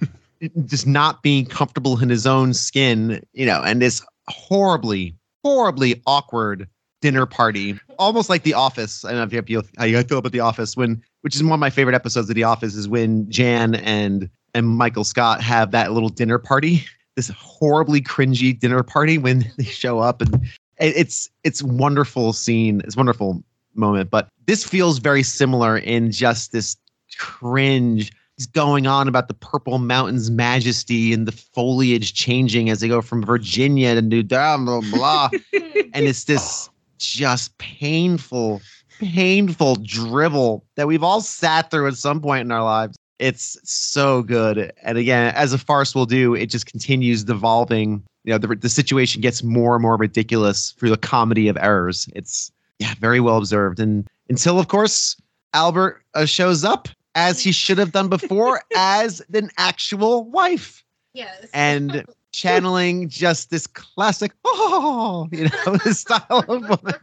[0.65, 6.67] just not being comfortable in his own skin, you know, and this horribly, horribly awkward
[7.01, 9.03] dinner party, almost like The Office.
[9.03, 11.51] I don't know if you how you feel about The Office when, which is one
[11.51, 15.71] of my favorite episodes of The Office, is when Jan and and Michael Scott have
[15.71, 16.85] that little dinner party.
[17.15, 22.97] This horribly cringy dinner party when they show up and it's it's wonderful scene it's
[22.97, 23.43] wonderful
[23.75, 26.75] moment but this feels very similar in just this
[27.17, 32.87] cringe he's going on about the purple mountains majesty and the foliage changing as they
[32.87, 35.29] go from virginia to new blah blah blah.
[35.95, 38.61] And it's this just painful
[38.99, 44.21] painful drivel that we've all sat through at some point in our lives it's so
[44.23, 44.71] good.
[44.83, 48.03] And again as a farce will do it just continues devolving.
[48.25, 52.07] You know the, the situation gets more and more ridiculous through the comedy of errors.
[52.15, 53.79] It's yeah very well observed.
[53.79, 55.15] And until of course
[55.53, 60.83] albert uh, shows up as he should have done before as an actual wife.
[61.13, 61.47] Yes.
[61.53, 66.95] and channeling just this classic oh you know this style of woman.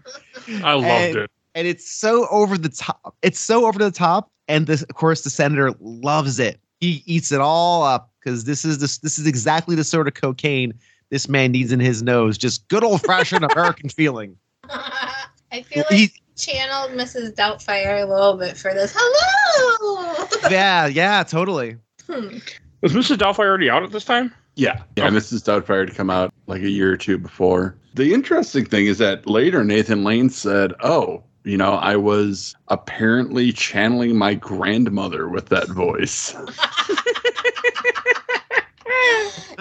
[0.65, 1.31] I loved And- it.
[1.55, 3.15] And it's so over the top.
[3.23, 6.61] It's so over the top, and this, of course, the senator loves it.
[6.81, 10.15] He eats it all up because this is this this is exactly the sort of
[10.15, 10.73] cocaine
[11.11, 12.39] this man needs in his nose.
[12.39, 14.37] Just good old fashioned American feeling.
[14.69, 17.35] I feel like He- channeled Mrs.
[17.35, 18.95] Doubtfire a little bit for this.
[18.97, 20.27] Hello.
[20.51, 21.77] yeah, yeah, totally.
[22.09, 22.39] Hmm.
[22.81, 23.19] Was Mrs.
[23.19, 24.33] Doubtfire already out at this time?
[24.57, 24.83] Yeah.
[24.97, 25.07] Yeah.
[25.09, 25.17] Okay.
[25.17, 25.43] Mrs.
[25.45, 27.77] Doubtfire had come out like a year or two before.
[27.95, 33.53] The interesting thing is that later Nathan Lane said, Oh, you know, I was apparently
[33.53, 36.35] channeling my grandmother with that voice.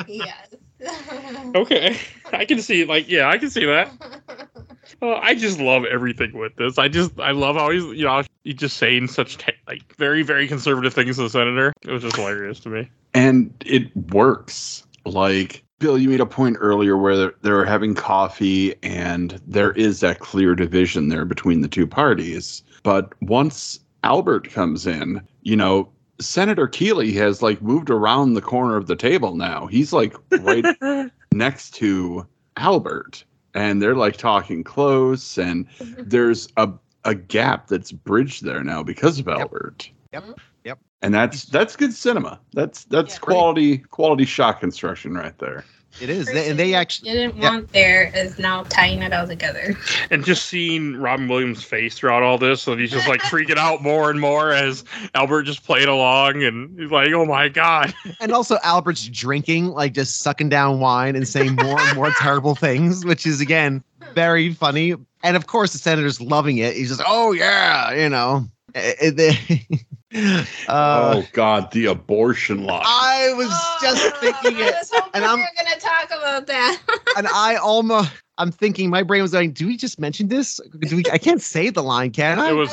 [0.07, 0.55] yes.
[1.55, 1.97] Okay,
[2.31, 2.85] I can see.
[2.85, 3.91] Like, yeah, I can see that.
[5.01, 6.77] Uh, I just love everything with this.
[6.77, 10.23] I just, I love how he's, you know, he's just saying such te- like very,
[10.23, 11.73] very conservative things to the senator.
[11.81, 12.89] It was just hilarious to me.
[13.13, 14.85] and it works.
[15.05, 20.01] Like Bill, you made a point earlier where they're, they're having coffee, and there is
[20.01, 22.63] that clear division there between the two parties.
[22.83, 25.89] But once Albert comes in, you know,
[26.19, 29.67] Senator Keeley has like moved around the corner of the table now.
[29.67, 30.65] He's like right
[31.33, 32.27] next to
[32.57, 33.23] Albert,
[33.53, 36.69] and they're like talking close, and there's a
[37.05, 39.89] a gap that's bridged there now because of Albert.
[40.11, 40.39] Yep.
[41.01, 41.05] Yep.
[41.07, 42.39] And that's that's good cinema.
[42.53, 43.19] That's that's Yeah.
[43.19, 45.63] quality quality shot construction right there.
[45.99, 47.11] It is, They- and they actually.
[47.11, 47.49] didn't Yeah.
[47.49, 49.75] want there is now tying it all together.
[50.11, 53.81] and just seeing Robin Williams' face throughout all this, so he's just like freaking out
[53.81, 54.83] more and more as
[55.15, 59.93] Albert just played along, and he's like, "Oh my god!" And also Albert's drinking, like
[59.93, 64.53] just sucking down wine and saying more and more terrible things, which is again very
[64.53, 64.93] funny.
[65.23, 66.75] And of course, the senator's loving it.
[66.75, 68.47] He's just, oh yeah, you know.
[68.75, 69.65] Eh, they-
[70.15, 72.81] uh, oh God, the abortion law.
[72.83, 73.49] I was
[73.81, 76.79] just thinking I it, was and I'm- were gonna talk about that.
[77.17, 80.59] and I almost, I'm thinking, my brain was going, do we just mention this?
[80.79, 81.03] Do we?
[81.11, 82.49] I can't say the line, can I?
[82.49, 82.71] It was.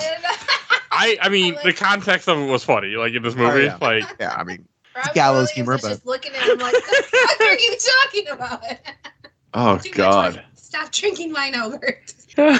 [0.92, 3.64] I, I mean, the context of it was funny, like in this movie.
[3.64, 3.78] yeah.
[3.80, 7.04] Like, yeah, I mean, Robin gallows humor, was but- just looking at him like, "The
[7.06, 8.62] fuck are you talking about?"
[9.54, 10.42] oh Too God.
[10.54, 12.14] Stop drinking wine, Albert.
[12.38, 12.58] Uh,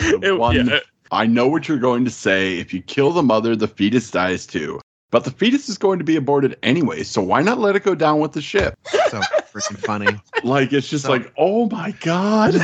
[0.00, 0.78] the it, one yeah,
[1.10, 2.58] I know what you're going to say.
[2.58, 4.80] If you kill the mother, the fetus dies too.
[5.10, 7.94] But the fetus is going to be aborted anyway, so why not let it go
[7.94, 8.78] down with the ship?
[9.08, 9.20] so
[9.52, 10.08] freaking funny.
[10.44, 12.54] Like it's just So- like, oh my god.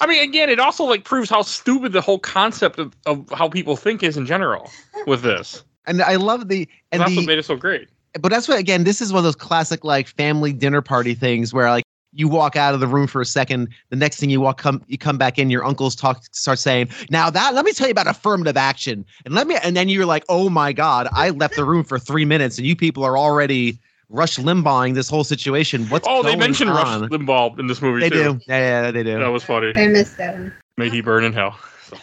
[0.00, 3.48] I mean, again, it also like proves how stupid the whole concept of, of how
[3.48, 4.68] people think is in general
[5.06, 5.62] with this.
[5.86, 7.88] And I love the and That's the what made it so great.
[8.20, 11.54] but that's what again this is one of those classic like family dinner party things
[11.54, 14.40] where like you walk out of the room for a second the next thing you
[14.40, 17.72] walk come you come back in your uncles talk start saying now that let me
[17.72, 21.08] tell you about affirmative action and let me and then you're like oh my god
[21.12, 23.78] i left the room for three minutes and you people are already
[24.08, 26.86] rush limbaughing this whole situation what's oh, they going mentioned Rush?
[27.10, 28.34] Limbaugh in this movie they too.
[28.34, 29.72] do yeah, yeah they do That was funny.
[29.76, 30.52] I missed that.
[30.76, 31.58] May he burn in hell.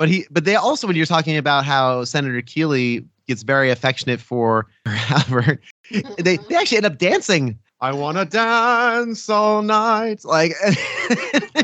[0.00, 4.18] But he, but they also, when you're talking about how Senator Keeley gets very affectionate
[4.18, 5.60] for Albert,
[6.16, 7.58] they they actually end up dancing.
[7.82, 10.24] I want to dance all night.
[10.24, 10.52] Like,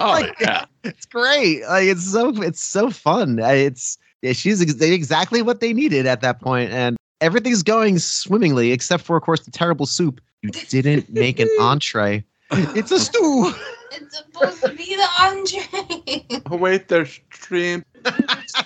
[0.01, 0.65] Oh like, yeah.
[0.85, 1.63] it's great.
[1.63, 3.39] Like, it's so it's so fun.
[3.39, 8.73] It's yeah, she's ex- exactly what they needed at that point, and everything's going swimmingly
[8.73, 10.21] except for, of course, the terrible soup.
[10.43, 12.25] You didn't make an entree.
[12.51, 13.53] It's a stew.
[13.93, 16.43] It's supposed to be the entree.
[16.51, 17.87] Oh wait, there's shrimp.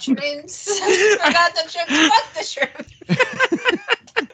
[0.01, 0.79] shrimps.
[1.19, 1.89] Forgot the shrimp.
[1.89, 2.87] Fuck the shrimp.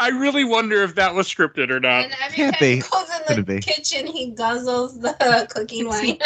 [0.01, 2.05] I really wonder if that was scripted or not.
[2.05, 2.75] And every can't time be.
[2.77, 3.61] he goes in Couldn't the be.
[3.61, 6.19] kitchen, he guzzles the cooking wine.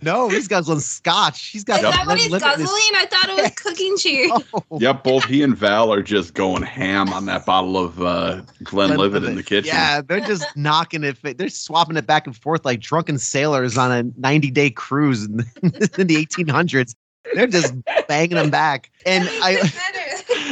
[0.00, 1.46] No, he's guzzling scotch.
[1.48, 2.68] He's got Is that what he's guzzling?
[2.94, 4.30] I thought it was cooking cheese.
[4.54, 8.42] Oh, Yep, both he and Val are just going ham on that bottle of uh,
[8.62, 9.66] Glenlivet in the kitchen.
[9.74, 11.18] Yeah, they're just knocking it.
[11.36, 15.40] They're swapping it back and forth like drunken sailors on a 90 day cruise in,
[15.62, 16.94] in the 1800s.
[17.34, 17.74] They're just
[18.06, 18.90] banging them back.
[19.04, 19.97] And I, Better.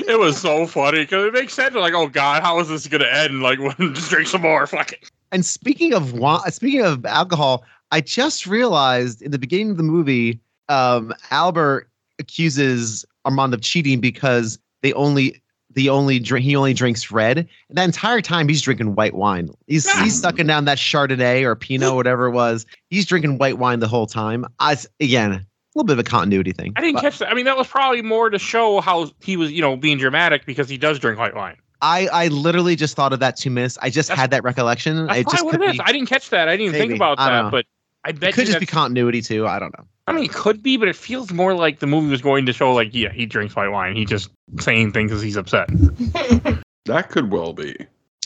[0.08, 1.74] It was so funny because it makes sense.
[1.74, 3.42] Like, oh god, how is this gonna end?
[3.46, 4.66] Like, just drink some more.
[4.66, 5.10] Fuck it.
[5.32, 6.14] and speaking of
[6.54, 11.88] speaking of alcohol, I just realized in the beginning of the movie, um, Albert
[12.18, 15.42] accuses Armand of cheating because they only
[15.72, 17.38] the only drink he only drinks red.
[17.38, 19.50] And that entire time he's drinking white wine.
[19.66, 22.64] He's he's sucking down that Chardonnay or Pinot, whatever it was.
[22.90, 24.46] He's drinking white wine the whole time.
[24.58, 25.44] I again
[25.76, 26.72] little bit of a continuity thing.
[26.76, 27.28] I didn't but catch that.
[27.30, 30.46] I mean, that was probably more to show how he was, you know, being dramatic
[30.46, 31.56] because he does drink white wine.
[31.82, 33.76] I I literally just thought of that two minutes.
[33.82, 35.06] I just That's- had that recollection.
[35.06, 35.72] That's It just what it is.
[35.74, 36.48] be, I didn't catch that.
[36.48, 36.96] I didn't think Maybe.
[36.96, 37.50] about that, know.
[37.50, 37.66] but
[38.04, 39.46] I bet it could you just be continuity too.
[39.46, 39.84] I don't know.
[40.06, 42.52] I mean, it could be, but it feels more like the movie was going to
[42.52, 43.96] show, like, yeah, he drinks white wine.
[43.96, 44.30] He just
[44.60, 45.68] saying things because he's upset.
[46.86, 47.74] That could well be.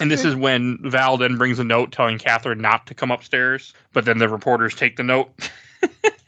[0.02, 3.72] And this is when Val then brings a note telling Catherine not to come upstairs,
[3.94, 5.30] but then the reporters take the note.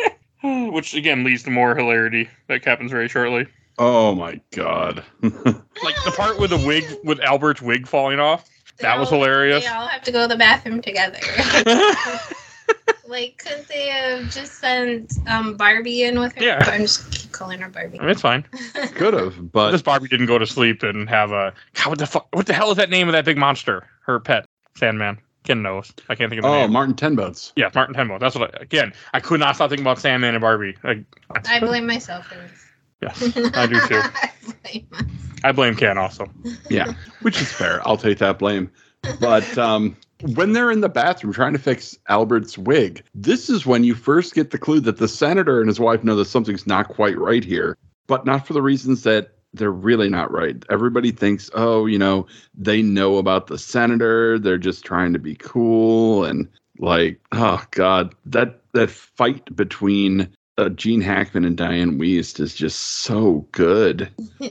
[0.43, 3.47] Which again leads to more hilarity that happens very shortly.
[3.79, 5.05] Oh my god.
[5.83, 8.49] Like the part with the wig, with Albert's wig falling off.
[8.79, 9.65] That was hilarious.
[9.65, 11.19] They all have to go to the bathroom together.
[13.09, 16.45] like, couldn't they have just sent um, Barbie in with her?
[16.45, 16.63] Yeah.
[16.67, 17.99] I'm just keep calling her Barbie.
[17.99, 18.43] I mean, it's fine.
[18.95, 21.53] Could have, but This Barbie didn't go to sleep and have a.
[21.75, 22.29] God, what the fuck?
[22.33, 23.87] What the hell is that name of that big monster?
[24.03, 24.47] Her pet,
[24.77, 25.19] Sandman.
[25.45, 25.93] Ken knows.
[26.09, 26.73] I can't think of the oh, name.
[26.73, 27.53] Martin Tenbones.
[27.57, 28.19] yeah, Martin Tenbo.
[28.19, 28.55] That's what.
[28.55, 30.77] I, again, I could not stop thinking about Sandman and Barbie.
[30.85, 32.53] I, I blame myself for this.
[33.01, 34.01] Yes, I do too.
[34.01, 34.31] I
[34.63, 34.89] blame.
[35.45, 36.31] I blame Ken also.
[36.71, 36.93] Yeah,
[37.23, 37.87] which is fair.
[37.87, 38.71] I'll take that blame.
[39.21, 43.83] But um, when they're in the bathroom trying to fix Albert's wig, this is when
[43.83, 46.89] you first get the clue that the senator and his wife know that something's not
[46.89, 50.57] quite right here, but not for the reasons that they're really not right.
[50.71, 54.39] Everybody thinks, oh, you know, they know about the senator.
[54.39, 56.49] They're just trying to be cool and
[56.79, 62.79] like, oh god, that that fight between uh, Gene Hackman and Diane Wiest is just
[62.79, 64.11] so good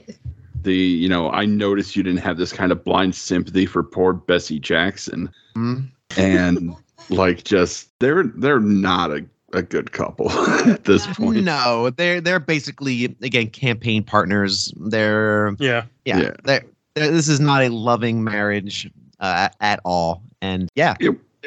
[0.62, 4.12] the you know i noticed you didn't have this kind of blind sympathy for poor
[4.12, 5.90] bessie jackson Mm.
[6.16, 6.74] and
[7.10, 10.30] like just they're they're not a, a good couple
[10.68, 14.72] at this point No, they're they're basically again campaign partners.
[14.76, 15.84] They're Yeah.
[16.04, 16.30] yeah, Yeah.
[16.44, 16.64] They're,
[16.94, 20.22] they're- this is not a loving marriage uh, at all.
[20.40, 20.94] And yeah,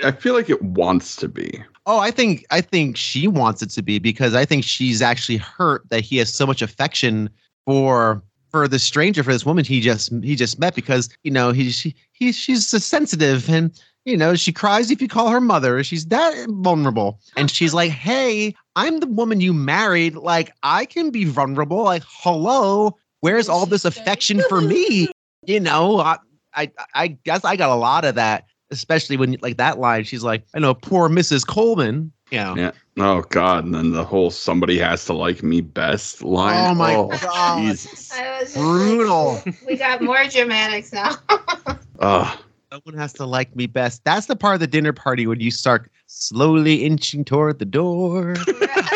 [0.03, 3.69] i feel like it wants to be oh, I think I think she wants it
[3.71, 7.29] to be because I think she's actually hurt that he has so much affection
[7.65, 11.51] for for the stranger for this woman he just he just met because you know
[11.51, 15.41] he she he she's so sensitive and you know she cries if you call her
[15.41, 20.85] mother she's that vulnerable and she's like hey i'm the woman you married like i
[20.85, 25.07] can be vulnerable like hello where's all this affection for me
[25.45, 26.17] you know i
[26.55, 30.23] i, I guess i got a lot of that especially when like that line she's
[30.23, 32.71] like i know poor mrs coleman you know Yeah.
[32.97, 36.95] oh god and then the whole somebody has to like me best line Oh my
[36.95, 37.57] oh, God.
[37.57, 39.41] jesus I was Brutal.
[39.45, 41.15] Like, we got more dramatics now.
[41.99, 42.39] Ugh.
[42.75, 44.03] Someone has to like me best.
[44.03, 48.35] That's the part of the dinner party when you start slowly inching toward the door.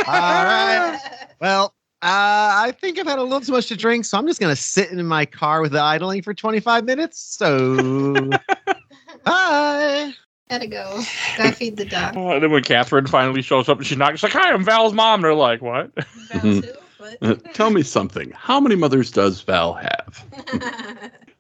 [0.06, 1.00] All right.
[1.40, 4.42] Well, uh, I think I've had a little too much to drink, so I'm just
[4.42, 7.22] gonna sit in my car with the idling for 25 minutes.
[7.22, 8.30] So,
[9.24, 10.14] bye.
[10.50, 11.02] Gotta go.
[11.38, 12.18] Gotta feed the dog.
[12.18, 14.66] Uh, and then when Catherine finally shows up and she's not, she's like, "Hi, I'm
[14.66, 15.92] Val's mom." And they're like, "What?"
[16.34, 16.62] Val.
[17.22, 20.24] Uh, tell me something how many mothers does val have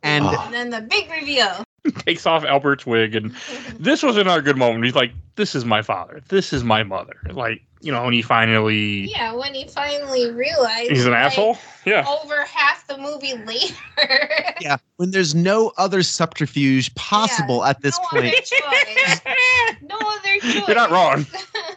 [0.04, 0.42] And Oh.
[0.46, 1.64] and then the big reveal.
[2.00, 3.36] Takes off Albert's wig, and
[3.80, 4.86] this was another good moment.
[4.86, 6.22] He's like, "This is my father.
[6.30, 10.92] This is my mother." Like, you know, when he finally yeah, when he finally realized
[10.92, 11.58] he's an like, asshole.
[11.86, 12.06] Yeah.
[12.08, 13.76] Over half the movie later.
[14.62, 18.36] yeah, when there's no other subterfuge possible at this no point,
[18.68, 19.78] Other.
[19.82, 20.68] No other choice.
[20.68, 21.26] You're not wrong.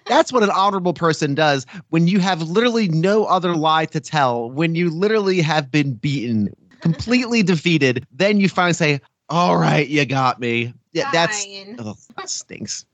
[0.07, 1.66] that's what an honorable person does.
[1.91, 6.53] When you have literally no other lie to tell, when you literally have been beaten,
[6.81, 9.01] completely defeated, then you finally say,
[9.32, 11.46] "All right, you got me." Yeah, that's.
[11.78, 12.84] Oh, that stinks.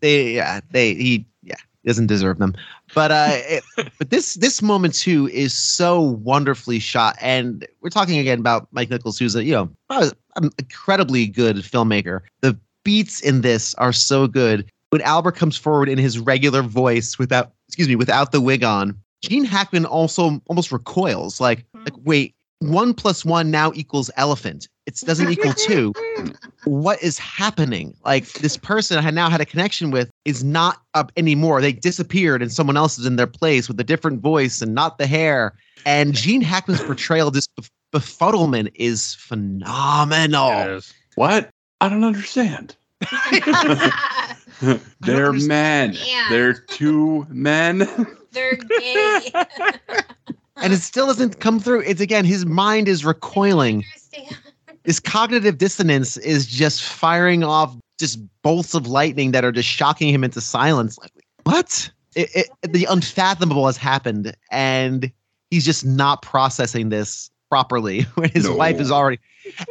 [0.00, 1.56] They yeah, they he yeah.
[1.82, 2.54] He doesn't deserve them.
[2.94, 3.64] But uh, it,
[3.98, 8.90] but this this moment too is so wonderfully shot, and we're talking again about Mike
[8.90, 9.70] Nichols, who's a you know
[10.36, 12.20] an incredibly good filmmaker.
[12.42, 14.70] The beats in this are so good.
[14.90, 18.98] When Albert comes forward in his regular voice without excuse me without the wig on,
[19.22, 22.33] Gene Hackman also almost recoils, like like wait,
[22.68, 24.68] one plus one now equals elephant.
[24.86, 25.92] It doesn't equal two.
[26.64, 27.94] What is happening?
[28.04, 31.60] Like this person I had now had a connection with is not up anymore.
[31.60, 34.98] They disappeared and someone else is in their place with a different voice and not
[34.98, 35.54] the hair.
[35.86, 40.50] And Gene Hackman's portrayal of this bef- befuddlement is phenomenal.
[40.50, 40.94] It is.
[41.16, 41.50] What?
[41.80, 42.76] I don't understand.
[45.00, 45.48] They're understand.
[45.48, 45.96] men.
[46.06, 46.26] Yeah.
[46.30, 47.88] They're two men.
[48.32, 49.20] They're gay.
[50.56, 51.80] And it still doesn't come through.
[51.80, 53.84] It's again, his mind is recoiling.
[53.94, 54.38] Understand.
[54.84, 60.12] This cognitive dissonance is just firing off just bolts of lightning that are just shocking
[60.12, 60.98] him into silence.
[60.98, 61.10] Like,
[61.44, 61.90] what?
[62.14, 62.30] It,
[62.62, 65.10] it, the unfathomable has happened, and
[65.50, 68.56] he's just not processing this properly when his No.
[68.56, 69.18] wife is already.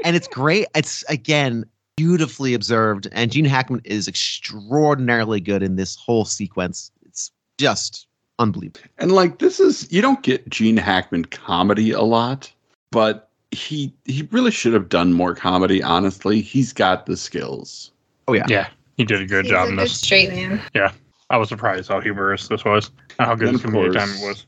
[0.04, 0.68] And it's great.
[0.76, 1.64] It's again
[1.96, 6.92] beautifully observed, and Gene Hackman is extraordinarily good in this whole sequence.
[7.06, 8.08] It's just
[8.44, 8.82] unbelievable.
[9.00, 12.52] And like this is you don't get Gene Hackman comedy a lot,
[12.92, 16.42] but he he really should have done more comedy, honestly.
[16.42, 17.92] He's got the skills.
[18.28, 18.46] Oh yeah.
[18.48, 18.68] Yeah,
[18.98, 20.00] he did a good He's job a in good this.
[20.00, 20.62] straight man.
[20.76, 20.92] Yeah,
[21.30, 23.96] I was surprised how humorous this was and how good And his of comedic course-
[23.96, 24.46] timing was.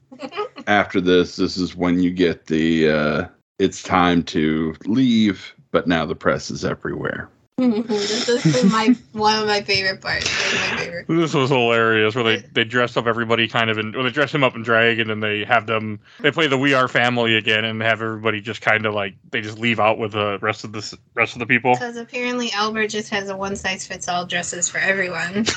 [0.67, 3.26] After this, this is when you get the uh
[3.59, 7.30] it's time to leave, but now the press is everywhere.
[7.57, 7.88] Mm-hmm.
[7.88, 10.26] this is my one of my favorite parts.
[10.26, 11.07] Like my favorite.
[11.07, 14.36] This was hilarious where they, they dressed up everybody kind of in, well, they dress
[14.36, 17.38] him up in drag and then they have them, they play the We Are Family
[17.38, 20.65] again and have everybody just kind of like, they just leave out with the rest
[20.65, 21.76] of the, rest of the people.
[21.76, 25.45] Because apparently Albert just has a one size fits all dresses for everyone.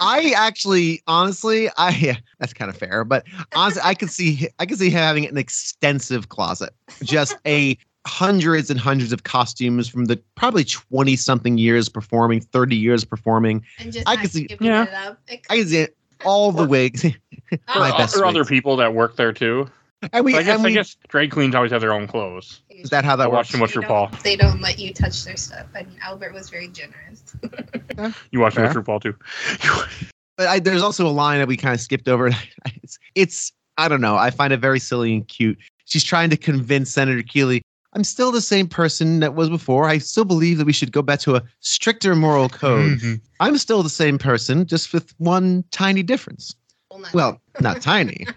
[0.00, 3.24] I actually, honestly, I yeah, that's kind of fair, but
[3.54, 8.70] honestly, I could see I could see him having an extensive closet, just a hundreds
[8.70, 13.64] and hundreds of costumes from the probably twenty something years performing, thirty years performing.
[13.78, 14.84] and just I not can see- skipping yeah.
[14.84, 15.18] it up.
[15.28, 15.86] It- I could see
[16.24, 17.04] all the wigs,
[17.52, 19.68] Oh, my or, best or other people that work there too.
[20.12, 22.60] and we, I guess, and I guess drag queens always have their own clothes.
[22.70, 23.50] is that how I that watch works?
[23.52, 24.10] too much They RuPaul.
[24.10, 25.66] don't- They don't let you touch their stuff.
[25.74, 27.34] And Albert was very generous.
[28.30, 28.82] You watch too much Fair.
[28.82, 29.14] RuPaul too.
[30.36, 32.30] But I, there's also a line that we kind of skipped over.
[32.82, 34.16] It's, it's I don't know.
[34.16, 35.58] I find it very silly and cute.
[35.86, 37.62] She's trying to convince Senator Keeley.
[37.96, 39.88] I'm still the same person that was before.
[39.88, 42.98] I still believe that we should go back to a stricter moral code.
[42.98, 43.20] Mhm.
[43.40, 46.54] I'm still the same person, just with one tiny difference.
[46.90, 48.26] Well, not- Well, not tiny.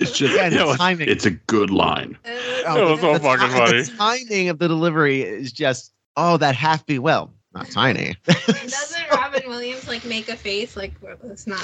[0.00, 1.08] It's just Yeah, the well, timing.
[1.08, 2.16] it's a good line.
[2.66, 3.82] Oh, was so the fucking ti- funny.
[3.82, 8.14] The timing of the delivery is just oh, that half be well, not tiny.
[8.26, 11.62] Doesn't Robin Williams like make a face like well, it's not?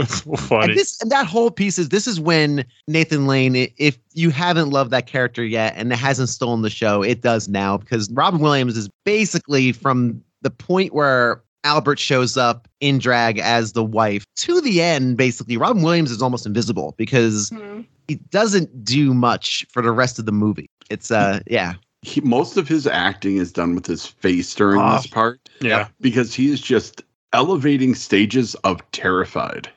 [0.00, 0.70] It's so funny.
[0.72, 4.70] And this and that whole piece is this is when Nathan Lane, if you haven't
[4.70, 8.40] loved that character yet and it hasn't stolen the show, it does now because Robin
[8.40, 14.24] Williams is basically from the point where Albert shows up in drag as the wife
[14.36, 17.80] to the end, basically, Robin Williams is almost invisible because Hmm.
[18.06, 20.70] he doesn't do much for the rest of the movie.
[20.90, 21.74] It's uh yeah.
[22.02, 24.92] He, most of his acting is done with his face during Oh.
[24.96, 25.88] this part yeah.
[26.00, 27.02] because he is just
[27.32, 29.68] elevating stages of terrified.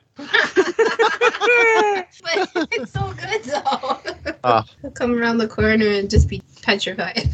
[2.22, 4.64] But it's so good though.
[4.82, 7.28] He'll come around the corner and just be petrified.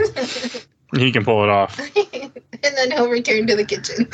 [0.94, 1.78] He can pull it off.
[1.78, 4.08] and then he'll return to the kitchen.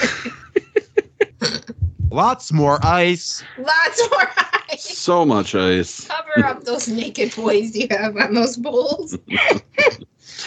[2.10, 3.42] Lots more ice.
[3.58, 4.28] Lots more
[4.70, 4.98] ice.
[4.98, 6.06] So much ice.
[6.06, 9.14] Cover up those naked boys you have on those bowls.
[9.14, 9.58] Uh,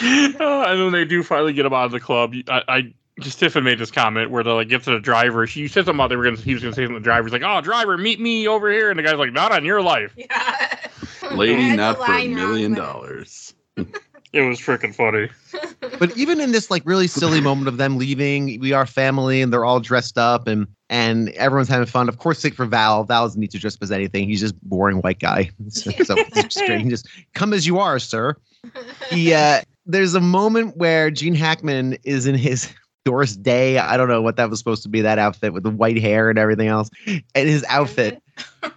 [0.00, 0.34] and
[0.80, 2.34] then they do finally get him out of the club.
[2.48, 5.46] I, I just Tiffin made this comment where they like get to the driver.
[5.46, 7.26] She said something about they were gonna he was gonna say something to the driver.
[7.26, 9.82] He's like, "Oh, driver, meet me over here." And the guy's like, "Not on your
[9.82, 10.14] life."
[11.22, 11.34] Yeah.
[11.34, 13.54] Lady, not for a line wrong, million but- dollars.
[14.32, 15.28] It was freaking funny.
[15.98, 19.52] But even in this like really silly moment of them leaving, we are family and
[19.52, 22.08] they're all dressed up and and everyone's having fun.
[22.08, 23.04] Of course, sick for Val.
[23.04, 24.28] Val doesn't need to dress up as anything.
[24.28, 25.50] He's just boring white guy.
[25.68, 26.60] So, so just.
[26.60, 28.36] He just come as you are, sir.
[29.10, 29.60] Yeah.
[29.62, 32.70] uh there's a moment where Gene Hackman is in his
[33.06, 33.78] Doris Day.
[33.78, 36.28] I don't know what that was supposed to be, that outfit with the white hair
[36.28, 36.90] and everything else.
[37.06, 38.20] And his outfit.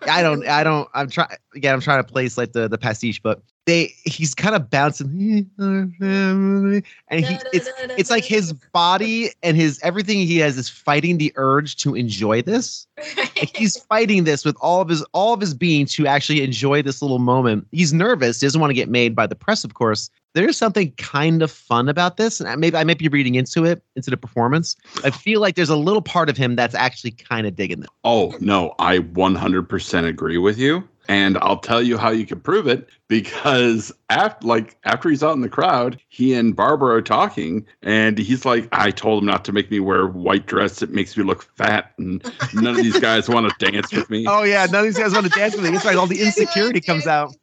[0.03, 3.22] I don't I don't I'm trying again, I'm trying to place like the, the pastiche,
[3.23, 9.79] but they he's kind of bouncing and he it's it's like his body and his
[9.83, 12.87] everything he has is fighting the urge to enjoy this.
[13.17, 16.81] Like he's fighting this with all of his all of his being to actually enjoy
[16.81, 17.67] this little moment.
[17.71, 18.41] He's nervous.
[18.41, 20.09] He doesn't want to get made by the press of course.
[20.35, 23.65] There's something kind of fun about this and I- maybe i might be reading into
[23.65, 24.75] it into the performance.
[25.03, 27.89] I feel like there's a little part of him that's actually kind of digging it
[28.03, 30.87] Oh, no, I 100% agree with you.
[31.10, 35.34] And I'll tell you how you can prove it because after like after he's out
[35.36, 39.44] in the crowd, he and Barbara are talking and he's like, I told him not
[39.45, 40.84] to make me wear a white dress.
[40.84, 42.23] It makes me look fat and
[42.53, 44.26] none of these guys want to dance with me.
[44.27, 45.72] oh yeah none of these guys want to dance with me.
[45.72, 47.36] That's like all the insecurity comes out.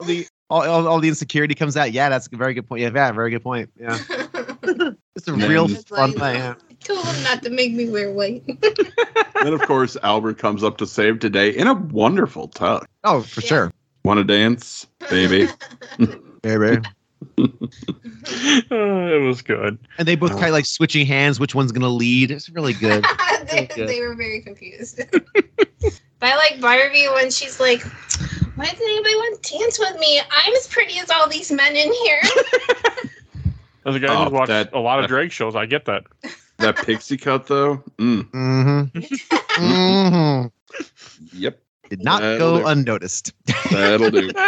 [0.00, 1.92] all the all, all, all the insecurity comes out.
[1.92, 2.80] Yeah that's a very good point.
[2.80, 3.70] Yeah, yeah very good point.
[3.78, 3.98] Yeah.
[5.14, 6.36] It's a And real then- fun thing.
[6.36, 6.54] Yeah.
[6.70, 8.42] I told him not to make me wear white.
[9.42, 12.86] then of course Albert comes up to save today in a wonderful tug.
[13.04, 13.46] oh for Yeah.
[13.46, 13.72] sure
[14.04, 15.48] Want to dance, baby?
[16.42, 16.78] baby
[18.70, 19.78] Uh, it was good.
[19.98, 23.04] and they both kind of like switching hands which one's gonna lead it's really good
[23.50, 23.88] they, good.
[23.88, 25.00] they were very confused.
[25.10, 25.92] but
[26.22, 27.82] I like Barbie when she's like,
[28.54, 30.20] "Why doesn't anybody want to dance with me?
[30.30, 32.20] I'm as pretty as all these men in here."
[33.84, 35.86] As a guy Oh, who's watched that- a lot of that- drag shows, I get
[35.86, 36.04] that.
[36.62, 37.82] That pixie cut though.
[37.98, 38.98] Mm, mm-hmm.
[39.62, 41.26] mm-hmm.
[41.32, 41.60] yep,
[41.90, 42.66] did not That'll go do.
[42.66, 43.32] unnoticed
[43.70, 44.30] that'll do.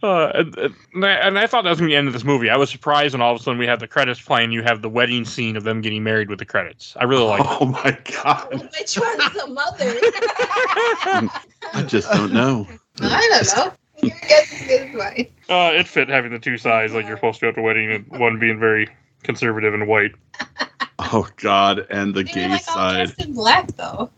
[0.00, 0.56] Uh, and,
[0.94, 2.48] and I- and I thought that was going to be the end of this movie.
[2.50, 4.52] I was surprised when all of a sudden we have the credits playing.
[4.52, 6.96] You have the wedding scene of them getting married with the credits.
[7.00, 7.42] I really like.
[7.44, 8.48] Oh my god,
[8.78, 9.94] Which one's the mother?
[11.74, 12.64] I just don't know.
[13.00, 13.72] I don't know.
[14.06, 15.26] Your guess is good as mine.
[15.48, 18.06] Uh, it fit having the two sides like you're supposed to at the wedding, and
[18.20, 18.88] one being very
[19.22, 20.12] conservative and white.
[21.00, 23.06] Oh god, and the They gay like all side.
[23.06, 24.10] dressed in black though.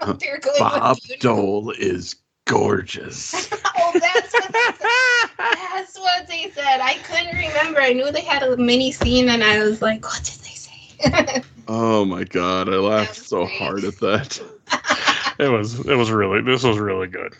[0.18, 0.96] They're going Bob.
[1.20, 2.16] Dole is
[2.46, 3.48] gorgeous.
[3.84, 5.28] Oh, that's what, they said.
[5.38, 6.80] that's what they said.
[6.80, 7.80] I couldn't remember.
[7.80, 10.54] I knew they had a mini scene, and I was like, "What did they
[11.34, 13.58] say?" Oh my god, I laughed so great.
[13.58, 14.40] hard at that.
[15.38, 15.80] It was.
[15.86, 16.40] It was really.
[16.42, 17.34] This was really good.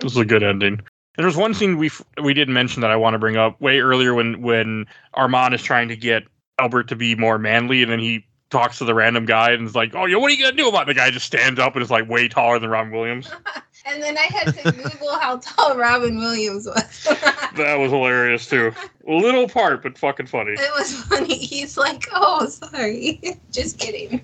[0.00, 0.80] This was a good ending.
[1.16, 3.80] There's one scene we f- we did mention that I want to bring up way
[3.80, 6.24] earlier when when Armand is trying to get
[6.58, 9.74] Albert to be more manly, and then he talks to the random guy and is
[9.74, 10.86] like, "Oh, yeah, what are you gonna do about?" it?
[10.86, 13.30] The guy just stands up and is like way taller than Robin Williams.
[13.86, 17.08] and then I had to Google how tall Robin Williams was.
[17.56, 18.70] That was hilarious too.
[19.08, 20.52] Little part, but fucking funny.
[20.52, 21.38] it was funny.
[21.38, 23.18] He's like, "Oh, sorry,
[23.50, 24.20] just kidding."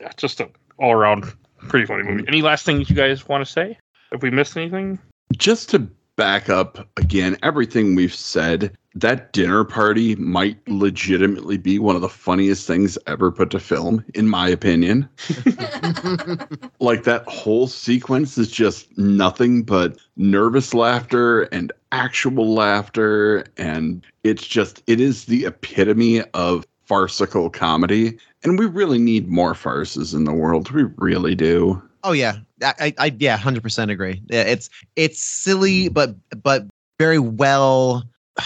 [0.00, 0.48] Yeah, just a
[0.78, 1.30] all around
[1.68, 2.24] pretty funny movie.
[2.26, 3.76] Any last things you guys want to say?
[4.10, 4.98] If we missed anything,
[5.32, 11.96] Just to back up again, everything we've said, that dinner party might legitimately be one
[11.96, 15.08] of the funniest things ever put to film, in my opinion.
[16.80, 24.46] like that whole sequence is just nothing but nervous laughter and actual laughter and it's
[24.46, 28.16] just it is the epitome of farcical comedy.
[28.42, 30.70] And we really need more farces in the world.
[30.70, 34.22] We really do Oh yeah, I, I, I yeah, hundred percent agree.
[34.28, 35.92] Yeah, It's it's silly, hmm.
[35.94, 36.66] but but
[36.98, 38.04] very well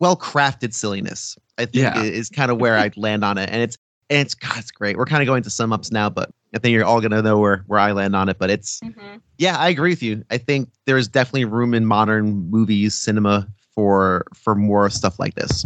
[0.00, 1.38] well crafted silliness.
[1.58, 2.02] I think Yeah.
[2.02, 3.78] is kind of where I'd land on it, and it's
[4.10, 4.96] and it's God, it's great.
[4.96, 7.38] We're kind of going to sum ups now, but I think you're all gonna know
[7.38, 8.38] where where I land on it.
[8.38, 9.18] But it's mm-hmm.
[9.38, 10.24] yeah, I agree with you.
[10.30, 15.64] I think there's definitely room in modern movies, cinema for for more stuff like this.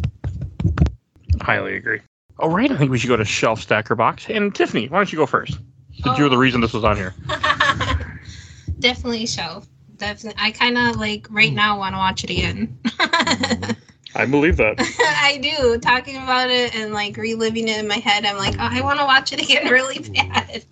[1.40, 2.00] highly agree.
[2.38, 4.26] All right, I think we should go to shelf stacker box.
[4.28, 5.58] And Tiffany, why don't you go first?
[6.02, 6.38] Since you're the Oh.
[6.40, 7.14] reason this was on here.
[8.78, 9.66] Definitely shelf.
[9.96, 10.40] Definitely.
[10.42, 12.78] I kind of like right now want to watch it again.
[14.14, 14.76] I believe that.
[15.20, 15.78] I do.
[15.78, 18.98] Talking about it and like reliving it in my head, I'm like, oh, I want
[18.98, 20.64] to watch it again really bad.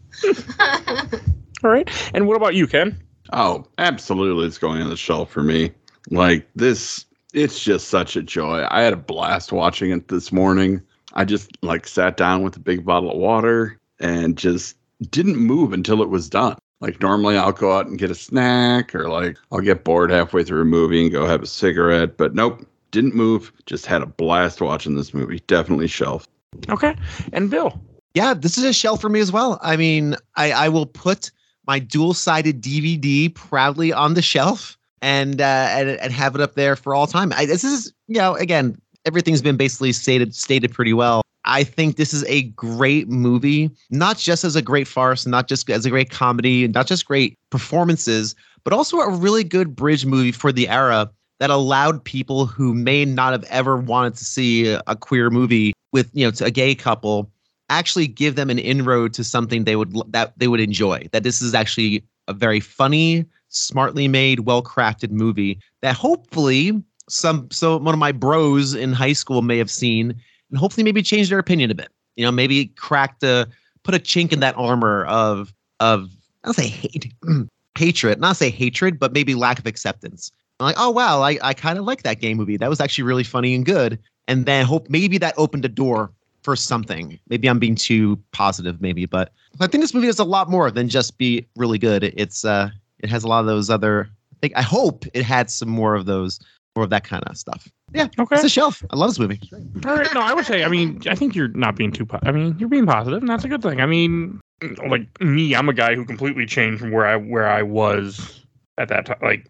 [1.63, 1.89] All right.
[2.15, 2.99] And what about you, Ken?
[3.33, 4.47] Oh, absolutely.
[4.47, 5.73] It's going on the shelf for me.
[6.11, 8.67] Like this, it's just such a joy.
[8.71, 10.81] I had a blast watching it this morning.
[11.13, 14.77] I just like sat down with a big bottle of water and just
[15.11, 16.57] didn't move until it was done.
[16.81, 20.45] Like normally I'll go out and get a snack or like I'll get bored halfway
[20.45, 23.53] through a movie and go have a cigarette, but nope, didn't move.
[23.67, 25.41] Just had a blast watching this movie.
[25.47, 26.27] Definitely shelf.
[26.69, 26.95] Okay.
[27.33, 27.81] And Bill.
[28.15, 29.59] Yeah, this is a shelf for me as well.
[29.63, 31.31] I mean, I, I will put
[31.67, 36.55] my dual sided DVD proudly on the shelf and, uh, and and have it up
[36.55, 37.33] there for all time.
[37.35, 41.23] I, this is, you know, again, everything's been basically stated stated pretty well.
[41.49, 45.69] I think this is a great movie, not just as a great farce, not just
[45.71, 48.35] as a great comedy, not just great performances,
[48.65, 51.11] but also a really good bridge movie for the era
[51.41, 56.11] that allowed people who may not have ever wanted to see a, queer movie with,
[56.13, 57.31] you know, a gay couple
[57.71, 61.07] actually give them an inroad to something they would that they would enjoy.
[61.13, 67.51] That this is actually a very funny, smartly made, well crafted movie that hopefully some
[67.51, 70.15] so one of my bros in high school may have seen
[70.51, 71.89] and hopefully maybe change their opinion a bit.
[72.17, 73.49] You know, maybe crack the
[73.83, 76.11] put a chink in that armor of of
[76.45, 77.13] I'll say hate
[77.79, 80.33] hatred, not say hatred, but maybe lack of acceptance.
[80.61, 82.57] I'm like, oh wow, I, I kind of like that game movie.
[82.57, 83.99] That was actually really funny and good.
[84.27, 86.11] And then hope maybe that opened a door
[86.43, 87.19] for something.
[87.29, 90.71] Maybe I'm being too positive, maybe, but I think this movie has a lot more
[90.71, 92.05] than just be really good.
[92.05, 95.51] It's uh it has a lot of those other I think I hope it had
[95.51, 96.41] some more of those
[96.75, 97.69] more of that kind of stuff.
[97.95, 98.35] Yeah, Okay.
[98.37, 98.83] it's a shelf.
[98.91, 99.41] I love this movie.
[99.87, 100.13] All right.
[100.15, 100.65] No, I would say.
[100.65, 102.05] I mean, I think you're not being too.
[102.05, 103.81] Po- I mean, you're being positive, and that's a good thing.
[103.81, 104.41] I mean,
[104.89, 108.45] like me, I'm a guy who completely changed from where I where I was
[108.77, 109.19] at that time.
[109.23, 109.47] Like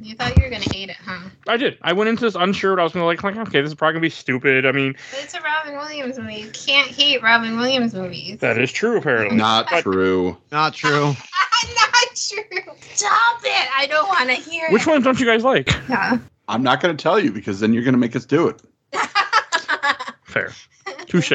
[0.00, 1.28] You thought you were gonna hate it, huh?
[1.48, 1.78] I did.
[1.82, 2.70] I went into this unsure.
[2.72, 3.22] What I was gonna like.
[3.22, 4.64] Like, okay, this is probably gonna be stupid.
[4.66, 6.36] I mean, But it's a Robin Williams movie.
[6.36, 8.38] You can't hate Robin Williams movies.
[8.40, 8.98] that is true.
[8.98, 10.36] Apparently, Not But- true.
[10.52, 10.90] Not true.
[11.14, 11.16] Not
[12.14, 12.42] true.
[12.94, 13.68] Stop it!
[13.76, 14.72] I don't want to hear it.
[14.72, 14.88] Which it.
[14.90, 15.68] ones don't you guys like?
[15.88, 16.18] Yeah.
[16.52, 18.60] I'm not going to tell you because then you're going to make us do it.
[20.24, 20.52] Fair.
[21.06, 21.32] Touche.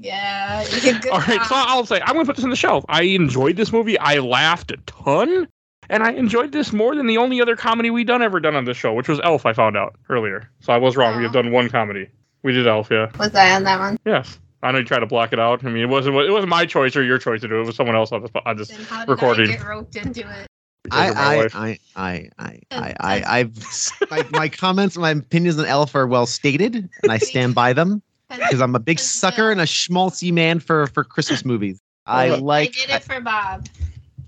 [0.00, 0.64] yeah.
[0.82, 1.46] Good All right, job.
[1.46, 2.84] so I'll say I'm gonna put this on the shelf.
[2.88, 3.96] I enjoyed this movie.
[3.98, 5.46] I laughed a ton,
[5.88, 8.64] and I enjoyed this more than the only other comedy we've done ever done on
[8.64, 9.46] this show, which was Elf.
[9.46, 11.16] I found out earlier, so I was wrong.
[11.16, 12.08] We have done one comedy.
[12.42, 13.10] We did Elf, yeah.
[13.18, 13.98] Was I on that one?
[14.04, 14.38] Yes.
[14.62, 15.64] I know you tried to block it out.
[15.64, 17.62] I mean, it wasn't it wasn't my choice or your choice to do it.
[17.62, 18.68] It was someone else on this on this.
[18.68, 19.48] Then how did Recording.
[19.50, 20.46] I get roped into it?
[20.82, 21.46] Because of my I.
[21.54, 26.06] I, I, I, I, I, I, I've my, my comments, my opinions on Elf are
[26.06, 30.32] well stated, and I stand by them because I'm a big sucker and a schmaltzy
[30.32, 31.80] man for for Christmas movies.
[32.06, 32.70] I like.
[32.70, 33.66] I did it for Bob.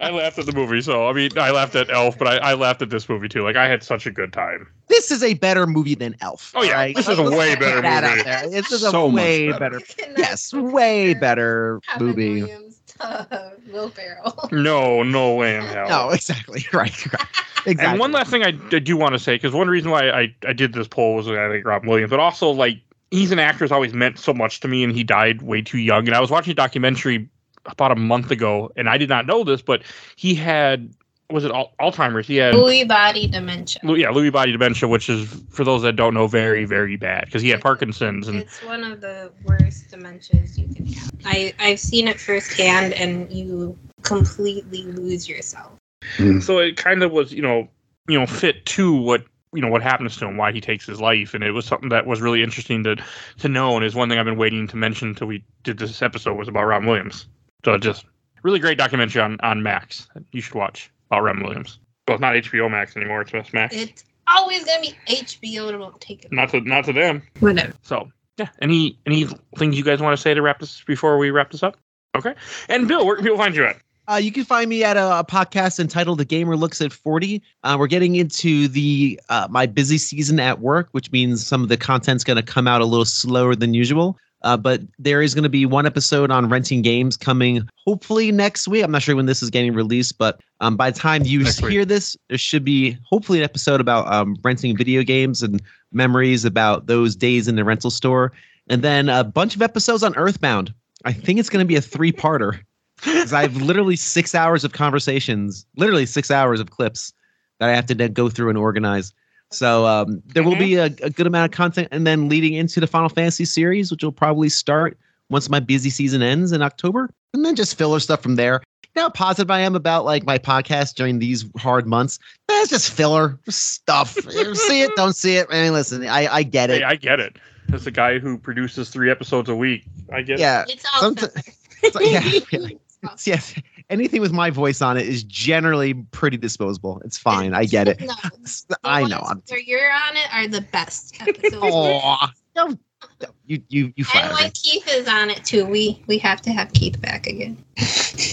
[0.00, 2.54] I laughed at the movie, so I mean, I laughed at Elf, but I, I
[2.54, 3.42] laughed at this movie too.
[3.42, 4.66] Like I had such a good time.
[4.88, 6.52] this is a better movie than Elf.
[6.54, 6.96] Oh, yeah, alright?
[6.96, 8.28] this is a way better movie.
[8.28, 8.50] Out.
[8.50, 9.80] This is a So much way better.
[9.80, 10.14] better.
[10.16, 12.52] Yes, way better Robin movie.
[13.00, 14.48] Williams, uh, Will Ferrell.
[14.52, 15.88] No, no way in hell.
[15.88, 16.66] No, exactly.
[16.72, 17.12] Right.
[17.12, 17.28] right.
[17.66, 17.84] Exactly.
[17.84, 20.34] And one last thing I, I do want to say, because one reason why I,
[20.46, 22.80] I did this poll was I think Rob Williams, but also like
[23.10, 25.78] he's an actor who's always meant so much to me, and he died way too
[25.78, 26.06] young.
[26.06, 27.28] And I was watching a documentary
[27.66, 29.82] about a month ago, and I did not know this, but
[30.16, 30.94] he had
[31.30, 32.26] was it Al- Alzheimer's?
[32.26, 33.80] He had Lewy body dementia.
[33.84, 37.26] Lou- yeah Lewy body dementia, which is for those that don't know, very very bad
[37.26, 41.10] because he had Parkinson's and It's one of the worst dementias you can have.
[41.24, 45.72] I I've seen it firsthand, and you completely lose yourself.
[46.16, 46.38] Hmm.
[46.40, 47.68] so it kind of was you know
[48.06, 51.00] you know fit to what you know what happens to him why he takes his
[51.00, 52.96] life and it was something that was really interesting to
[53.38, 56.00] to know and is one thing i've been waiting to mention until we did this
[56.00, 57.26] episode was about robin williams
[57.64, 58.04] so just
[58.42, 62.34] really great documentary on on max you should watch about robin williams well it's not
[62.34, 64.04] hbo max anymore it's just max It's
[64.34, 65.70] always gonna be HBO.
[65.72, 66.32] Don't take it.
[66.32, 67.72] not to not to them Whatever.
[67.82, 69.24] so yeah any any
[69.56, 71.76] things you guys want to say to wrap this before we wrap this up
[72.16, 72.34] okay
[72.68, 73.76] and bill where can people find you at
[74.10, 77.42] Uh, you can find me at a, a podcast entitled "The Gamer Looks at 40."
[77.62, 81.68] Uh, we're getting into the uh, my busy season at work, which means some of
[81.68, 84.16] the content's going to come out a little slower than usual.
[84.42, 88.68] Uh, but there is going to be one episode on renting games coming, hopefully next
[88.68, 88.84] week.
[88.84, 91.60] I'm not sure when this is getting released, but um, by the time you Next
[91.62, 91.72] week.
[91.72, 95.60] hear this, there should be hopefully an episode about um, renting video games and
[95.92, 98.32] memories about those days in the rental store,
[98.68, 100.72] and then a bunch of episodes on Earthbound.
[101.04, 102.60] I think it's going to be a three-parter
[103.04, 107.12] because I have literally six hours of conversations, literally six hours of clips
[107.58, 109.12] that I have to then go through and organize.
[109.50, 112.80] So um, there will be a, a good amount of content, and then leading into
[112.80, 114.98] the Final Fantasy series, which will probably start
[115.30, 118.60] once my busy season ends in October, and then just filler stuff from there.
[118.84, 122.18] You know how positive I am about like my podcast during these hard months.
[122.48, 124.10] That's just filler just stuff.
[124.54, 125.46] See it, don't see it.
[125.50, 126.78] I mean, listen, I I get it.
[126.78, 127.36] hey i get it
[127.72, 131.12] as a guy who produces three episodes a week i get it Yeah, It's all
[131.12, 131.44] Somet-
[131.82, 131.90] filler.
[131.92, 132.68] so- yeah,
[133.02, 133.14] really.
[133.24, 133.54] yes.
[133.90, 137.00] Anything with my voice on it is generally pretty disposable.
[137.04, 137.54] It's fine.
[137.54, 138.00] I get it.
[138.00, 138.14] No,
[138.84, 139.20] I know.
[139.26, 141.56] I'm where you're on it are the best episodes.
[141.62, 142.32] Aw.
[142.54, 142.80] Don't-
[143.20, 144.42] don't- you you you and flatter me.
[144.42, 147.56] when Keith is on it too, we we have to have Keith back again.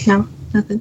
[0.06, 0.80] No, nothing.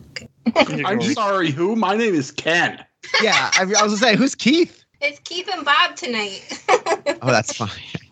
[0.57, 0.83] Okay.
[0.83, 1.75] I'm sorry, who?
[1.75, 2.83] My name is Ken.
[3.21, 4.83] Yeah, I, I was gonna say, who's Keith?
[5.01, 6.61] It's Keith and Bob tonight.
[7.21, 7.69] Oh, that's fine.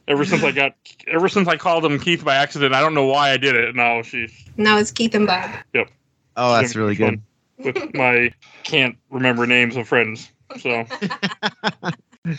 [0.08, 0.76] Ever since I got,
[1.08, 3.74] ever since I called him Keith by accident, I don't know why I did it.
[3.76, 5.50] Now she's no, it's Keith and Bob.
[5.74, 5.90] Yep.
[6.36, 7.22] Oh, that's really good.
[7.58, 8.32] with my
[8.64, 10.30] can't remember names of friends.
[10.60, 10.70] So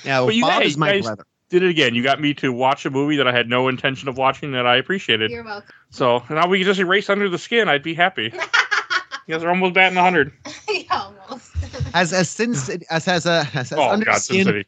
[0.05, 1.25] Yeah, well, But you- Bob hey, is my guys- brother.
[1.51, 1.95] did it again.
[1.95, 4.67] You got me to watch a movie that I had no intention of watching that
[4.67, 5.31] I appreciated.
[5.31, 5.71] You're welcome.
[5.91, 7.69] So now we can just erase under the skin.
[7.69, 8.33] I'd be happy.
[9.27, 10.33] You guys are almost batting hundred.
[10.69, 11.51] yeah, Almost.
[11.95, 14.59] As as since as has a uh, as, as Oh under God, the skin City.
[14.59, 14.67] I said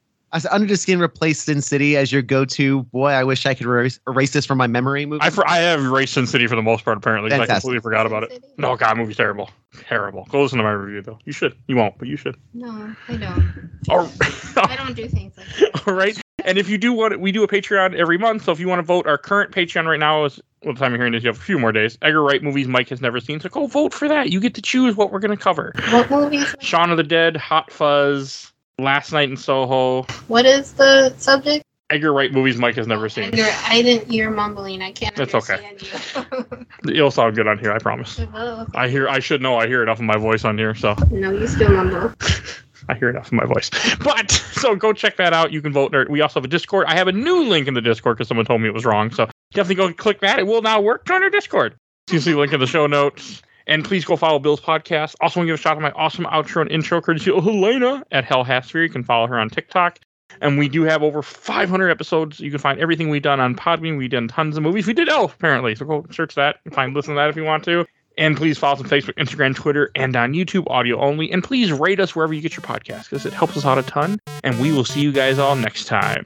[0.51, 2.82] Under the Skin replaced Sin City as your go-to.
[2.85, 5.07] Boy, I wish I could erase, erase this from my memory.
[5.07, 5.23] Movie.
[5.23, 7.32] I for, I have erased Sin City for the most part apparently.
[7.32, 8.44] I completely forgot about it.
[8.59, 9.51] No, God, movie's terrible.
[9.81, 10.27] Terrible.
[10.31, 11.19] Go listen to my review though.
[11.24, 11.57] You should.
[11.69, 12.36] You won't, but you should.
[12.55, 13.70] No, I don't.
[13.89, 14.11] All
[14.57, 15.82] I don't do things like that.
[15.86, 16.20] all right.
[16.44, 18.44] And if you do want, we do a Patreon every month.
[18.44, 20.40] So if you want to vote, our current Patreon right now is.
[20.65, 21.97] Well, the time you're hearing this, you have a few more days.
[22.03, 23.39] Edgar Wright movies Mike has never seen.
[23.39, 24.31] So go vote for that.
[24.31, 25.73] You get to choose what we're going to cover.
[25.90, 26.57] What movies?
[26.61, 30.03] Shaun of the Dead, Hot Fuzz, Last Night in Soho.
[30.28, 31.65] What is the subject?
[31.89, 33.32] Edgar Wright movies Mike has never oh, seen.
[33.32, 34.12] You're, I didn't.
[34.12, 34.82] You're mumbling.
[34.82, 35.66] I can't That's okay.
[35.66, 38.19] understand It'll sound good on here, I promise.
[38.19, 38.28] you.
[38.35, 39.09] Oh, I hear.
[39.09, 39.57] I should know.
[39.57, 42.12] I hear enough of my voice on here, so no, you still mumble.
[42.89, 43.70] I hear enough of my voice.
[44.05, 45.53] But so go check that out.
[45.53, 45.90] You can vote.
[45.90, 46.07] there.
[46.11, 46.86] We also have a Discord.
[46.86, 49.11] I have a new link in the Discord because someone told me it was wrong.
[49.11, 50.39] So definitely go click that.
[50.39, 51.07] It will now work.
[51.07, 51.77] Join our Discord.
[52.09, 53.43] You can see the link in the show notes.
[53.66, 55.16] And please go follow Bill's podcast.
[55.20, 57.43] Also, want to give a shout out to my awesome outro and intro courtesy of
[57.43, 58.84] Helena at HelHathFury.
[58.84, 59.98] You can follow her on TikTok.
[60.40, 62.40] And we do have over 500 episodes.
[62.40, 63.97] You can find everything we've done on Podbean.
[63.97, 64.86] We've done tons of movies.
[64.86, 65.74] We did Elf, apparently.
[65.74, 67.86] So go search that and find listen to that if you want to.
[68.18, 71.30] And please follow us on Facebook, Instagram, Twitter, and on YouTube, audio only.
[71.30, 73.82] And please rate us wherever you get your podcast because it helps us out a
[73.82, 74.18] ton.
[74.43, 76.24] And we will see you guys all next time.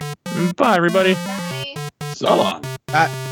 [0.57, 1.15] Bye, everybody.
[1.15, 1.75] Bye.
[2.15, 2.65] So long.
[2.89, 3.30] Uh,